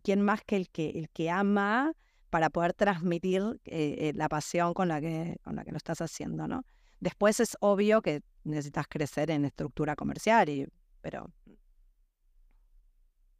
¿Quién 0.03 0.21
más 0.21 0.41
que 0.43 0.57
el 0.57 0.69
que, 0.69 0.89
el 0.89 1.09
que 1.09 1.29
ama 1.29 1.93
para 2.29 2.49
poder 2.49 2.73
transmitir 2.73 3.61
eh, 3.63 4.11
la 4.13 4.27
pasión 4.27 4.73
con 4.73 4.89
la, 4.89 4.99
que, 4.99 5.37
con 5.41 5.55
la 5.55 5.63
que 5.63 5.71
lo 5.71 5.77
estás 5.77 6.01
haciendo, 6.01 6.47
¿no? 6.47 6.63
Después 6.99 7.39
es 7.39 7.55
obvio 7.61 8.01
que 8.01 8.21
necesitas 8.43 8.87
crecer 8.89 9.31
en 9.31 9.45
estructura 9.45 9.95
comercial, 9.95 10.49
y, 10.49 10.67
pero 11.01 11.31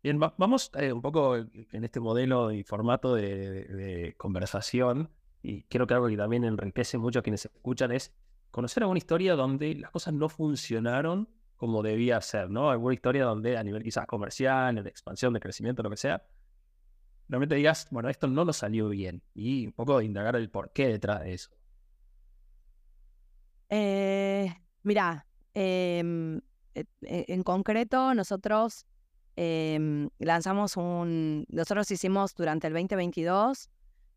Bien, 0.02 0.18
vamos 0.18 0.72
eh, 0.76 0.94
un 0.94 1.02
poco 1.02 1.36
en 1.36 1.84
este 1.84 2.00
modelo 2.00 2.54
y 2.54 2.64
formato 2.64 3.16
de, 3.16 4.14
conversación, 4.18 5.10
y 5.42 5.64
creo 5.64 5.88
que 5.88 5.94
algo 5.94 6.08
que 6.08 6.16
también 6.16 6.46
enriquece 6.46 6.98
mucho 6.98 7.20
a 7.20 7.22
quienes 7.22 7.44
escuchan 7.46 7.92
es 7.92 8.16
conocer 8.50 8.84
alguna 8.84 8.98
historia 8.98 9.36
donde 9.36 9.76
las 9.76 9.92
cosas 9.92 10.14
no 10.14 10.30
funcionaron 10.30 11.28
como 11.58 11.84
debía 11.84 12.22
ser, 12.22 12.50
¿no? 12.50 12.70
Alguna 12.70 12.94
historia 12.94 13.26
donde 13.26 13.58
a 13.58 13.64
nivel 13.64 13.84
quizás 13.84 14.06
comercial, 14.06 14.82
de 14.82 14.90
expansión, 14.90 15.34
de 15.34 15.42
crecimiento, 15.42 15.84
lo 15.84 15.90
que 15.90 15.98
sea, 15.98 16.26
realmente 17.28 17.56
digas, 17.56 17.90
bueno, 17.92 18.08
esto 18.08 18.28
no 18.28 18.46
lo 18.46 18.54
salió 18.54 18.88
bien, 18.88 19.22
y 19.34 19.68
un 19.68 19.74
poco 19.74 20.02
indagar 20.02 20.38
el 20.38 20.50
porqué 20.50 20.88
detrás 20.88 21.24
de 21.24 21.34
eso. 21.34 21.52
Eh, 23.68 24.50
mira, 24.84 25.28
em, 25.54 26.38
e, 26.74 26.86
e, 27.02 27.26
en 27.28 27.44
concreto 27.44 28.14
nosotros 28.14 28.86
Em, 29.42 30.10
lanzamos 30.20 30.76
un, 30.76 31.46
nosotros 31.48 31.90
hicimos 31.92 32.36
durante 32.36 32.68
el 32.68 32.74
2022 32.74 33.70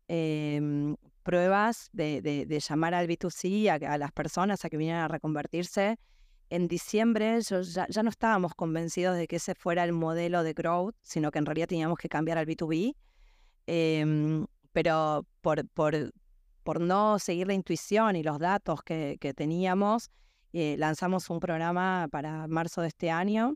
em, 0.09 0.97
pruebas 1.23 1.89
de, 1.93 2.45
llamar 2.67 2.93
al 2.93 3.07
B2C 3.07 3.69
a, 3.69 3.97
las 3.97 4.11
personas 4.11 4.65
a 4.65 4.69
que 4.69 4.75
vinieran 4.75 5.03
a 5.03 5.07
reconvertirse. 5.07 5.97
En 6.49 6.67
diciembre 6.67 7.39
ya, 7.39 8.03
no 8.03 8.09
estábamos 8.09 8.53
convencidos 8.53 9.15
de 9.15 9.27
que 9.27 9.37
ese 9.37 9.55
fuera 9.55 9.85
el 9.85 9.93
modelo 9.93 10.43
de 10.43 10.51
growth, 10.51 10.95
sino 11.01 11.31
que 11.31 11.39
en 11.39 11.45
realidad 11.45 11.67
teníamos 11.67 11.97
que 11.97 12.09
cambiar 12.09 12.37
al 12.37 12.45
B2B. 12.45 12.93
Em, 13.65 14.45
pero 14.73 15.25
por, 15.39 15.65
por, 15.69 16.11
por, 16.65 16.81
no 16.81 17.17
seguir 17.17 17.47
la 17.47 17.53
intuición 17.53 18.17
y 18.17 18.23
los 18.23 18.39
datos 18.39 18.83
que, 18.83 19.15
que 19.21 19.33
teníamos, 19.33 20.11
eh, 20.51 20.75
lanzamos 20.77 21.29
un 21.29 21.39
programa 21.39 22.09
para 22.11 22.45
marzo 22.47 22.81
de 22.81 22.89
este 22.89 23.09
año 23.09 23.55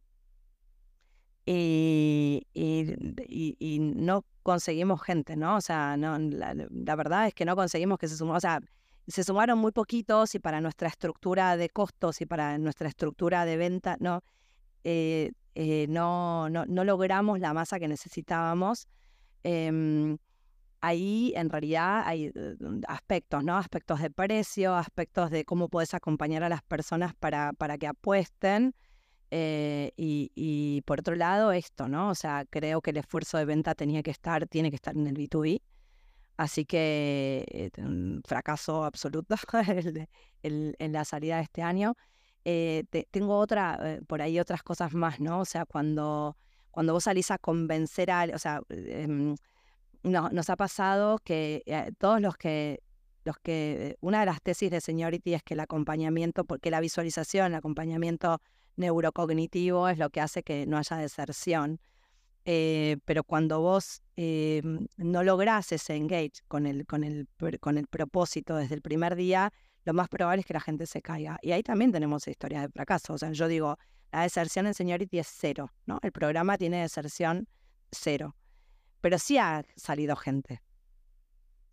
y, 1.49 2.45
y, 2.53 3.79
no 3.79 4.25
conseguimos 4.43 5.01
gente, 5.01 5.37
¿no? 5.37 5.55
O 5.55 5.61
sea, 5.61 5.95
no, 5.95 6.19
la, 6.19 6.95
verdad 6.95 7.27
es 7.27 7.33
que 7.33 7.45
no 7.45 7.55
conseguimos 7.55 7.97
que 7.99 8.09
se 8.09 8.17
sumaran, 8.17 8.37
o 8.37 8.41
sea, 8.41 8.59
se 9.07 9.23
sumaron 9.23 9.57
muy 9.57 9.71
poquitos 9.71 10.35
y 10.35 10.39
para 10.39 10.59
nuestra 10.59 10.89
estructura 10.89 11.55
de 11.55 11.69
costos 11.69 12.19
y 12.19 12.25
para 12.25 12.57
nuestra 12.57 12.89
estructura 12.89 13.45
de 13.45 13.55
venta, 13.55 13.95
no, 14.01 14.23
eh, 14.83 15.31
eh, 15.55 15.87
no, 15.87 16.49
no, 16.49 16.65
no, 16.65 16.83
logramos 16.83 17.39
la 17.39 17.53
masa 17.53 17.79
que 17.79 17.87
necesitábamos. 17.87 18.89
Em, 19.43 20.17
ahí 20.81 21.31
en 21.37 21.49
realidad 21.49 22.03
hay 22.05 22.25
eh, 22.35 22.55
aspectos, 22.89 23.41
¿no? 23.45 23.55
Aspectos 23.55 24.01
de 24.01 24.11
precio, 24.11 24.75
aspectos 24.75 25.31
de 25.31 25.45
cómo 25.45 25.69
puedes 25.69 25.93
acompañar 25.93 26.43
a 26.43 26.49
las 26.49 26.61
personas 26.61 27.15
para, 27.15 27.53
para 27.53 27.77
que 27.77 27.87
apuesten. 27.87 28.75
Eh, 29.29 29.91
y, 29.97 30.81
por 30.85 30.99
otro 30.99 31.15
lado, 31.15 31.51
esto, 31.51 31.87
¿no? 31.87 32.09
O 32.09 32.15
sea, 32.15 32.45
creo 32.49 32.81
que 32.81 32.91
el 32.91 32.97
esfuerzo 32.97 33.37
de 33.37 33.45
venta 33.45 33.75
tenía 33.75 34.03
que 34.03 34.11
estar, 34.11 34.47
tiene 34.47 34.69
que 34.69 34.75
estar 34.75 34.95
en 34.95 35.07
el 35.07 35.15
B2B. 35.15 35.61
Así 36.37 36.65
que 36.65 37.43
eh, 37.49 37.81
un 37.81 38.21
fracaso 38.25 38.83
absoluto 38.85 39.35
en 40.43 40.93
la 40.93 41.03
salida 41.03 41.37
de 41.37 41.43
este 41.43 41.63
año. 41.63 41.95
Eh, 42.45 42.85
tengo 43.11 43.37
otra, 43.37 43.77
eh, 43.83 44.01
por 44.07 44.21
ahí 44.21 44.39
otras 44.39 44.63
cosas 44.63 44.93
más, 44.93 45.19
¿no? 45.19 45.39
O 45.41 45.45
sea, 45.45 45.65
cuando, 45.65 46.37
cuando 46.71 46.93
vos 46.93 47.03
salís 47.03 47.31
a 47.31 47.39
convencer 47.39 48.11
a, 48.11 48.27
o 48.33 48.37
sea, 48.37 48.61
em, 48.69 49.35
no, 50.03 50.29
nos 50.29 50.49
ha 50.49 50.55
pasado 50.55 51.17
que 51.19 51.63
todos 51.97 52.21
los 52.21 52.37
que, 52.37 52.81
los 53.25 53.37
que, 53.39 53.97
una 53.99 54.21
de 54.21 54.27
las 54.27 54.41
tesis 54.41 54.69
de 54.71 54.79
Seniority 54.79 55.33
es 55.33 55.43
que 55.43 55.55
el 55.55 55.59
acompañamiento, 55.59 56.45
porque 56.45 56.71
la 56.71 56.79
visualización, 56.79 57.47
el 57.47 57.55
acompañamiento 57.55 58.41
neurocognitivo 58.77 59.89
es 59.89 59.97
lo 59.97 60.09
que 60.09 60.21
hace 60.21 60.43
que 60.43 60.65
no 60.65 60.77
haya 60.77 60.97
deserción. 60.97 61.79
Eh, 62.45 62.97
pero 63.03 63.25
cuando 63.25 63.59
vos 63.59 64.01
eh, 64.15 64.61
no 64.95 65.23
lográs 65.23 65.73
ese 65.73 65.95
engage 65.95 66.43
con 66.47 66.65
el, 66.65 66.85
con, 66.85 67.03
el, 67.03 67.27
con 67.59 67.77
el 67.77 67.87
propósito 67.87 68.55
desde 68.55 68.75
el 68.75 68.81
primer 68.81 69.17
día, 69.17 69.51
lo 69.83 69.93
más 69.93 70.07
probable 70.07 70.41
es 70.41 70.45
que 70.45 70.53
la 70.53 70.61
gente 70.61 70.85
se 70.85 71.01
caiga. 71.01 71.37
Y 71.41 71.51
ahí 71.51 71.61
también 71.63 71.91
tenemos 71.91 72.27
historias 72.27 72.63
de 72.63 72.69
fracaso. 72.69 73.13
O 73.13 73.17
sea, 73.17 73.31
yo 73.31 73.47
digo, 73.49 73.77
la 74.11 74.21
deserción 74.21 74.65
en 74.67 74.73
Seniority 74.73 75.19
es 75.19 75.27
cero, 75.27 75.73
¿no? 75.85 75.99
El 76.01 76.13
programa 76.13 76.57
tiene 76.57 76.81
deserción 76.81 77.47
cero. 77.91 78.35
Pero 79.01 79.19
sí 79.19 79.37
ha 79.37 79.65
salido 79.75 80.15
gente. 80.15 80.61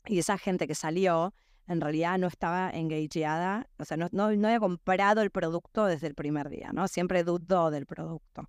Y 0.07 0.19
esa 0.19 0.39
gente 0.39 0.67
que 0.67 0.75
salió 0.75 1.33
en 1.67 1.81
realidad 1.81 2.19
no 2.19 2.27
estaba 2.27 2.71
engageada, 2.71 3.69
o 3.79 3.85
sea, 3.85 3.97
no, 3.97 4.09
no, 4.13 4.25
había 4.25 4.61
comprado 4.61 5.23
el 5.23 5.31
producto 5.31 5.87
desde 5.87 6.07
el 6.07 6.15
primer 6.15 6.49
día, 6.51 6.71
¿no? 6.73 6.89
Siempre 6.89 7.25
dudó 7.25 7.71
del 7.71 7.87
producto. 7.87 8.49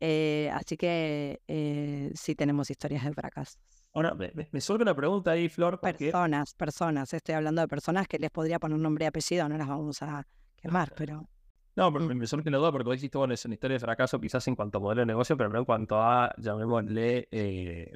Eh, 0.00 0.50
así 0.52 0.76
que 0.76 1.40
eh, 1.48 2.10
sí 2.14 2.34
tenemos 2.34 2.70
historias 2.70 3.04
de 3.04 3.12
fracaso. 3.12 3.58
Ahora, 3.94 4.14
me, 4.14 4.32
me, 4.50 4.60
surge 4.60 4.82
una 4.82 4.94
pregunta 4.94 5.30
ahí, 5.30 5.48
Flor. 5.48 5.80
Personas, 5.80 6.52
personas. 6.54 7.14
Estoy 7.14 7.36
hablando 7.36 7.62
de 7.62 7.68
personas 7.68 8.08
que 8.08 8.18
les 8.18 8.30
podría 8.30 8.58
poner 8.58 8.74
un 8.74 8.82
nombre 8.82 9.04
y 9.04 9.06
apellido, 9.06 9.48
no 9.48 9.56
las 9.56 9.68
vamos 9.68 10.02
a 10.02 10.26
quemar, 10.56 10.92
pero... 10.96 11.28
No, 11.76 11.92
pero 11.92 12.04
mm. 12.04 12.14
me 12.14 12.26
surge 12.26 12.48
una 12.48 12.58
duda 12.58 12.72
porque 12.72 12.84
vos 12.84 12.96
dijiste, 12.96 13.18
bueno, 13.18 13.34
es 13.34 13.44
una 13.44 13.54
historia 13.54 13.76
de 13.76 13.80
fracaso 13.80 14.20
quizás 14.20 14.46
en 14.48 14.56
cuanto 14.56 14.78
a 14.78 14.80
modelo 14.80 15.00
de 15.00 15.06
negocio, 15.06 15.36
pero 15.36 15.48
no 15.48 15.60
en 15.60 15.64
cuanto 15.64 16.00
a, 16.00 16.34
llamémosle, 16.38 17.28
eh, 17.30 17.94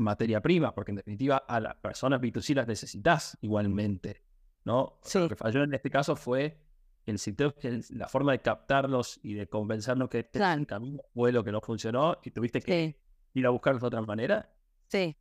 materia 0.00 0.40
prima, 0.40 0.74
porque 0.74 0.92
en 0.92 0.96
definitiva 0.96 1.36
a 1.36 1.60
las 1.60 1.76
personas 1.76 2.20
B2C 2.20 2.54
las 2.54 2.66
necesitas 2.66 3.38
igualmente, 3.40 4.22
¿no? 4.64 5.00
Lo 5.14 5.28
que 5.28 5.36
falló 5.36 5.62
en 5.62 5.74
este 5.74 5.90
caso 5.90 6.16
fue 6.16 6.58
el 7.06 7.18
sitio, 7.18 7.54
la 7.90 8.08
forma 8.08 8.32
de 8.32 8.40
captarlos 8.40 9.20
y 9.22 9.34
de 9.34 9.48
convencernos 9.48 10.08
que 10.08 10.20
este 10.20 10.40
camino 10.66 11.02
fue 11.14 11.32
lo 11.32 11.42
que 11.44 11.52
no 11.52 11.60
funcionó 11.60 12.18
y 12.22 12.30
tuviste 12.30 12.60
que 12.60 12.98
ir 13.34 13.46
a 13.46 13.50
buscarlos 13.50 13.80
de 13.80 13.86
otra 13.86 14.02
manera. 14.02 14.52
Sí. 14.88 15.16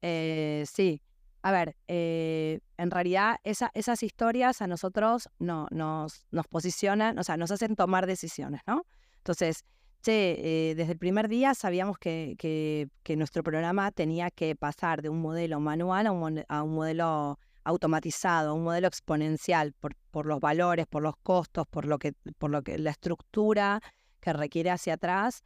Eh, 0.00 0.64
sí. 0.66 1.02
A 1.42 1.50
ver, 1.50 1.76
eh, 1.88 2.60
en 2.76 2.90
realidad 2.90 3.36
esas 3.42 4.02
historias 4.02 4.62
a 4.62 4.68
nosotros 4.68 5.28
no, 5.38 5.66
nos, 5.70 6.26
nos 6.30 6.46
posicionan, 6.46 7.18
o 7.18 7.24
sea, 7.24 7.36
nos 7.36 7.50
hacen 7.50 7.74
tomar 7.74 8.06
decisiones, 8.06 8.60
¿no? 8.66 8.86
Entonces, 9.18 9.64
eh, 10.10 10.74
desde 10.76 10.92
el 10.92 10.98
primer 10.98 11.28
día 11.28 11.54
sabíamos 11.54 11.98
que, 11.98 12.88
nuestro 13.16 13.42
programa 13.42 13.90
tenía 13.92 14.30
que 14.30 14.56
pasar 14.56 15.02
de 15.02 15.08
un 15.08 15.20
modelo 15.20 15.60
manual 15.60 16.06
a 16.06 16.12
un, 16.12 16.44
a 16.48 16.62
un 16.62 16.74
modelo 16.74 17.38
automatizado, 17.64 18.50
a 18.50 18.52
un 18.54 18.64
modelo 18.64 18.88
exponencial 18.88 19.72
por, 19.72 20.26
los 20.26 20.40
valores, 20.40 20.86
por 20.86 21.02
los 21.02 21.16
costos, 21.22 21.66
por 21.68 21.86
lo 21.86 21.98
que, 21.98 22.14
por 22.38 22.50
lo 22.50 22.62
que 22.62 22.78
la 22.78 22.90
estructura 22.90 23.80
que 24.20 24.32
requiere 24.32 24.70
hacia 24.70 24.94
atrás. 24.94 25.42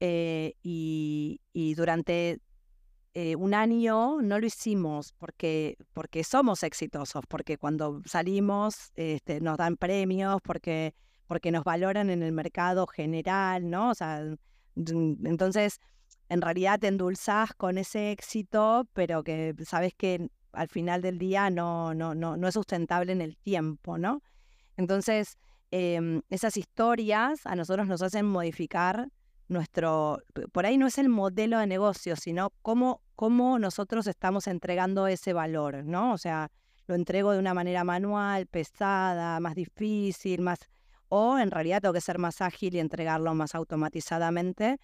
Eh, 0.00 0.54
y, 0.62 1.40
durante 1.76 2.40
eh, 3.12 3.36
un 3.36 3.54
año 3.54 4.22
no 4.22 4.38
lo 4.38 4.46
hicimos 4.46 5.12
porque, 5.18 5.76
porque 5.92 6.24
somos 6.24 6.62
exitosos, 6.62 7.24
porque 7.28 7.58
cuando 7.58 8.00
salimos 8.06 8.92
este, 8.94 9.40
nos 9.40 9.58
dan 9.58 9.76
premios, 9.76 10.40
porque 10.42 10.94
porque 11.30 11.52
nos 11.52 11.62
valoran 11.62 12.10
en 12.10 12.24
el 12.24 12.32
mercado 12.32 12.88
general, 12.88 13.70
¿no? 13.70 13.90
O 13.90 13.94
sea, 13.94 14.20
entonces, 14.74 15.78
en 16.28 16.40
realidad 16.40 16.80
te 16.80 16.88
endulzás 16.88 17.54
con 17.54 17.78
ese 17.78 18.10
éxito, 18.10 18.88
pero 18.94 19.22
que 19.22 19.54
sabes 19.64 19.94
que 19.94 20.28
al 20.50 20.66
final 20.66 21.02
del 21.02 21.20
día 21.20 21.48
no, 21.48 21.94
no, 21.94 22.16
no, 22.16 22.36
no 22.36 22.48
es 22.48 22.54
sustentable 22.54 23.12
en 23.12 23.20
el 23.20 23.36
tiempo, 23.36 23.96
¿no? 23.96 24.22
Entonces, 24.76 25.38
em, 25.70 26.20
esas 26.30 26.56
historias 26.56 27.46
a 27.46 27.54
nosotros 27.54 27.86
nos 27.86 28.02
hacen 28.02 28.26
modificar 28.26 29.06
nuestro, 29.46 30.18
por 30.50 30.66
ahí 30.66 30.78
no 30.78 30.88
es 30.88 30.98
el 30.98 31.08
modelo 31.08 31.60
de 31.60 31.68
negocio, 31.68 32.16
sino 32.16 32.52
cómo, 32.60 33.02
cómo 33.14 33.60
nosotros 33.60 34.08
estamos 34.08 34.48
entregando 34.48 35.06
ese 35.06 35.32
valor, 35.32 35.84
¿no? 35.84 36.12
O 36.12 36.18
sea, 36.18 36.50
lo 36.88 36.96
entrego 36.96 37.30
de 37.30 37.38
una 37.38 37.54
manera 37.54 37.84
manual, 37.84 38.48
pesada, 38.48 39.38
más 39.38 39.54
difícil, 39.54 40.40
más 40.40 40.58
o 41.10 41.38
en 41.38 41.50
realidad 41.50 41.82
tengo 41.82 41.92
que 41.92 42.00
ser 42.00 42.18
más 42.18 42.40
ágil 42.40 42.74
y 42.74 42.78
entregarlo 42.78 43.34
más 43.34 43.54
automatizadamente 43.54 44.78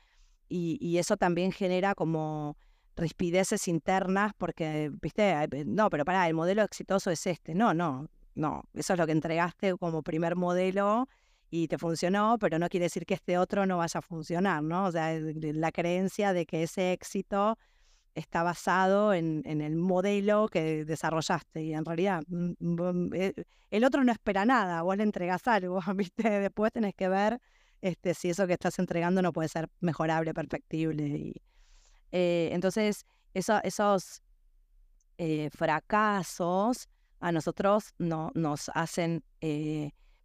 y, 0.48 0.98
eso 0.98 1.16
también 1.16 1.52
genera 1.52 1.94
como 1.94 2.56
rispideces 2.96 3.68
internas 3.68 4.32
porque, 4.36 4.90
viste, 5.02 5.48
no, 5.66 5.90
pero 5.90 6.04
para, 6.04 6.26
el 6.28 6.34
modelo 6.34 6.62
exitoso 6.62 7.10
es 7.10 7.26
este, 7.26 7.54
no, 7.54 7.74
no, 7.74 8.08
no, 8.34 8.62
eso 8.74 8.92
es 8.92 8.98
lo 8.98 9.06
que 9.06 9.12
entregaste 9.12 9.76
como 9.76 10.02
primer 10.02 10.36
modelo 10.36 11.08
y 11.50 11.68
te 11.68 11.78
funcionó, 11.78 12.38
pero 12.40 12.58
no 12.58 12.68
quiere 12.68 12.84
decir 12.86 13.06
que 13.06 13.14
este 13.14 13.38
otro 13.38 13.66
no 13.66 13.78
vaya 13.78 13.98
a 13.98 14.02
funcionar, 14.02 14.62
¿no? 14.62 14.86
O 14.86 14.92
sea, 14.92 15.16
la 15.18 15.72
creencia 15.72 16.32
de 16.32 16.46
que 16.46 16.62
ese 16.64 16.92
éxito 16.92 17.56
está 18.16 18.42
basado 18.42 19.12
en, 19.12 19.42
el 19.44 19.76
modelo 19.76 20.48
que 20.48 20.84
desarrollaste 20.84 21.62
y 21.62 21.74
en 21.74 21.84
realidad 21.84 22.24
mm, 22.26 22.52
mm, 22.58 23.14
eh, 23.14 23.34
el 23.70 23.84
otro 23.84 24.02
no 24.04 24.10
espera 24.10 24.46
nada, 24.46 24.82
vos 24.82 24.96
le 24.96 25.02
entregás 25.02 25.46
algo. 25.46 25.80
Después 26.16 26.72
tenés 26.72 26.94
que 26.94 27.08
ver 27.08 27.38
este, 27.82 28.14
si 28.14 28.30
eso 28.30 28.46
que 28.46 28.54
estás 28.54 28.78
entregando 28.78 29.20
no 29.20 29.32
puede 29.32 29.48
ser 29.48 29.68
mejorable, 29.80 30.32
perfectible. 30.32 31.06
Y, 31.06 31.42
eh, 32.10 32.48
entonces, 32.52 33.04
esos 33.34 34.22
eh, 35.18 35.50
fracasos 35.50 36.88
a 37.20 37.32
nosotros 37.32 37.92
no, 37.98 38.30
nos 38.34 38.70
hacen 38.74 39.22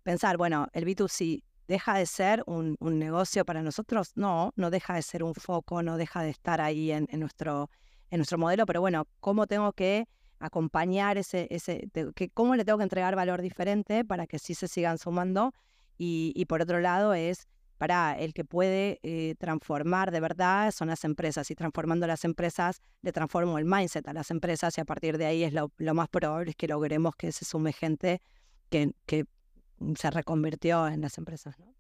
pensar, 0.04 0.38
bueno, 0.38 0.67
el 0.71 0.86
B2C 0.86 1.43
deja 1.71 1.97
de 1.97 2.05
ser 2.05 2.43
un, 2.47 2.75
negocio 2.81 3.45
para 3.45 3.63
nosotros, 3.63 4.12
no, 4.15 4.51
no 4.57 4.69
deja 4.69 4.93
de 4.93 5.01
ser 5.01 5.23
un 5.23 5.34
foco, 5.34 5.81
no 5.81 5.95
deja 5.95 6.21
de 6.21 6.29
estar 6.29 6.60
ahí 6.60 6.91
en, 6.91 7.07
nuestro, 7.13 7.69
en 8.10 8.17
nuestro 8.17 8.38
modelo, 8.38 8.65
pero 8.65 8.81
bueno, 8.81 9.07
¿cómo 9.21 9.47
tengo 9.47 9.71
que 9.71 10.05
acompañar 10.39 11.17
ese, 11.17 11.47
ese 11.49 11.89
que, 12.13 12.29
cómo 12.29 12.57
le 12.57 12.65
tengo 12.65 12.77
que 12.77 12.84
entregar 12.84 13.15
valor 13.15 13.41
diferente 13.41 14.03
para 14.03 14.27
que 14.27 14.38
sí 14.38 14.53
se 14.53 14.67
sigan 14.67 14.97
sumando? 14.97 15.53
Y, 15.97 16.45
por 16.45 16.62
otro 16.62 16.79
lado 16.79 17.13
es 17.13 17.47
para 17.77 18.17
el 18.17 18.34
que 18.34 18.43
puede 18.43 18.99
eh, 19.03 19.36
transformar 19.38 20.12
de 20.12 20.19
verdad 20.19 20.71
son 20.71 20.88
las 20.88 21.03
empresas 21.03 21.49
y 21.51 21.55
transformando 21.55 22.07
las 22.07 22.25
empresas 22.25 22.81
le 23.01 23.12
transformo 23.12 23.60
el 23.60 23.65
mindset 23.65 24.07
a 24.07 24.13
las 24.13 24.31
empresas 24.31 24.75
y 24.77 24.81
a 24.81 24.86
partir 24.86 25.19
de 25.19 25.25
ahí 25.25 25.43
es 25.43 25.53
lo, 25.53 25.69
más 25.93 26.07
probable 26.10 26.51
es 26.51 26.55
que 26.55 26.67
logremos 26.67 27.15
que 27.15 27.31
se 27.31 27.45
sume 27.45 27.71
gente 27.71 28.19
que 28.69 29.25
se 29.96 30.12
reconvirtió 30.12 30.88
en 30.88 31.02
las 31.02 31.17
empresas. 31.17 31.58
¿no? 31.60 31.74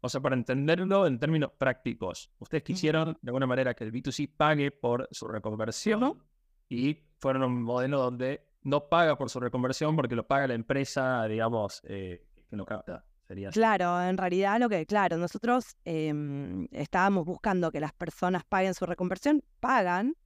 O 0.00 0.08
sea, 0.08 0.20
para 0.20 0.34
entenderlo 0.34 1.06
en 1.06 1.18
términos 1.18 1.52
prácticos, 1.56 2.30
ustedes 2.38 2.64
quisieron 2.64 3.16
de 3.22 3.30
alguna 3.30 3.46
manera 3.46 3.74
que 3.74 3.84
el 3.84 3.92
B2C 3.92 4.30
pague 4.36 4.72
por 4.72 5.08
su 5.12 5.28
reconversión 5.28 6.22
y 6.68 6.98
fueron 7.18 7.44
un 7.44 7.62
modelo 7.62 8.00
donde 8.00 8.48
no 8.62 8.88
paga 8.88 9.16
por 9.16 9.30
su 9.30 9.38
reconversión 9.38 9.94
porque 9.94 10.16
lo 10.16 10.26
paga 10.26 10.48
la 10.48 10.54
empresa, 10.54 11.24
digamos, 11.26 11.82
eh, 11.84 12.26
que 12.48 12.56
lo 12.56 12.64
capta. 12.64 13.04
Sería 13.28 13.50
claro, 13.50 14.02
en 14.02 14.18
realidad 14.18 14.58
lo 14.58 14.68
que, 14.68 14.84
claro, 14.86 15.16
nosotros 15.16 15.76
em, 15.84 16.66
estábamos 16.72 17.24
buscando 17.24 17.70
que 17.70 17.78
las 17.78 17.92
personas 17.92 18.42
paguen 18.44 18.74
su 18.74 18.84
reconversión, 18.84 19.44
pagan, 19.60 20.16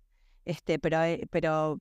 este, 0.46 0.79
pero, 0.79 1.02
eh, 1.02 1.26
pero 1.31 1.79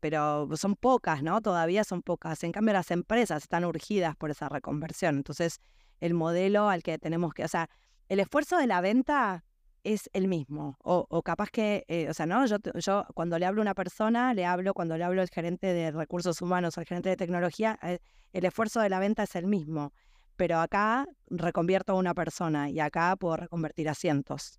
pero 0.00 0.48
son 0.56 0.74
pocas, 0.76 1.22
¿no? 1.22 1.40
Todavía 1.40 1.84
son 1.84 2.02
pocas. 2.02 2.42
En 2.42 2.52
cambio, 2.52 2.72
las 2.72 2.90
empresas 2.90 3.42
están 3.42 3.64
urgidas 3.64 4.16
por 4.16 4.30
esa 4.30 4.48
reconversión. 4.48 5.16
Entonces, 5.16 5.60
el 6.00 6.14
modelo 6.14 6.68
al 6.68 6.82
que 6.82 6.98
tenemos 6.98 7.34
que, 7.34 7.44
o 7.44 7.48
sea, 7.48 7.68
el 8.08 8.20
esfuerzo 8.20 8.56
de 8.56 8.66
la 8.66 8.80
venta 8.80 9.44
es 9.84 10.10
el 10.12 10.28
mismo. 10.28 10.76
O, 10.82 11.22
capaz 11.22 11.50
que, 11.50 11.84
eh, 11.88 12.08
o 12.08 12.14
sea, 12.14 12.26
¿no? 12.26 12.44
Yo, 12.46 12.56
yo 12.74 13.06
cuando 13.14 13.38
le 13.38 13.46
hablo 13.46 13.60
a 13.60 13.64
una 13.64 13.74
persona, 13.74 14.34
le 14.34 14.44
hablo, 14.44 14.74
cuando 14.74 14.96
le 14.96 15.04
hablo 15.04 15.22
al 15.22 15.30
gerente 15.30 15.68
de 15.68 15.90
recursos 15.90 16.42
humanos 16.42 16.76
o 16.76 16.80
al 16.80 16.86
gerente 16.86 17.08
de 17.08 17.16
tecnología, 17.16 17.78
eh, 17.82 17.98
el 18.32 18.44
esfuerzo 18.44 18.80
de 18.80 18.88
la 18.88 18.98
venta 18.98 19.22
es 19.22 19.36
el 19.36 19.46
mismo. 19.46 19.92
Pero 20.36 20.58
acá 20.58 21.06
reconvierto 21.28 21.92
a 21.92 21.96
una 21.96 22.14
persona 22.14 22.70
y 22.70 22.80
acá 22.80 23.14
puedo 23.16 23.36
reconvertir 23.36 23.88
a 23.88 23.94
cientos. 23.94 24.58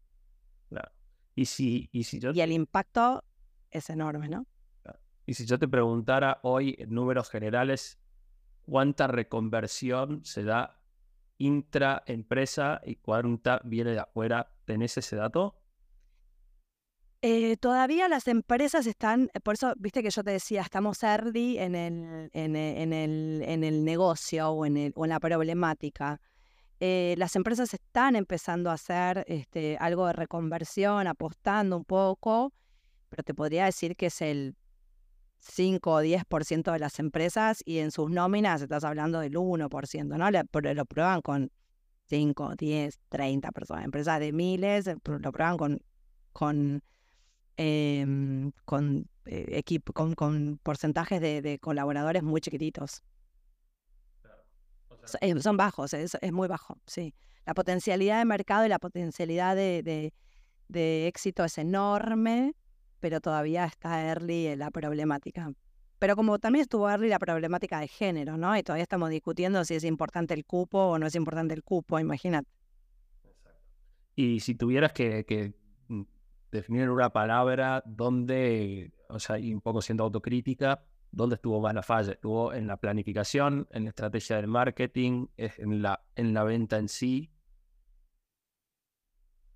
Claro. 0.69 0.91
Y 1.35 1.45
si, 1.45 1.89
y 1.91 2.03
si 2.03 2.19
yo... 2.19 2.31
Y 2.31 2.41
el 2.41 2.51
impacto 2.51 3.23
es 3.71 3.89
enorme, 3.89 4.29
¿no? 4.29 4.45
Y 5.25 5.33
si 5.33 5.45
yo 5.45 5.59
te 5.59 5.67
preguntara 5.67 6.39
hoy 6.43 6.75
en 6.79 6.93
números 6.93 7.29
generales, 7.29 7.99
¿cuánta 8.63 9.07
reconversión 9.07 10.23
se 10.25 10.43
da 10.43 10.81
intraempresa 11.37 12.81
y 12.85 12.95
cuánta 12.95 13.61
viene 13.63 13.91
de 13.91 13.99
afuera? 13.99 14.51
¿Tenés 14.65 14.97
ese 14.97 15.15
dato? 15.15 15.61
Eh, 17.23 17.55
todavía 17.57 18.07
las 18.07 18.27
empresas 18.27 18.87
están, 18.87 19.29
eh, 19.35 19.39
por 19.39 19.53
eso, 19.53 19.73
viste 19.77 20.01
que 20.01 20.09
yo 20.09 20.23
te 20.23 20.31
decía, 20.31 20.61
estamos 20.61 21.03
early 21.03 21.59
en 21.59 21.75
el, 21.75 22.31
en 22.33 22.55
e, 22.55 22.81
en 22.81 22.93
el, 22.93 23.43
en 23.45 23.63
el 23.63 23.85
negocio 23.85 24.49
o 24.49 24.65
en, 24.65 24.75
el, 24.77 24.93
o 24.95 25.05
en 25.05 25.09
la 25.09 25.19
problemática. 25.19 26.19
Eh, 26.79 27.13
las 27.19 27.35
empresas 27.35 27.75
están 27.75 28.15
empezando 28.15 28.71
a 28.71 28.73
hacer 28.73 29.23
este, 29.27 29.77
algo 29.79 30.07
de 30.07 30.13
reconversión, 30.13 31.05
apostando 31.05 31.77
un 31.77 31.85
poco, 31.85 32.53
pero 33.09 33.21
te 33.21 33.35
podría 33.35 33.65
decir 33.65 33.95
que 33.95 34.07
es 34.07 34.19
el 34.23 34.55
5 35.41 35.91
o 35.91 36.01
10% 36.01 36.71
de 36.71 36.79
las 36.79 36.99
empresas 36.99 37.61
y 37.65 37.79
en 37.79 37.91
sus 37.91 38.09
nóminas 38.09 38.61
estás 38.61 38.83
hablando 38.83 39.19
del 39.19 39.33
1%, 39.33 40.05
¿no? 40.17 40.31
Lo, 40.31 40.73
lo 40.73 40.85
prueban 40.85 41.21
con 41.21 41.51
5, 42.05 42.55
10, 42.57 42.99
30 43.09 43.51
personas. 43.51 43.85
Empresas 43.85 44.19
de 44.19 44.31
miles 44.31 44.85
lo 44.87 45.31
prueban 45.31 45.57
con, 45.57 45.81
con 46.33 46.83
Em, 47.63 48.51
con, 48.65 49.07
eh, 49.25 49.61
con, 49.93 50.15
con, 50.15 50.57
porcentajes 50.63 51.21
de, 51.21 51.59
colaboradores 51.59 52.23
muy 52.23 52.41
chiquititos. 52.41 53.03
Eh, 55.21 55.39
son 55.41 55.57
bajos, 55.57 55.93
es, 55.93 56.17
muy 56.31 56.47
bajo, 56.47 56.79
sí. 56.87 57.13
La 57.45 57.53
potencialidad 57.53 58.17
de 58.17 58.25
mercado 58.25 58.65
y 58.65 58.69
la 58.69 58.79
potencialidad 58.79 59.55
de, 59.55 60.11
de, 60.69 61.07
éxito 61.07 61.43
es 61.43 61.59
enorme, 61.59 62.55
pero 63.01 63.19
todavía 63.19 63.65
está 63.65 64.07
early 64.07 64.55
la 64.55 64.71
problemática. 64.71 65.51
Pero 65.99 66.15
como 66.15 66.39
también 66.39 66.61
estuvo 66.63 66.89
early 66.89 67.09
la 67.09 67.19
problemática 67.19 67.79
de 67.79 67.87
género, 67.87 68.37
¿no? 68.37 68.55
Y 68.57 68.63
todavía 68.63 68.83
estamos 68.83 69.09
discutiendo 69.09 69.65
si 69.65 69.75
es 69.75 69.83
importante 69.83 70.33
el 70.33 70.45
cupo 70.45 70.79
o 70.79 70.97
no 70.97 71.07
es 71.07 71.15
importante 71.15 71.53
el 71.53 71.63
cupo, 71.63 71.99
imagínate. 71.99 72.49
Y 74.15 74.39
si 74.39 74.55
tuvieras 74.55 74.93
que, 74.93 75.25
que 75.25 75.53
mm, 75.89 76.03
definir 76.51 76.89
una 76.89 77.11
palabra 77.11 77.83
donde, 77.85 78.93
o 79.09 79.19
sea, 79.19 79.37
y 79.37 79.53
un 79.53 79.61
poco 79.61 79.81
siendo 79.81 80.03
autocrítica, 80.03 80.83
¿dónde 81.11 81.35
estuvo 81.35 81.59
más 81.59 81.73
la 81.73 81.83
falla? 81.83 82.13
¿Estuvo 82.13 82.53
en 82.53 82.67
la 82.67 82.77
planificación, 82.77 83.67
en 83.71 83.83
la 83.83 83.89
estrategia 83.89 84.37
del 84.37 84.47
marketing, 84.47 85.27
en 85.37 85.81
la, 85.81 86.03
en 86.15 86.33
la 86.33 86.43
venta 86.43 86.77
en 86.77 86.87
sí? 86.87 87.31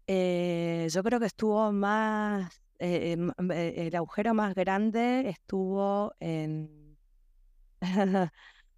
Eh, 0.08 0.88
yo 0.91 1.03
creo 1.03 1.19
que 1.19 1.25
estuvo 1.25 1.71
más, 1.71 2.62
eh, 2.79 3.13
em, 3.13 3.31
eh, 3.51 3.88
el 3.88 3.95
agujero 3.95 4.33
más 4.33 4.53
grande 4.55 5.29
estuvo 5.29 6.13
en, 6.19 6.97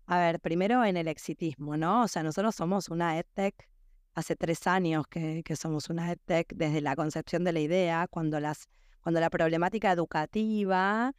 a 0.05 0.19
ver, 0.19 0.39
primero 0.39 0.83
en 0.85 0.97
el 0.97 1.07
exitismo, 1.07 1.77
¿no? 1.77 2.03
O 2.03 2.07
sea, 2.07 2.23
nosotros 2.23 2.55
somos 2.55 2.89
una 2.89 3.17
EdTech 3.17 3.67
hace 4.13 4.35
tres 4.35 4.65
años 4.67 5.05
que, 5.07 5.43
somos 5.55 5.89
una 5.89 6.11
EdTech 6.11 6.53
desde 6.53 6.81
la 6.81 6.95
concepción 6.95 7.43
de 7.43 7.53
la 7.53 7.59
idea, 7.59 8.07
cuando, 8.09 8.39
las, 8.39 8.67
cuando 9.01 9.19
la 9.19 9.29
problemática 9.29 9.91
educativa 9.91 11.13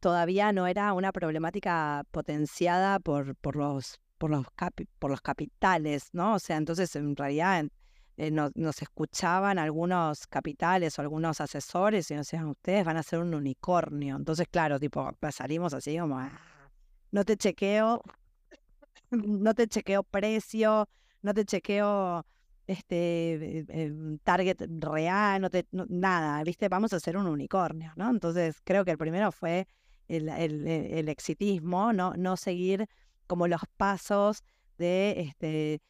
todavía 0.00 0.52
no 0.52 0.66
era 0.66 0.94
una 0.94 1.12
problemática 1.12 2.04
potenciada 2.10 2.98
por, 2.98 3.36
por, 3.36 3.56
los, 3.56 4.00
por, 4.16 4.30
los, 4.30 4.46
por 4.98 5.10
los 5.10 5.20
capitales, 5.20 6.08
¿no? 6.12 6.34
O 6.34 6.38
sea, 6.38 6.56
entonces 6.56 6.96
en 6.96 7.14
realidad 7.16 7.66
eh, 8.16 8.30
nos, 8.30 8.82
escuchaban 8.82 9.58
algunos 9.58 10.26
capitales 10.26 10.98
o 10.98 11.02
algunos 11.02 11.40
asesores 11.40 12.10
y 12.10 12.14
nos 12.14 12.26
decían, 12.26 12.46
ustedes 12.46 12.84
van 12.84 12.96
a 12.96 13.02
ser 13.02 13.20
un 13.20 13.34
unicornio. 13.34 14.16
Entonces, 14.16 14.46
claro, 14.50 14.78
tipo, 14.78 15.10
salimos 15.30 15.72
así 15.72 15.98
como, 15.98 16.18
ah, 16.18 16.30
no 17.10 17.24
te 17.24 17.36
chequeo, 17.36 18.02
no 19.10 19.54
te 19.54 19.66
chequeo 19.66 20.02
precio, 20.02 20.88
no 21.22 21.34
te 21.34 21.44
chequeo 21.44 22.26
este 22.66 23.64
eh, 23.68 23.92
target 24.22 24.56
real, 24.78 25.40
no 25.40 25.50
te, 25.50 25.66
nada, 25.70 26.42
viste, 26.44 26.68
vamos 26.68 26.92
a 26.92 26.96
hacer 26.96 27.16
un 27.16 27.26
unicornio, 27.26 27.92
¿no? 27.96 28.10
Entonces 28.10 28.60
creo 28.64 28.84
que 28.84 28.92
el 28.92 28.98
primero 28.98 29.32
fue 29.32 29.66
el, 30.08 30.28
el, 30.28 31.08
exitismo, 31.08 31.92
¿no? 31.92 32.12
no 32.16 32.36
seguir 32.36 32.86
como 33.26 33.48
los 33.48 33.62
pasos 33.76 34.44
de 34.78 35.14
este 35.18 35.80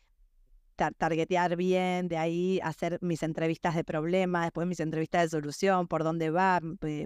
targetear 0.91 1.57
bien, 1.57 2.09
de 2.09 2.19
ahí 2.19 2.61
hacer 2.63 2.99
mis 3.01 3.23
entrevistas 3.23 3.75
de 3.75 3.85
problema, 3.85 4.45
después 4.45 4.67
mis 4.67 4.81
entrevistas 4.81 5.23
de 5.23 5.29
solución, 5.29 5.87
por 5.89 6.05
dónde 6.05 6.31
va, 6.31 6.61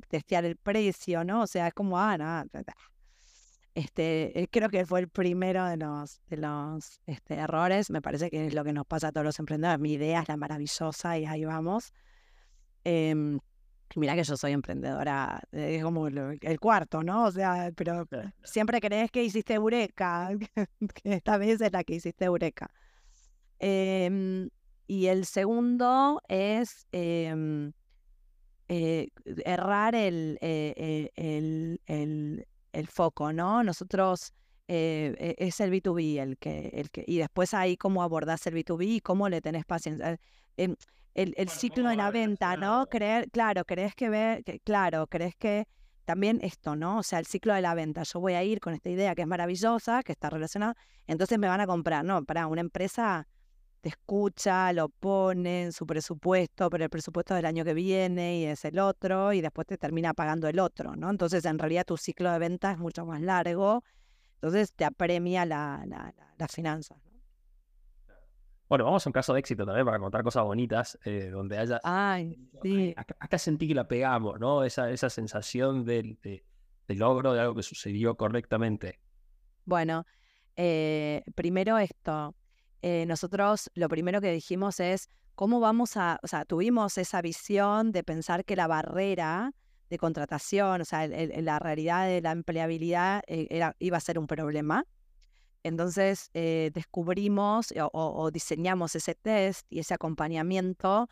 testear 0.08 0.44
el 0.44 0.56
precio, 0.56 1.24
¿no? 1.24 1.42
O 1.42 1.46
sea, 1.46 1.68
es 1.68 1.74
como, 1.74 1.98
ah, 1.98 2.16
no, 2.16 2.44
este, 3.74 4.40
eh, 4.40 4.48
creo 4.48 4.70
que 4.70 4.86
fue 4.86 5.00
el 5.00 5.08
primero 5.08 5.66
de 5.66 5.76
los, 5.76 6.22
de 6.28 6.38
los 6.38 6.98
este, 7.04 7.34
errores. 7.34 7.90
Me 7.90 8.00
parece 8.00 8.30
que 8.30 8.46
es 8.46 8.54
lo 8.54 8.64
que 8.64 8.72
nos 8.72 8.86
pasa 8.86 9.08
a 9.08 9.12
todos 9.12 9.26
los 9.26 9.38
emprendedores. 9.38 9.78
Mi 9.78 9.92
idea 9.92 10.22
es 10.22 10.28
la 10.28 10.38
maravillosa 10.38 11.18
y 11.18 11.26
ahí 11.26 11.44
vamos. 11.44 11.92
Eh, 12.84 13.38
mira 13.94 14.14
que 14.14 14.24
yo 14.24 14.36
soy 14.36 14.52
emprendedora, 14.52 15.40
es 15.52 15.82
como 15.82 16.08
el, 16.08 16.60
cuarto, 16.60 17.02
¿no? 17.02 17.24
O 17.24 17.32
sea, 17.32 17.70
pero 17.76 18.06
siempre 18.42 18.80
crees 18.80 19.10
que 19.10 19.22
hiciste 19.22 19.54
Eureka, 19.54 20.30
que 20.94 21.14
esta 21.14 21.38
vez 21.38 21.60
es 21.60 21.72
la 21.72 21.84
que 21.84 21.94
hiciste 21.94 22.24
Eureka. 22.24 22.70
Em, 23.58 24.50
y 24.86 25.06
el 25.06 25.26
segundo 25.26 26.20
es 26.28 26.86
em, 26.92 27.72
eh, 28.68 29.08
errar 29.44 29.94
el, 29.94 30.38
eh, 30.40 31.10
el, 31.16 31.80
el 31.86 32.46
el 32.76 32.86
foco, 32.88 33.32
¿no? 33.32 33.62
Nosotros 33.62 34.32
eh, 34.68 35.14
e, 35.18 35.46
es 35.46 35.60
el 35.60 35.72
B2B 35.72 36.20
el 36.20 36.38
que, 36.38 36.68
el 36.74 36.90
que, 36.90 37.04
y 37.06 37.18
después 37.18 37.54
ahí 37.54 37.76
cómo 37.76 38.02
abordás 38.02 38.46
el 38.46 38.54
B2B 38.54 38.86
y 38.86 39.00
cómo 39.00 39.28
le 39.28 39.40
tenés 39.40 39.64
paciencia. 39.64 40.18
Em, 40.56 40.76
el, 41.14 41.34
el 41.38 41.48
ciclo 41.48 41.88
de 41.88 41.96
la 41.96 42.10
venta, 42.10 42.56
¿no? 42.56 42.86
Creer, 42.86 43.30
claro, 43.30 43.64
crees 43.64 43.94
que 43.94 44.10
ver, 44.10 44.44
que, 44.44 44.60
claro, 44.60 45.06
crees 45.06 45.34
que 45.36 45.66
también 46.04 46.38
esto, 46.42 46.76
¿no? 46.76 46.98
O 46.98 47.02
sea, 47.02 47.18
el 47.18 47.26
ciclo 47.26 47.54
de 47.54 47.62
la 47.62 47.74
venta. 47.74 48.02
Yo 48.02 48.20
voy 48.20 48.34
a 48.34 48.44
ir 48.44 48.60
con 48.60 48.74
esta 48.74 48.90
idea 48.90 49.14
que 49.14 49.22
es 49.22 49.28
maravillosa, 49.28 50.02
que 50.02 50.12
está 50.12 50.28
relacionada, 50.28 50.76
entonces 51.06 51.38
me 51.38 51.48
van 51.48 51.60
a 51.60 51.66
comprar, 51.66 52.04
¿no? 52.04 52.22
Para 52.24 52.46
una 52.46 52.60
empresa 52.60 53.26
te 53.80 53.90
escucha, 53.90 54.72
lo 54.72 54.88
pone 54.88 55.64
en 55.64 55.72
su 55.72 55.86
presupuesto, 55.86 56.70
pero 56.70 56.84
el 56.84 56.90
presupuesto 56.90 57.34
del 57.34 57.46
año 57.46 57.64
que 57.64 57.74
viene 57.74 58.38
y 58.38 58.44
es 58.44 58.64
el 58.64 58.78
otro, 58.78 59.32
y 59.32 59.40
después 59.40 59.66
te 59.66 59.78
termina 59.78 60.14
pagando 60.14 60.48
el 60.48 60.58
otro, 60.58 60.96
¿no? 60.96 61.10
Entonces, 61.10 61.44
en 61.44 61.58
realidad, 61.58 61.84
tu 61.84 61.96
ciclo 61.96 62.30
de 62.32 62.38
venta 62.38 62.72
es 62.72 62.78
mucho 62.78 63.06
más 63.06 63.20
largo, 63.20 63.84
entonces 64.34 64.72
te 64.72 64.84
apremia 64.84 65.46
la, 65.46 65.84
la, 65.86 66.14
las 66.38 66.52
finanzas. 66.52 66.98
Bueno, 68.68 68.84
vamos 68.84 69.06
a 69.06 69.08
un 69.08 69.12
caso 69.12 69.32
de 69.32 69.38
éxito 69.38 69.64
también 69.64 69.86
para 69.86 70.00
contar 70.00 70.24
cosas 70.24 70.42
bonitas, 70.42 70.98
eh, 71.04 71.28
donde 71.30 71.56
haya... 71.56 71.80
Ay, 71.84 72.36
sí. 72.62 72.94
Acá, 72.96 73.38
sentí 73.38 73.68
que 73.68 73.74
la 73.74 73.86
pegamos, 73.86 74.40
¿no? 74.40 74.64
Esa, 74.64 74.90
esa 74.90 75.08
sensación 75.08 75.84
de, 75.84 76.18
de, 76.22 76.94
logro 76.94 77.32
de 77.32 77.40
algo 77.40 77.54
que 77.54 77.62
sucedió 77.62 78.16
correctamente. 78.16 78.98
Bueno, 79.64 80.04
eh, 80.56 81.22
primero 81.36 81.78
esto, 81.78 82.34
eh, 82.82 83.04
nosotros 83.06 83.70
lo 83.74 83.88
primero 83.88 84.20
que 84.20 84.32
dijimos 84.32 84.80
es 84.80 85.08
cómo 85.34 85.60
vamos 85.60 85.96
a, 85.96 86.18
o 86.22 86.28
sea, 86.28 86.44
tuvimos 86.44 86.98
esa 86.98 87.22
visión 87.22 87.92
de 87.92 88.02
pensar 88.02 88.44
que 88.44 88.56
la 88.56 88.66
barrera 88.66 89.52
de 89.90 89.98
contratación, 89.98 90.80
o 90.80 90.84
sea, 90.84 91.06
la 91.06 91.58
realidad 91.58 92.06
de 92.06 92.20
la 92.20 92.32
empleabilidad 92.32 93.22
eh, 93.26 93.46
era, 93.50 93.76
iba 93.78 93.96
a 93.96 94.00
ser 94.00 94.18
un 94.18 94.26
problema. 94.26 94.84
Entonces 95.62 96.30
eh, 96.34 96.70
descubrimos 96.74 97.74
o, 97.92 98.30
diseñamos 98.30 98.94
ese 98.94 99.14
test 99.14 99.66
y 99.68 99.80
ese 99.80 99.94
acompañamiento 99.94 101.08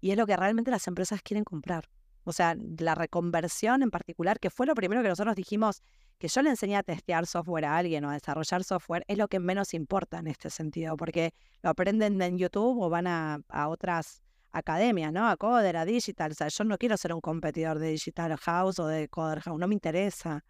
y 0.00 0.10
es 0.10 0.16
lo 0.16 0.26
que 0.26 0.36
realmente 0.36 0.70
las 0.70 0.86
empresas 0.88 1.22
quieren 1.22 1.44
comprar. 1.44 1.88
O 2.24 2.32
sea, 2.32 2.56
la 2.78 2.96
reconversión 2.96 3.82
en 3.82 3.90
particular, 3.90 4.40
que 4.40 4.50
fue 4.50 4.66
lo 4.66 4.74
primero 4.74 5.02
que 5.02 5.08
nosotros 5.08 5.36
dijimos, 5.36 5.82
que 6.18 6.28
yo 6.28 6.42
le 6.42 6.50
enseñe 6.50 6.76
a 6.76 6.82
testear 6.82 7.26
software 7.26 7.66
a 7.66 7.76
alguien 7.76 8.04
o 8.04 8.10
a 8.10 8.14
desarrollar 8.14 8.64
software 8.64 9.04
es 9.06 9.18
lo 9.18 9.28
que 9.28 9.38
menos 9.38 9.74
importa 9.74 10.18
en 10.18 10.28
este 10.28 10.50
sentido, 10.50 10.96
porque 10.96 11.32
lo 11.62 11.70
aprenden 11.70 12.20
en 12.22 12.38
YouTube 12.38 12.80
o 12.80 12.88
van 12.88 13.06
a, 13.06 13.40
otras 13.68 14.22
academias, 14.52 15.12
¿no? 15.12 15.28
A 15.28 15.36
Coder, 15.36 15.76
a 15.76 15.84
Digital. 15.84 16.32
O 16.32 16.34
sea, 16.34 16.48
yo 16.48 16.64
no 16.64 16.78
quiero 16.78 16.96
ser 16.96 17.12
un 17.12 17.20
competidor 17.20 17.78
de 17.78 17.90
Digital 17.90 18.36
House 18.38 18.78
o 18.78 18.86
de 18.86 19.08
Coder 19.08 19.40
House, 19.40 19.58
no 19.58 19.68
me 19.68 19.74
interesa, 19.74 20.44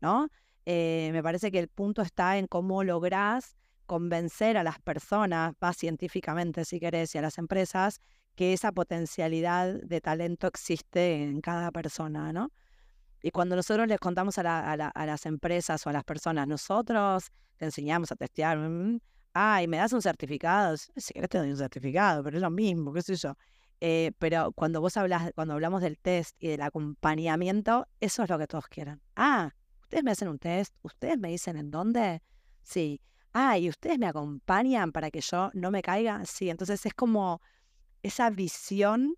¿no? 0.00 0.28
Eh, 0.66 1.10
me 1.12 1.22
parece 1.22 1.50
que 1.52 1.58
el 1.58 1.68
punto 1.68 2.02
está 2.02 2.38
en 2.38 2.46
cómo 2.46 2.82
lográs 2.82 3.56
convencer 3.86 4.56
a 4.56 4.64
las 4.64 4.80
personas, 4.80 5.54
más 5.60 5.76
científicamente 5.76 6.64
si 6.64 6.80
querés, 6.80 7.14
y 7.14 7.18
a 7.18 7.22
las 7.22 7.38
empresas, 7.38 8.00
que 8.34 8.52
esa 8.52 8.72
potencialidad 8.72 9.74
de 9.74 10.00
talento 10.00 10.46
existe 10.46 11.22
en 11.22 11.40
cada 11.40 11.70
persona, 11.70 12.32
¿no? 12.32 12.50
Y 13.22 13.30
cuando 13.30 13.56
nosotros 13.56 13.86
les 13.88 13.98
contamos 13.98 14.36
a, 14.38 14.76
las 14.76 15.26
empresas 15.26 15.86
o 15.86 15.90
a 15.90 15.92
las 15.92 16.04
personas, 16.04 16.46
nosotros 16.48 17.30
te 17.56 17.66
enseñamos 17.66 18.10
a 18.12 18.16
testear, 18.16 18.58
mm, 18.58 18.98
ay, 19.32 19.68
me 19.68 19.76
das 19.76 19.92
un 19.92 20.02
certificado, 20.02 20.76
si 20.76 21.14
querés 21.14 21.30
te 21.30 21.38
doy 21.38 21.50
un 21.50 21.56
certificado, 21.56 22.22
pero 22.24 22.36
es 22.36 22.42
lo 22.42 22.50
mismo, 22.50 22.92
qué 22.92 23.02
sé 23.02 23.14
yo. 23.16 23.34
Eh, 23.80 24.12
pero 24.18 24.52
cuando 24.52 24.80
vos 24.80 24.96
hablas, 24.96 25.32
cuando 25.34 25.54
hablamos 25.54 25.80
del 25.82 25.98
test 25.98 26.36
y 26.38 26.48
del 26.48 26.62
acompañamiento, 26.62 27.86
eso 28.00 28.22
es 28.22 28.30
lo 28.30 28.38
que 28.38 28.46
todos 28.46 28.68
quieren. 28.68 29.00
Ah, 29.16 29.52
ustedes 29.80 30.04
me 30.04 30.10
hacen 30.12 30.28
un 30.28 30.38
test, 30.38 30.74
ustedes 30.82 31.18
me 31.18 31.28
dicen 31.28 31.56
en 31.56 31.70
dónde, 31.70 32.22
sí. 32.62 33.00
Ah, 33.32 33.58
y 33.58 33.68
ustedes 33.68 33.98
me 33.98 34.06
acompañan 34.06 34.92
para 34.92 35.10
que 35.10 35.20
yo 35.20 35.50
no 35.54 35.70
me 35.70 35.82
caiga, 35.82 36.24
sí. 36.26 36.50
Entonces 36.50 36.84
es 36.84 36.94
como 36.94 37.40
esa 38.02 38.30
visión 38.30 39.16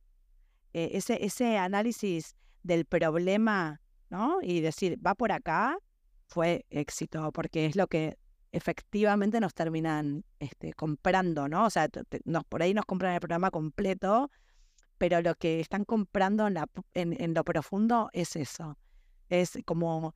eh, 0.75 0.91
ese, 0.95 1.25
ese 1.25 1.57
análisis 1.57 2.35
del 2.65 2.85
problema, 2.85 3.81
¿no? 4.15 4.39
Y 4.43 4.61
decir, 4.61 4.97
va 5.05 5.17
por 5.17 5.33
acá, 5.33 5.77
fue 6.29 6.65
éxito, 6.71 7.33
porque 7.33 7.67
es 7.67 7.75
lo 7.75 7.89
que 7.89 8.17
efectivamente 8.53 9.41
nos 9.41 9.55
terminan 9.55 10.25
este, 10.39 10.73
comprando, 10.73 11.49
¿no? 11.49 11.67
O 11.67 11.71
sea, 11.71 11.89
nos, 12.25 12.45
por 12.45 12.63
ahí 12.63 12.73
nos 12.75 12.85
compran 12.85 13.15
el 13.15 13.21
programa 13.21 13.51
completo, 13.51 14.31
pero 14.99 15.21
lo 15.21 15.35
que 15.35 15.59
están 15.59 15.85
comprando 15.85 16.47
en, 16.95 17.35
lo 17.35 17.45
profundo 17.45 18.09
es 18.13 18.37
eso. 18.37 18.79
Es 19.29 19.59
como, 19.65 20.15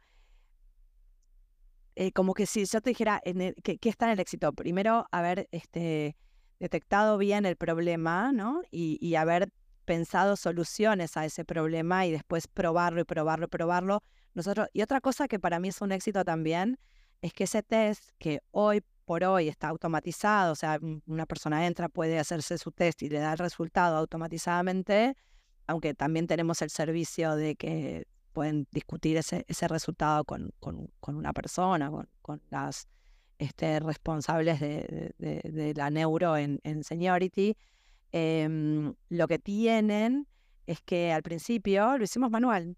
eh, 1.96 2.12
como 2.12 2.34
que 2.34 2.46
si 2.46 2.64
yo 2.64 2.80
te 2.80 2.90
dijera, 2.90 3.20
¿qué, 3.64 3.78
está 3.82 4.06
en 4.06 4.12
el 4.12 4.20
éxito? 4.20 4.52
Primero, 4.52 5.06
haber 5.10 5.48
este, 5.50 6.16
detectado 6.60 7.18
bien 7.18 7.44
el 7.46 7.56
problema, 7.56 8.30
¿no? 8.30 8.62
Y 8.70 9.16
haber 9.16 9.50
pensado 9.88 10.36
soluciones 10.36 11.16
a 11.16 11.24
ese 11.24 11.46
problema 11.46 12.04
y 12.04 12.12
después 12.12 12.46
probarlo 12.46 13.00
y 13.00 13.04
probarlo 13.04 13.46
y 13.46 13.48
probarlo. 13.48 14.02
Nosotros, 14.34 14.68
y 14.74 14.82
otra 14.82 15.00
cosa 15.00 15.28
que 15.28 15.38
para 15.38 15.58
mí 15.60 15.68
es 15.68 15.80
un 15.80 15.92
éxito 15.92 16.26
también, 16.26 16.78
es 17.22 17.32
que 17.32 17.44
ese 17.44 17.62
test 17.62 18.10
que 18.18 18.42
hoy 18.50 18.82
por 19.06 19.24
hoy 19.24 19.48
está 19.48 19.68
automatizado, 19.68 20.52
o 20.52 20.56
sea, 20.56 20.78
una 21.06 21.24
persona 21.24 21.66
entra, 21.66 21.88
puede 21.88 22.18
hacerse 22.18 22.58
su 22.58 22.70
test 22.70 23.02
y 23.02 23.08
le 23.08 23.18
da 23.18 23.32
el 23.32 23.38
resultado 23.38 23.96
automatizadamente, 23.96 25.16
aunque 25.66 25.94
también 25.94 26.26
tenemos 26.26 26.60
el 26.60 26.68
servicio 26.68 27.34
de 27.34 27.56
que 27.56 28.06
pueden 28.34 28.66
discutir 28.70 29.16
ese, 29.16 29.46
ese 29.48 29.68
resultado 29.68 30.22
con, 30.24 30.50
con, 30.60 30.90
con 31.00 31.16
una 31.16 31.32
persona, 31.32 31.90
con, 31.90 32.10
con 32.20 32.42
las 32.50 32.88
este, 33.38 33.80
responsables 33.80 34.60
de, 34.60 35.14
de, 35.16 35.72
la 35.74 35.88
neuro 35.88 36.36
en, 36.36 36.60
en 36.62 36.84
Seniority. 36.84 37.56
Em, 38.12 38.94
lo 39.08 39.28
que 39.28 39.38
tienen 39.38 40.26
es 40.66 40.80
que 40.80 41.12
al 41.12 41.22
principio 41.22 41.98
lo 41.98 42.04
hicimos 42.04 42.30
manual, 42.30 42.76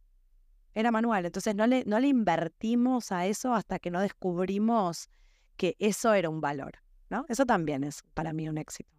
era 0.75 0.91
manual, 0.91 1.27
entonces 1.27 1.55
no 1.55 1.67
le, 1.67 1.85
no 1.85 1.99
le 1.99 2.09
invertimos 2.09 3.13
a 3.13 3.27
eso 3.27 3.55
hasta 3.55 3.79
que 3.79 3.91
no 3.91 4.01
descubrimos 4.01 5.09
que 5.57 5.77
eso 5.79 6.15
era 6.15 6.29
un 6.29 6.41
valor, 6.41 6.73
¿no? 7.11 7.27
Eso 7.29 7.45
también 7.45 7.85
es 7.85 8.03
para 8.15 8.33
mí 8.33 8.49
un 8.49 8.59
éxito. 8.59 8.91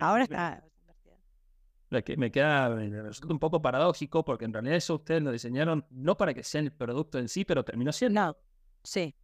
Ahora 0.00 0.24
está... 0.24 0.64
Me 1.90 2.30
queda 2.32 2.70
un 3.28 3.38
poco 3.38 3.62
paradójico 3.62 4.24
porque 4.24 4.46
en 4.46 4.52
realidad 4.52 4.76
eso 4.76 4.96
ustedes 4.96 5.22
lo 5.22 5.30
diseñaron 5.30 5.86
no 5.90 6.16
para 6.16 6.34
que 6.34 6.42
sea 6.42 6.60
el 6.60 6.72
producto 6.72 7.18
en 7.18 7.28
sí, 7.28 7.44
pero 7.44 7.64
terminó 7.64 7.92
siendo. 7.92 8.20
No, 8.20 8.36
sí. 8.82 9.14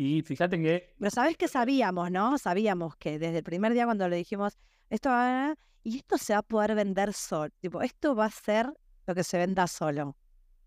Y 0.00 0.22
fíjate 0.22 0.62
que... 0.62 0.94
Pero 0.96 1.10
sabes 1.10 1.36
que 1.36 1.48
sabíamos, 1.48 2.08
¿no? 2.12 2.38
Sabíamos 2.38 2.94
que 2.94 3.18
desde 3.18 3.38
el 3.38 3.42
primer 3.42 3.72
día 3.72 3.84
cuando 3.84 4.08
le 4.08 4.14
dijimos, 4.14 4.56
esto 4.90 5.08
va... 5.08 5.56
Y 5.82 5.96
esto 5.96 6.16
se 6.18 6.34
va 6.34 6.38
a 6.38 6.42
poder 6.42 6.76
vender 6.76 7.12
solo. 7.12 7.50
Tipo, 7.58 7.82
esto 7.82 8.14
va 8.14 8.26
a 8.26 8.30
ser 8.30 8.72
lo 9.08 9.14
que 9.16 9.24
se 9.24 9.38
venda 9.38 9.66
solo. 9.66 10.14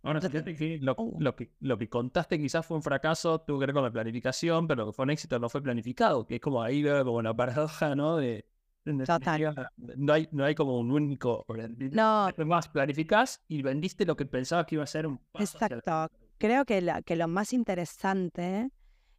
Ahora, 0.03 0.19
fíjate 0.19 0.53
que 0.53 0.79
lo, 0.81 0.95
que 1.33 1.53
lo 1.61 1.77
que 1.77 1.87
contaste 1.87 2.37
quizás 2.39 2.65
fue 2.65 2.75
un 2.75 2.83
fracaso, 2.83 3.39
tuvo 3.39 3.59
que 3.59 3.67
ver 3.67 3.73
con 3.73 3.83
la 3.83 3.91
planificación, 3.91 4.67
pero 4.67 4.81
lo 4.81 4.91
que 4.91 4.95
fue 4.97 5.03
un 5.03 5.11
éxito 5.11 5.39
no 5.39 5.47
fue 5.47 5.61
planificado, 5.61 6.27
que 6.27 6.35
es 6.35 6.41
como 6.41 6.61
ahí 6.61 6.83
veo 6.83 7.05
como 7.05 7.15
una 7.15 7.33
paradoja, 7.33 7.95
¿no? 7.95 8.17
De, 8.17 8.45
no 8.83 10.11
hay, 10.11 10.27
no 10.33 10.43
hay 10.43 10.55
como 10.55 10.77
un 10.77 10.91
único. 10.91 11.45
No. 11.77 12.29
Más 12.45 12.67
planificás 12.67 13.41
y 13.47 13.61
vendiste 13.61 14.05
lo 14.05 14.17
que 14.17 14.25
pensabas 14.25 14.65
que 14.65 14.75
iba 14.75 14.83
a 14.83 14.87
ser 14.87 15.07
un 15.07 15.21
Exacto. 15.35 16.09
Creo 16.37 16.65
que, 16.65 16.81
la, 16.81 17.01
que 17.01 17.15
lo 17.15 17.29
más 17.29 17.53
interesante 17.53 18.71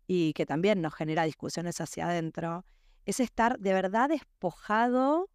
y 0.06 0.32
que 0.32 0.46
también 0.46 0.82
nos 0.82 0.94
genera 0.94 1.24
discusiones 1.24 1.80
hacia 1.80 2.08
adentro 2.08 2.64
es 3.04 3.20
estar 3.20 3.58
de 3.58 3.72
verdad 3.72 4.08
despojado. 4.08 5.28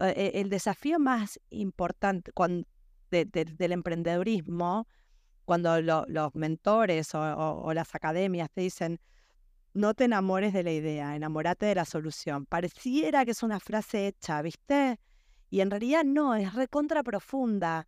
Eh, 0.00 0.32
el 0.34 0.50
desafío 0.50 0.98
más 0.98 1.40
importante, 1.50 2.32
cuando, 2.32 2.66
del 3.10 3.72
emprendedurismo, 3.72 4.88
cuando 5.44 5.80
los 5.80 6.34
mentores 6.34 7.14
o, 7.14 7.72
las 7.74 7.94
academias 7.94 8.50
te 8.50 8.62
dicen, 8.62 9.00
no 9.72 9.94
te 9.94 10.04
enamores 10.04 10.52
de 10.52 10.62
la 10.62 10.72
idea, 10.72 11.14
enamórate 11.14 11.66
de 11.66 11.74
la 11.74 11.84
solución. 11.84 12.46
Pareciera 12.46 13.24
que 13.24 13.32
es 13.32 13.42
una 13.42 13.60
frase 13.60 14.06
hecha, 14.06 14.40
¿viste? 14.42 14.98
Y 15.50 15.60
en 15.60 15.70
realidad 15.70 16.04
no, 16.04 16.34
es 16.34 16.54
recontra 16.54 17.02
profunda. 17.02 17.86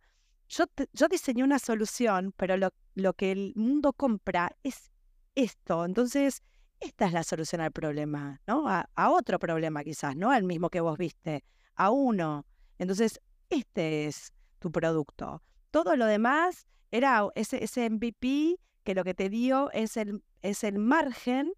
Yo, 0.49 0.65
yo 0.93 1.07
diseñé 1.07 1.43
una 1.43 1.59
solución, 1.59 2.33
pero 2.37 2.55
lo, 2.57 2.73
lo 2.95 3.13
que 3.13 3.31
el 3.31 3.53
mundo 3.55 3.93
compra 3.93 4.55
es 4.63 4.91
esto. 5.37 5.85
Entonces, 5.85 6.41
esta 6.79 7.05
es 7.05 7.13
la 7.13 7.23
solución 7.23 7.61
al 7.61 7.71
problema, 7.71 8.41
¿no? 8.47 8.67
A, 8.67 8.87
otro 9.09 9.39
problema 9.39 9.83
quizás, 9.83 10.15
no 10.15 10.31
al 10.31 10.43
mismo 10.43 10.69
que 10.69 10.81
vos 10.81 10.97
viste, 10.97 11.43
a 11.75 11.91
uno. 11.91 12.45
Entonces, 12.77 13.19
este 13.49 14.07
es 14.07 14.33
tu 14.59 14.71
producto. 14.71 15.41
Todo 15.71 15.95
lo 15.95 16.05
demás 16.05 16.65
era 16.91 17.27
ese, 17.35 17.63
ese 17.63 17.89
MVP 17.89 18.59
que 18.83 18.95
lo 18.95 19.03
que 19.03 19.13
te 19.13 19.29
dio 19.29 19.71
es 19.71 19.97
el, 19.97 20.23
es 20.41 20.63
el 20.63 20.79
margen 20.79 21.51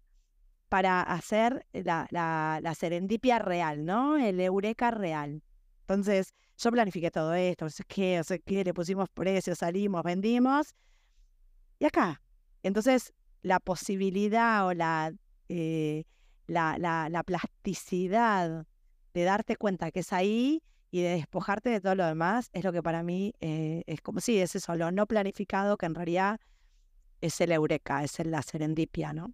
para 0.68 1.02
hacer 1.02 1.66
la, 1.72 2.06
la, 2.10 2.74
serendipia 2.74 3.38
real, 3.38 3.84
¿no? 3.84 4.16
El 4.16 4.40
eureka 4.40 4.90
real. 4.90 5.42
Entonces, 5.80 6.32
yo 6.56 6.70
planifiqué 6.70 7.10
todo 7.10 7.34
esto, 7.34 7.64
no 7.64 7.70
sé 7.70 7.82
qué, 7.88 8.18
no 8.18 8.24
sé 8.24 8.40
qué, 8.40 8.62
le 8.62 8.74
pusimos 8.74 9.08
precios, 9.08 9.58
salimos, 9.58 10.02
vendimos. 10.02 10.74
Y 11.78 11.86
acá. 11.86 12.22
Entonces, 12.62 13.12
la 13.42 13.60
posibilidad 13.60 14.66
o 14.66 14.74
la, 14.74 15.12
eh, 15.48 16.04
la, 16.46 16.76
la, 16.78 17.08
la 17.08 17.22
plasticidad 17.22 18.66
de 19.14 19.24
darte 19.24 19.56
cuenta 19.56 19.90
que 19.90 20.00
es 20.00 20.12
ahí 20.12 20.62
y 20.90 21.02
de 21.02 21.10
despojarte 21.10 21.70
de 21.70 21.80
todo 21.80 21.94
lo 21.94 22.06
demás 22.06 22.50
es 22.52 22.64
lo 22.64 22.72
que 22.72 22.82
para 22.82 23.02
mí 23.02 23.34
eh, 23.40 23.82
es 23.86 24.00
como, 24.00 24.20
sí, 24.20 24.38
es 24.40 24.54
eso, 24.56 24.74
lo 24.74 24.90
no 24.90 25.06
planificado 25.06 25.76
que 25.76 25.86
en 25.86 25.94
realidad 25.94 26.40
es 27.20 27.40
el 27.40 27.52
eureka, 27.52 28.02
es 28.02 28.24
la 28.24 28.42
serendipia, 28.42 29.12
¿no? 29.12 29.32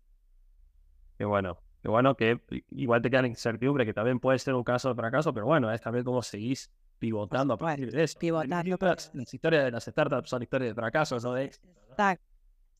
Qué 1.16 1.24
bueno, 1.24 1.58
qué 1.82 1.88
bueno 1.88 2.14
que 2.16 2.40
igual 2.70 3.00
te 3.00 3.10
queda 3.10 3.26
incertidumbre, 3.26 3.86
que 3.86 3.94
también 3.94 4.20
puede 4.20 4.38
ser 4.38 4.54
un 4.54 4.64
caso 4.64 4.90
de 4.90 4.94
fracaso, 4.96 5.32
pero 5.32 5.46
bueno, 5.46 5.72
es 5.72 5.80
también 5.80 6.04
cómo 6.04 6.20
seguís 6.20 6.70
pivotando 6.98 7.54
a 7.54 7.56
partir 7.56 7.90
de 7.90 8.02
eso. 8.02 8.18
Pivotando. 8.18 8.76
Las, 8.80 9.34
historias 9.34 9.64
de 9.64 9.70
las 9.70 9.84
startups 9.84 10.28
son 10.28 10.42
historias 10.42 10.70
de 10.70 10.74
fracasos, 10.74 11.24
no 11.24 11.32
de 11.32 11.52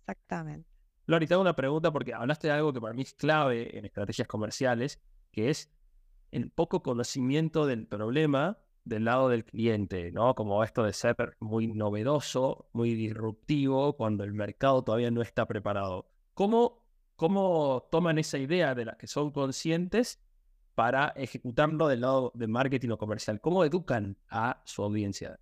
Exactamente. 0.01 0.76
Lori, 1.07 1.27
te 1.27 1.35
hago 1.35 1.41
una 1.41 1.55
pregunta 1.55 1.93
porque 1.93 2.13
hablaste 2.13 2.49
de 2.49 2.55
algo 2.55 2.73
que 2.73 2.81
para 2.81 2.93
mí 2.93 3.03
es 3.03 3.15
clave 3.15 3.79
en 3.79 3.85
estrategias 3.85 4.27
comerciales, 4.27 5.01
que 5.31 5.51
es 5.51 5.71
el 6.33 6.51
poco 6.51 6.83
conocimiento 6.83 7.67
del 7.67 7.87
problema 7.87 8.59
del 8.85 9.05
lado 9.05 9.29
del 9.29 9.45
cliente, 9.45 10.13
¿no? 10.13 10.35
Como 10.35 10.63
esto 10.63 10.85
de 10.85 10.93
ser 10.93 11.37
muy 11.41 11.69
novedoso, 11.69 12.69
muy 12.73 12.95
disruptivo, 12.95 13.97
cuando 13.97 14.23
el 14.25 14.33
mercado 14.33 14.83
todavía 14.83 15.11
no 15.11 15.23
está 15.23 15.47
preparado. 15.47 16.09
¿Cómo, 16.35 16.85
cómo 17.17 17.89
toman 17.91 18.19
esa 18.19 18.39
idea 18.39 18.75
de 18.75 18.85
las 18.85 18.97
que 18.97 19.09
son 19.09 19.33
conscientes 19.33 20.21
para 20.77 21.09
ejecutarlo 21.17 21.89
del 21.89 22.03
lado 22.03 22.33
de 22.35 22.47
marketing 22.47 22.91
o 22.91 22.99
comercial? 22.99 23.41
¿Cómo 23.41 23.65
educan 23.65 24.17
a 24.29 24.63
su 24.65 24.83
audiencia? 24.85 25.39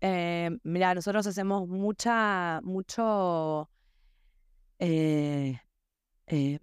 Eh, 0.00 0.50
mira, 0.62 0.94
nosotros 0.94 1.26
hacemos 1.26 1.68
mucha, 1.68 2.60
mucho, 2.62 3.68
eh, 4.78 5.60
eh, 6.26 6.58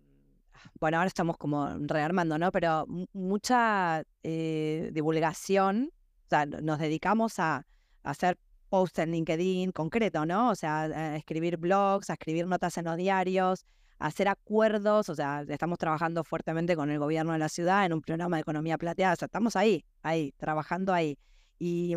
bueno, 0.80 0.98
ahora 0.98 1.08
estamos 1.08 1.38
como 1.38 1.68
rearmando, 1.82 2.38
¿no? 2.38 2.52
Pero 2.52 2.86
mucha 3.14 4.04
eh, 4.24 4.90
divulgación, 4.94 5.92
o 6.26 6.30
sea, 6.30 6.46
nos 6.46 6.80
dedicamos 6.80 7.40
a, 7.40 7.66
hacer 8.04 8.40
posts 8.70 9.00
en 9.00 9.12
LinkedIn 9.12 9.72
concreto, 9.74 10.26
¿no? 10.26 10.50
O 10.50 10.56
sea, 10.56 10.84
a 10.84 11.16
escribir 11.18 11.58
blogs, 11.58 12.10
a 12.10 12.14
escribir 12.14 12.48
notas 12.48 12.78
en 12.78 12.86
los 12.86 12.98
diarios, 12.98 13.66
a 14.00 14.08
hacer 14.08 14.28
acuerdos, 14.28 15.10
o 15.10 15.16
sea, 15.16 15.46
estamos 15.48 15.78
trabajando 15.78 16.24
fuertemente 16.24 16.76
con 16.76 16.90
el 16.90 16.98
gobierno 16.98 17.34
de 17.34 17.40
la 17.40 17.50
ciudad 17.50 17.86
en 17.86 17.94
un 17.94 18.02
programa 18.02 18.38
de 18.38 18.42
economía 18.42 18.78
plateada, 18.80 19.14
o 19.14 19.16
sea, 19.18 19.28
estamos 19.28 19.56
ahí, 19.56 19.86
ahí, 20.02 20.34
trabajando 20.38 20.94
ahí. 20.94 21.20
Y, 21.60 21.94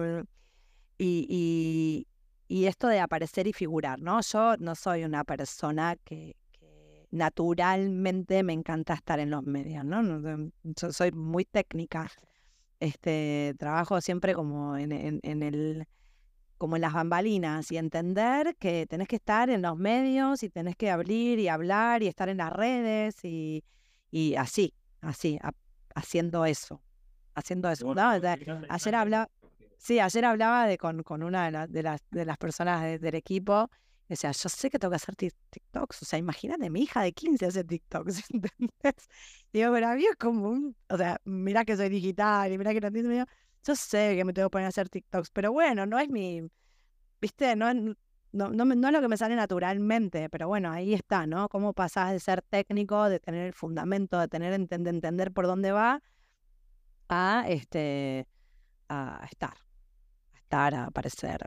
y, 0.98 1.27
y 1.29 2.07
esto 2.48 2.88
de 2.88 3.00
aparecer 3.00 3.46
y 3.46 3.52
figurar, 3.52 4.00
¿no? 4.00 4.20
Yo 4.20 4.57
no 4.59 4.74
soy 4.74 5.05
una 5.05 5.24
persona 5.24 5.97
que, 6.05 6.36
naturalmente 7.14 8.42
me 8.42 8.53
encanta 8.53 8.95
estar 8.95 9.20
en 9.20 9.30
los 9.30 9.45
medios, 9.45 9.84
¿no? 9.84 10.51
Yo 10.64 10.92
soy 10.92 11.12
muy 11.12 11.45
técnica. 11.45 12.11
Este, 12.80 13.55
trabajo 13.57 14.01
siempre 14.01 14.34
como 14.34 14.76
en, 14.76 15.20
en, 15.22 15.42
el 15.42 15.86
como 16.59 16.74
en 16.74 16.82
las 16.82 16.92
bambalinas 16.92 17.70
y 17.70 17.78
entender 17.78 18.57
que 18.57 18.86
tenés 18.86 19.07
que 19.07 19.16
estar 19.16 19.49
en 19.49 19.62
los 19.62 19.76
medios 19.76 20.42
y 20.42 20.51
tenés 20.51 20.76
que 20.76 20.90
abrir 20.90 21.38
y 21.38 21.47
hablar 21.47 22.03
y 22.03 22.09
estar 22.09 22.28
en 22.28 22.38
las 22.38 22.53
redes 22.53 23.24
y, 23.24 23.62
y 24.11 24.34
así, 24.34 24.74
así, 25.01 25.38
haciendo 25.95 26.45
eso, 26.45 26.82
haciendo 27.34 27.70
eso. 27.70 27.95
ayer 28.68 28.95
hablaba, 28.95 29.30
sí, 29.85 30.01
ayer 30.01 30.24
hablaba 30.24 30.66
de, 30.66 30.78
con, 30.78 31.03
con 31.03 31.22
una 31.22 31.51
de, 31.51 31.66
de, 31.68 31.82
las, 31.82 32.01
de 32.11 32.24
las 32.24 32.39
personas 32.39 33.01
del 33.01 33.14
equipo 33.14 33.70
Decía, 34.09 34.32
yo 34.32 34.49
sé 34.51 34.68
que 34.68 34.78
tengo 34.78 34.91
que 34.91 34.97
hacer 34.97 35.16
TikToks. 35.16 36.03
O 36.03 36.05
sea, 36.05 36.18
imagínate, 36.18 36.68
mi 36.68 36.82
hija 36.82 37.03
de 37.03 37.12
15 37.12 37.47
hace 37.47 37.64
TikToks, 37.64 38.24
¿entendés? 38.30 39.09
Digo, 39.53 39.72
pero 39.72 39.89
a 39.89 39.95
mí 39.95 40.05
es 40.05 40.16
como 40.16 40.49
un. 40.49 40.76
O 40.89 40.97
sea, 40.99 41.20
mira 41.24 41.64
que 41.64 41.76
soy 41.76 41.89
digital 41.89 42.53
y 42.53 42.59
mira 42.59 42.72
que 42.74 42.80
no 42.80 42.89
entiendo. 42.89 43.24
Yo 43.66 43.74
sé 43.74 44.14
que 44.16 44.24
me 44.24 44.35
tengo 44.35 44.49
que 44.49 44.53
poner 44.53 44.66
a 44.66 44.68
hacer 44.68 44.91
TikToks, 44.91 45.30
pero 45.30 45.53
bueno, 45.53 45.87
no 45.87 45.99
es 45.99 46.11
mi. 46.11 46.43
¿Viste? 47.20 47.57
No, 47.57 47.72
no, 47.72 47.95
no, 48.32 48.51
no 48.51 48.89
es 48.89 48.93
lo 48.93 49.01
que 49.01 49.09
me 49.09 49.16
sale 49.16 49.37
naturalmente, 49.37 50.28
pero 50.28 50.49
bueno, 50.49 50.70
ahí 50.70 50.93
está, 50.93 51.26
¿no? 51.26 51.49
Cómo 51.49 51.72
pasás 51.72 52.12
de 52.12 52.20
ser 52.20 52.43
técnico, 52.43 53.09
de 53.09 53.20
tener 53.20 53.47
el 53.47 53.55
fundamento, 53.55 54.18
de 54.20 54.28
tener 54.28 54.53
de 54.68 54.91
entender 54.91 55.32
por 55.32 55.47
dónde 55.47 55.72
va, 55.72 56.03
a 57.09 57.45
este 57.49 58.26
a 58.89 59.26
estar, 59.30 59.57
estar, 60.55 60.74
a 60.74 60.84
aparecer. 60.86 61.40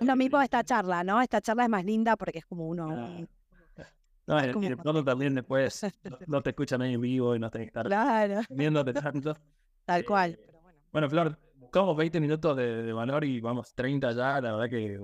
es 0.00 0.06
lo 0.06 0.16
mismo 0.16 0.40
esta 0.40 0.62
charla, 0.62 1.02
¿no? 1.02 1.20
Esta 1.20 1.40
charla 1.40 1.64
es 1.64 1.68
más 1.68 1.84
linda 1.84 2.16
porque 2.16 2.38
es 2.38 2.46
como 2.46 2.68
uno. 2.68 2.88
No, 4.26 4.42
y 4.42 4.68
de 4.70 4.76
pronto 4.78 5.04
también 5.04 5.34
después 5.34 5.84
no, 6.28 6.40
te 6.40 6.48
escuchan 6.48 6.80
ahí 6.80 6.94
en 6.94 7.00
vivo 7.02 7.36
y 7.36 7.38
no 7.38 7.50
tenés 7.50 7.66
que 7.66 7.68
estar 7.68 7.84
claro. 7.84 8.40
viéndote 8.48 8.94
tanto. 8.94 9.36
Tal 9.84 10.02
cual. 10.06 10.30
Eh, 10.30 10.50
bueno. 10.90 11.10
Flor, 11.10 11.38
buscamos 11.56 11.94
20 11.94 12.20
minutos 12.20 12.56
de, 12.56 12.90
valor 12.94 13.22
y 13.26 13.38
vamos 13.42 13.74
30 13.74 14.12
ya. 14.12 14.40
La 14.40 14.52
verdad 14.52 14.70
que 14.70 14.98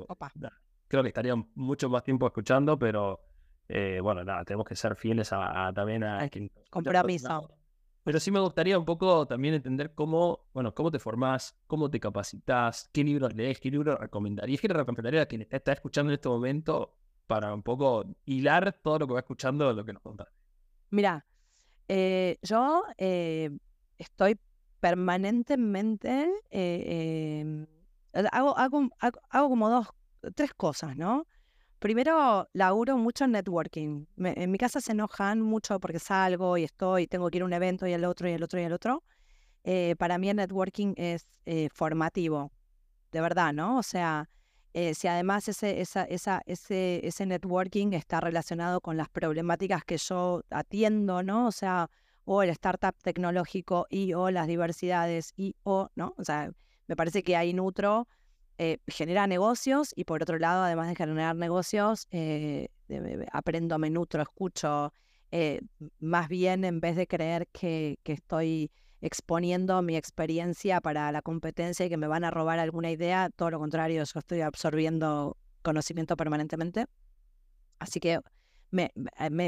creo 0.88 1.02
que 1.02 1.08
estarían 1.08 1.50
mucho 1.54 1.90
más 1.90 2.02
tiempo 2.02 2.26
escuchando, 2.26 2.78
pero 2.78 3.20
eh, 3.68 4.00
bueno, 4.02 4.24
nada, 4.24 4.42
tenemos 4.42 4.66
que 4.66 4.74
ser 4.74 4.96
fieles 4.96 5.34
a, 5.34 5.70
también 5.74 6.02
a 6.02 6.26
quien. 6.30 6.50
Compromiso. 6.70 7.50
Pero 8.02 8.18
sí 8.18 8.30
me 8.30 8.40
gustaría 8.40 8.78
un 8.78 8.84
poco 8.84 9.26
también 9.26 9.54
entender 9.54 9.94
cómo, 9.94 10.46
bueno, 10.54 10.74
cómo 10.74 10.90
te 10.90 10.98
formás, 10.98 11.58
cómo 11.66 11.90
te 11.90 12.00
capacitas, 12.00 12.88
qué 12.92 13.04
libros 13.04 13.34
lees, 13.34 13.60
qué 13.60 13.70
libros 13.70 13.98
recomendarías, 13.98 14.60
qué 14.60 14.68
le 14.68 14.74
recomendaría 14.74 15.22
a 15.22 15.26
quien 15.26 15.46
está 15.50 15.72
escuchando 15.72 16.10
en 16.10 16.14
este 16.14 16.28
momento 16.28 16.96
para 17.26 17.54
un 17.54 17.62
poco 17.62 18.04
hilar 18.24 18.72
todo 18.82 18.98
lo 18.98 19.06
que 19.06 19.14
va 19.14 19.20
escuchando 19.20 19.72
lo 19.72 19.84
que 19.84 19.92
nos 19.92 20.02
contás. 20.02 20.28
Mira, 20.90 21.24
eh, 21.88 22.38
yo 22.42 22.84
eh, 22.98 23.50
estoy 23.98 24.38
permanentemente, 24.80 26.28
eh, 26.50 27.40
em, 27.40 27.66
hago, 28.32 28.56
hago, 28.56 28.88
hago, 28.98 29.48
como 29.48 29.68
dos, 29.68 29.88
tres 30.34 30.54
cosas, 30.54 30.96
¿no? 30.96 31.26
Primero, 31.80 32.46
laburo 32.52 32.98
mucho 32.98 33.24
en 33.24 33.32
networking. 33.32 34.04
en 34.18 34.50
mi 34.50 34.58
casa 34.58 34.82
se 34.82 34.92
enojan 34.92 35.40
mucho 35.40 35.80
porque 35.80 35.98
salgo 35.98 36.58
y 36.58 36.64
estoy, 36.64 37.06
tengo 37.06 37.30
que 37.30 37.38
ir 37.38 37.42
a 37.42 37.46
un 37.46 37.54
evento 37.54 37.86
y 37.86 37.94
al 37.94 38.04
otro 38.04 38.28
y 38.28 38.34
al 38.34 38.42
otro 38.42 38.60
y 38.60 38.64
al 38.64 38.74
otro. 38.74 39.02
Eh, 39.64 39.96
para 39.98 40.18
mí 40.18 40.28
el 40.28 40.36
networking 40.36 40.92
es 40.98 41.26
eh, 41.46 41.70
formativo, 41.72 42.52
de 43.12 43.22
verdad, 43.22 43.54
¿no? 43.54 43.78
O 43.78 43.82
sea, 43.82 44.28
eh, 44.74 44.94
si 44.94 45.08
además 45.08 45.48
ese, 45.48 45.80
esa, 45.80 46.04
esa, 46.04 46.42
ese, 46.44 47.00
ese 47.02 47.24
networking 47.24 47.94
está 47.94 48.20
relacionado 48.20 48.82
con 48.82 48.98
las 48.98 49.08
problemáticas 49.08 49.82
que 49.82 49.96
yo 49.96 50.42
atiendo, 50.50 51.22
¿no? 51.22 51.46
O 51.46 51.52
sea, 51.52 51.88
o 52.26 52.42
el 52.42 52.50
startup 52.50 52.94
tecnológico 53.02 53.86
y 53.88 54.12
o 54.12 54.30
las 54.30 54.46
diversidades 54.48 55.32
y 55.34 55.56
o, 55.62 55.88
¿no? 55.94 56.14
O 56.18 56.24
sea, 56.24 56.52
me 56.88 56.94
parece 56.94 57.22
que 57.22 57.36
ahí 57.36 57.54
nutro 57.54 58.06
eh, 58.62 58.76
genera 58.88 59.26
negocios 59.26 59.94
y 59.96 60.04
por 60.04 60.22
otro 60.22 60.38
lado, 60.38 60.64
además 60.64 60.86
de 60.88 60.94
generar 60.94 61.34
negocios, 61.34 62.06
eh, 62.10 62.68
aprendo, 63.32 63.78
me 63.78 63.88
nutro, 63.88 64.20
escucho. 64.20 64.92
Eh, 65.30 65.62
más 65.98 66.28
bien, 66.28 66.66
en 66.66 66.78
vez 66.78 66.94
de 66.94 67.06
creer 67.06 67.48
que, 67.52 67.98
estoy 68.04 68.70
exponiendo 69.00 69.80
mi 69.80 69.96
experiencia 69.96 70.82
para 70.82 71.10
la 71.10 71.22
competencia 71.22 71.86
y 71.86 71.88
que 71.88 71.96
me 71.96 72.06
van 72.06 72.22
a 72.22 72.30
robar 72.30 72.58
alguna 72.58 72.90
idea, 72.90 73.30
todo 73.34 73.50
lo 73.50 73.58
contrario, 73.58 74.04
yo 74.04 74.18
estoy 74.18 74.42
absorbiendo 74.42 75.38
conocimiento 75.62 76.14
permanentemente. 76.14 76.84
Así 77.78 77.98
que 77.98 78.20
me, 78.70 78.92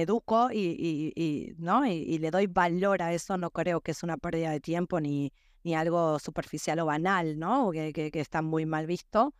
educo 0.00 0.48
y, 0.50 1.54
¿no? 1.58 1.84
y, 1.84 2.16
le 2.16 2.30
doy 2.30 2.46
valor 2.46 3.02
a 3.02 3.12
eso, 3.12 3.36
no 3.36 3.50
creo 3.50 3.82
que 3.82 3.90
es 3.90 4.02
una 4.02 4.16
pérdida 4.16 4.52
de 4.52 4.60
tiempo 4.60 5.02
ni, 5.02 5.34
ni 5.64 5.74
algo 5.74 6.18
superficial 6.18 6.78
o 6.80 6.86
banal, 6.86 7.38
¿no? 7.38 7.70
Que, 7.70 7.92
que, 7.92 8.20
está 8.20 8.42
muy 8.42 8.66
mal 8.66 8.86
visto. 8.86 9.34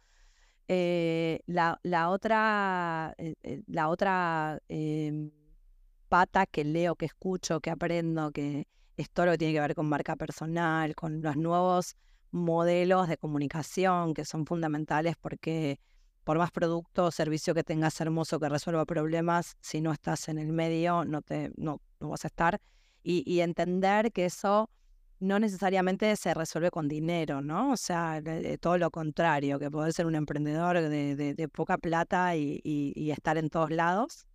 Eh, 0.68 1.40
la, 1.46 1.78
la, 1.82 2.08
otra, 2.10 3.14
eh, 3.18 3.34
eh, 3.42 3.62
la 3.66 3.88
otra 3.88 4.60
em, 4.68 5.30
pata 6.08 6.46
que 6.46 6.64
leo, 6.64 6.94
que 6.96 7.06
escucho, 7.06 7.60
que 7.60 7.70
aprendo, 7.70 8.30
que 8.30 8.68
es 8.96 9.10
todo 9.10 9.26
lo 9.26 9.38
tiene 9.38 9.54
que 9.54 9.60
ver 9.60 9.74
con 9.74 9.88
marca 9.88 10.16
personal, 10.16 10.94
con 10.94 11.22
los 11.22 11.36
nuevos 11.36 11.96
modelos 12.30 13.08
de 13.08 13.18
comunicación 13.18 14.14
que 14.14 14.24
son 14.24 14.46
fundamentales 14.46 15.16
porque 15.20 15.78
por 16.24 16.38
más 16.38 16.50
producto 16.50 17.06
o 17.06 17.10
servicio 17.10 17.54
que 17.54 17.64
tengas 17.64 18.00
hermoso 18.00 18.38
que 18.38 18.48
resuelva 18.48 18.86
problemas, 18.86 19.56
si 19.60 19.80
no 19.80 19.92
estás 19.92 20.28
en 20.28 20.38
el 20.38 20.52
medio, 20.52 21.04
no, 21.04 21.20
te, 21.20 21.50
no, 21.56 21.80
no 22.00 22.08
vas 22.10 22.24
a 22.24 22.28
estar. 22.28 22.60
Y 23.04 23.40
entender 23.40 24.12
que 24.12 24.26
eso 24.26 24.70
no 25.22 25.38
necesariamente 25.38 26.16
se 26.16 26.34
resuelve 26.34 26.70
con 26.70 26.88
dinero, 26.88 27.40
¿no? 27.40 27.70
O 27.72 27.76
sea, 27.76 28.20
todo 28.60 28.76
lo 28.76 28.90
contrario, 28.90 29.58
que 29.60 29.70
puede 29.70 29.92
ser 29.92 30.06
un 30.06 30.16
emprendedor 30.16 30.80
de, 30.80 31.48
poca 31.52 31.78
plata 31.78 32.34
y, 32.36 33.10
estar 33.10 33.38
en 33.38 33.48
todos 33.48 33.70
lados. 33.70 34.26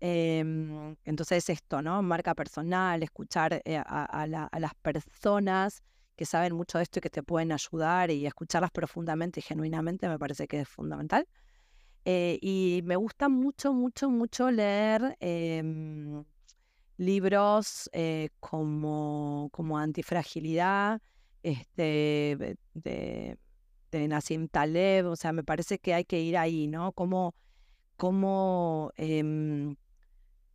Em, 0.00 0.96
entonces 1.04 1.48
esto, 1.48 1.80
¿no? 1.80 2.02
Marca 2.02 2.34
personal, 2.34 3.02
escuchar 3.02 3.62
eh, 3.64 3.78
a, 3.78 4.26
las 4.26 4.74
personas 4.82 5.82
que 6.16 6.26
saben 6.26 6.54
mucho 6.54 6.78
de 6.78 6.84
esto 6.84 6.98
y 6.98 7.02
que 7.02 7.10
te 7.10 7.22
pueden 7.22 7.52
ayudar 7.52 8.10
y 8.10 8.26
escucharlas 8.26 8.70
profundamente 8.70 9.40
y 9.40 9.42
genuinamente 9.42 10.08
me 10.08 10.18
parece 10.18 10.46
que 10.46 10.60
es 10.60 10.68
fundamental. 10.68 11.26
Eh, 12.04 12.38
y 12.42 12.82
me 12.84 12.96
gusta 12.96 13.28
mucho, 13.28 13.72
mucho, 13.72 14.10
mucho 14.10 14.50
leer 14.50 15.16
em, 15.20 16.24
libros 16.96 17.90
eh, 17.92 18.30
como, 18.40 19.48
como 19.52 19.78
Antifragilidad, 19.78 21.00
este, 21.42 22.56
de, 22.74 23.38
de 23.90 24.08
Nassim 24.08 24.48
Taleb, 24.48 25.06
o 25.06 25.16
sea, 25.16 25.32
me 25.32 25.44
parece 25.44 25.78
que 25.78 25.94
hay 25.94 26.04
que 26.04 26.20
ir 26.20 26.36
ahí, 26.36 26.66
¿no? 26.68 26.92
Cómo, 26.92 27.34
cómo, 27.96 28.90
em, 28.96 29.76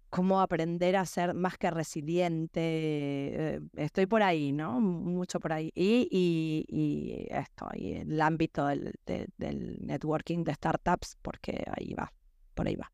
cómo 0.10 0.42
aprender 0.42 0.96
a 0.96 1.06
ser 1.06 1.34
más 1.34 1.58
que 1.58 1.70
resiliente. 1.72 2.60
Eh, 2.62 3.60
estoy 3.76 4.06
por 4.06 4.24
ahí, 4.24 4.52
¿no? 4.52 4.80
Mucho 4.80 5.40
por 5.40 5.54
ahí. 5.54 5.72
Y, 5.76 6.08
y, 6.12 6.66
y 6.68 7.28
esto, 7.30 7.70
el 7.74 8.20
ámbito 8.22 8.66
del, 8.68 8.94
del 9.38 9.78
networking 9.82 10.44
de 10.44 10.54
startups, 10.54 11.18
porque 11.22 11.64
ahí 11.76 11.94
va, 11.94 12.12
por 12.54 12.68
ahí 12.68 12.76
va. 12.76 12.92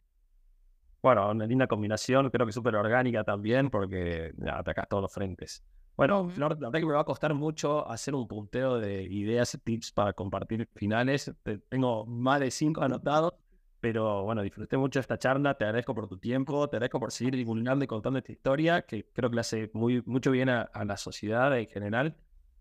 Bueno, 1.03 1.29
una 1.29 1.45
linda 1.45 1.67
combinación, 1.67 2.29
creo 2.29 2.45
que 2.45 2.53
súper 2.53 2.77
orgánica 2.77 3.25
también, 3.25 3.69
porque 3.69 4.33
atacas 4.49 4.87
todos 4.87 5.01
los 5.01 5.13
frentes. 5.13 5.61
Bueno, 5.97 6.29
Flor, 6.29 6.53
la 6.53 6.69
verdad 6.69 6.79
que 6.79 6.85
me 6.85 6.93
va 6.93 7.01
a 7.01 7.03
costar 7.03 7.33
mucho 7.33 7.85
hacer 7.87 8.15
un 8.15 8.25
punteo 8.25 8.79
de 8.79 9.03
ideas 9.03 9.59
tips 9.61 9.91
para 9.91 10.13
compartir 10.13 10.69
finales. 10.75 11.29
Tengo 11.67 12.05
más 12.05 12.39
de 12.39 12.49
cinco 12.51 12.83
anotados, 12.83 13.33
pero 13.81 14.23
bueno, 14.23 14.41
disfruté 14.43 14.77
mucho 14.77 15.01
esta 15.01 15.19
charla. 15.19 15.55
Te 15.55 15.65
agradezco 15.65 15.93
por 15.93 16.07
tu 16.07 16.17
tiempo, 16.17 16.69
te 16.69 16.77
agradezco 16.77 17.01
por 17.01 17.11
seguir 17.11 17.35
divulgando 17.35 17.83
y 17.83 17.87
contando 17.87 18.19
esta 18.19 18.31
historia, 18.31 18.83
que 18.83 19.05
creo 19.11 19.29
que 19.29 19.35
le 19.35 19.41
hace 19.41 19.71
muy, 19.73 20.01
mucho 20.05 20.31
bien 20.31 20.47
a, 20.47 20.69
la 20.85 20.95
sociedad 20.95 21.59
en 21.59 21.67
general. 21.67 22.15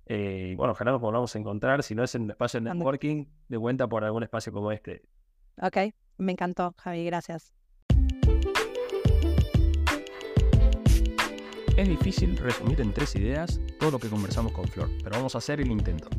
Eh, 0.06 0.54
bueno, 0.56 0.72
ojalá 0.72 0.90
nos 0.90 1.00
volvamos 1.00 1.34
a 1.36 1.38
encontrar, 1.38 1.84
si 1.84 1.94
no 1.94 2.02
es 2.02 2.12
en 2.16 2.24
el 2.24 2.30
espacio 2.30 2.60
de 2.60 2.74
networking, 2.74 3.26
de 3.48 3.56
vuelta 3.56 3.86
por 3.86 4.02
algún 4.02 4.24
espacio 4.24 4.52
como 4.52 4.72
este. 4.72 5.04
Ok, 5.62 5.94
me 6.18 6.32
encantó, 6.32 6.74
Javi, 6.76 7.04
gracias. 7.04 7.61
Es 11.76 11.88
difícil 11.88 12.36
resumir 12.36 12.82
en 12.82 12.92
tres 12.92 13.16
ideas 13.16 13.58
todo 13.80 13.92
lo 13.92 13.98
que 13.98 14.10
conversamos 14.10 14.52
con 14.52 14.68
Flor, 14.68 14.90
pero 15.02 15.16
vamos 15.16 15.34
a 15.34 15.38
hacer 15.38 15.58
el 15.58 15.70
intento. 15.70 16.10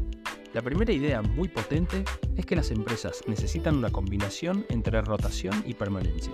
La 0.52 0.64
primera 0.64 0.92
idea 0.92 1.22
muy 1.22 1.48
potente 1.48 2.04
es 2.36 2.46
que 2.48 2.56
las 2.56 2.72
empresas 2.72 3.22
necesitan 3.28 3.76
una 3.76 3.92
combinación 3.92 4.66
entre 4.70 5.02
rotación 5.02 5.64
y 5.68 5.76
permanencia. 5.76 6.34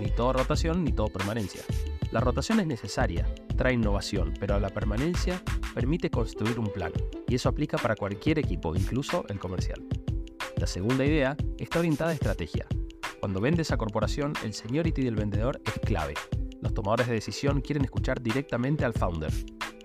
Ni 0.00 0.10
todo 0.10 0.32
rotación 0.32 0.82
ni 0.82 0.90
todo 0.90 1.06
permanencia. 1.06 1.62
La 2.10 2.18
rotación 2.18 2.58
es 2.58 2.66
necesaria, 2.66 3.32
trae 3.56 3.74
innovación, 3.74 4.34
pero 4.40 4.58
la 4.58 4.70
permanencia 4.70 5.40
permite 5.72 6.10
construir 6.10 6.58
un 6.58 6.72
plan, 6.72 6.92
y 7.28 7.36
eso 7.36 7.48
aplica 7.48 7.78
para 7.78 7.94
cualquier 7.94 8.40
equipo, 8.40 8.74
incluso 8.74 9.24
el 9.28 9.38
comercial. 9.38 9.86
La 10.56 10.66
segunda 10.66 11.04
idea 11.04 11.36
está 11.58 11.78
orientada 11.78 12.10
a 12.10 12.14
estrategia. 12.14 12.66
Cuando 13.20 13.40
vendes 13.40 13.70
a 13.70 13.76
corporación, 13.76 14.32
el 14.42 14.52
seniority 14.52 15.02
del 15.02 15.14
vendedor 15.14 15.60
es 15.64 15.78
clave, 15.80 16.14
los 16.60 16.74
tomadores 16.74 17.06
de 17.06 17.14
decisión 17.14 17.60
quieren 17.60 17.84
escuchar 17.84 18.22
directamente 18.22 18.84
al 18.84 18.92
founder. 18.92 19.32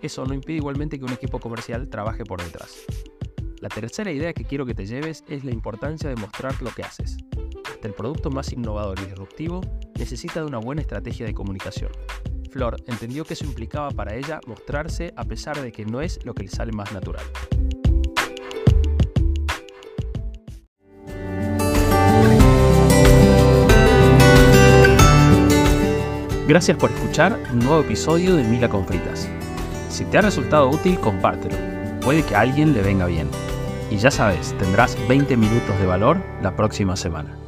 Eso 0.02 0.26
no 0.26 0.34
impide 0.34 0.58
igualmente 0.58 0.98
que 0.98 1.06
un 1.06 1.14
equipo 1.14 1.40
comercial 1.40 1.90
trabaje 1.90 2.26
por 2.26 2.44
detrás. 2.44 2.78
La 3.62 3.70
tercera 3.70 4.12
idea 4.12 4.34
que 4.34 4.44
quiero 4.44 4.66
que 4.66 4.74
te 4.74 4.86
lleves 4.86 5.24
es 5.30 5.46
la 5.46 5.52
importancia 5.52 6.10
de 6.10 6.16
mostrar 6.16 6.62
lo 6.62 6.72
que 6.72 6.84
haces. 6.84 7.18
Hasta 7.66 7.88
el 7.88 7.94
producto 7.94 8.30
más 8.30 8.52
innovador 8.52 9.00
y 9.00 9.06
disruptivo 9.06 9.62
necesita 9.98 10.42
de 10.42 10.48
una 10.48 10.58
buena 10.58 10.82
estrategia 10.82 11.26
de 11.26 11.34
comunicación. 11.34 11.92
Flor 12.52 12.76
entendió 12.88 13.24
que 13.24 13.34
eso 13.34 13.46
implicaba 13.46 13.92
para 13.92 14.16
ella 14.16 14.42
mostrarse 14.48 15.14
a 15.16 15.24
pesar 15.24 15.62
de 15.62 15.72
que 15.72 15.86
no 15.86 16.02
es 16.02 16.20
lo 16.26 16.34
que 16.34 16.44
le 16.44 16.50
sale 16.50 16.72
más 16.72 16.92
natural. 16.92 17.24
Gracias 26.46 26.78
por 26.78 26.92
escuchar 26.92 27.40
un 27.54 27.60
nuevo 27.60 27.80
episodio 27.80 28.36
de 28.36 28.44
Mila 28.44 28.68
con 28.68 28.86
Fritas. 28.86 29.30
Si 29.90 30.04
te 30.04 30.18
ha 30.18 30.22
resultado 30.22 30.70
útil, 30.70 31.00
compártelo. 31.00 31.56
Puede 32.02 32.22
que 32.24 32.36
a 32.36 32.42
alguien 32.42 32.74
le 32.74 32.82
venga 32.82 33.06
bien. 33.06 33.30
Y 33.90 33.96
ya 33.96 34.12
sabes, 34.12 34.54
tendrás 34.58 34.98
20 35.08 35.38
minutos 35.38 35.80
de 35.80 35.86
valor 35.86 36.18
la 36.42 36.54
próxima 36.54 36.98
semana. 36.98 37.43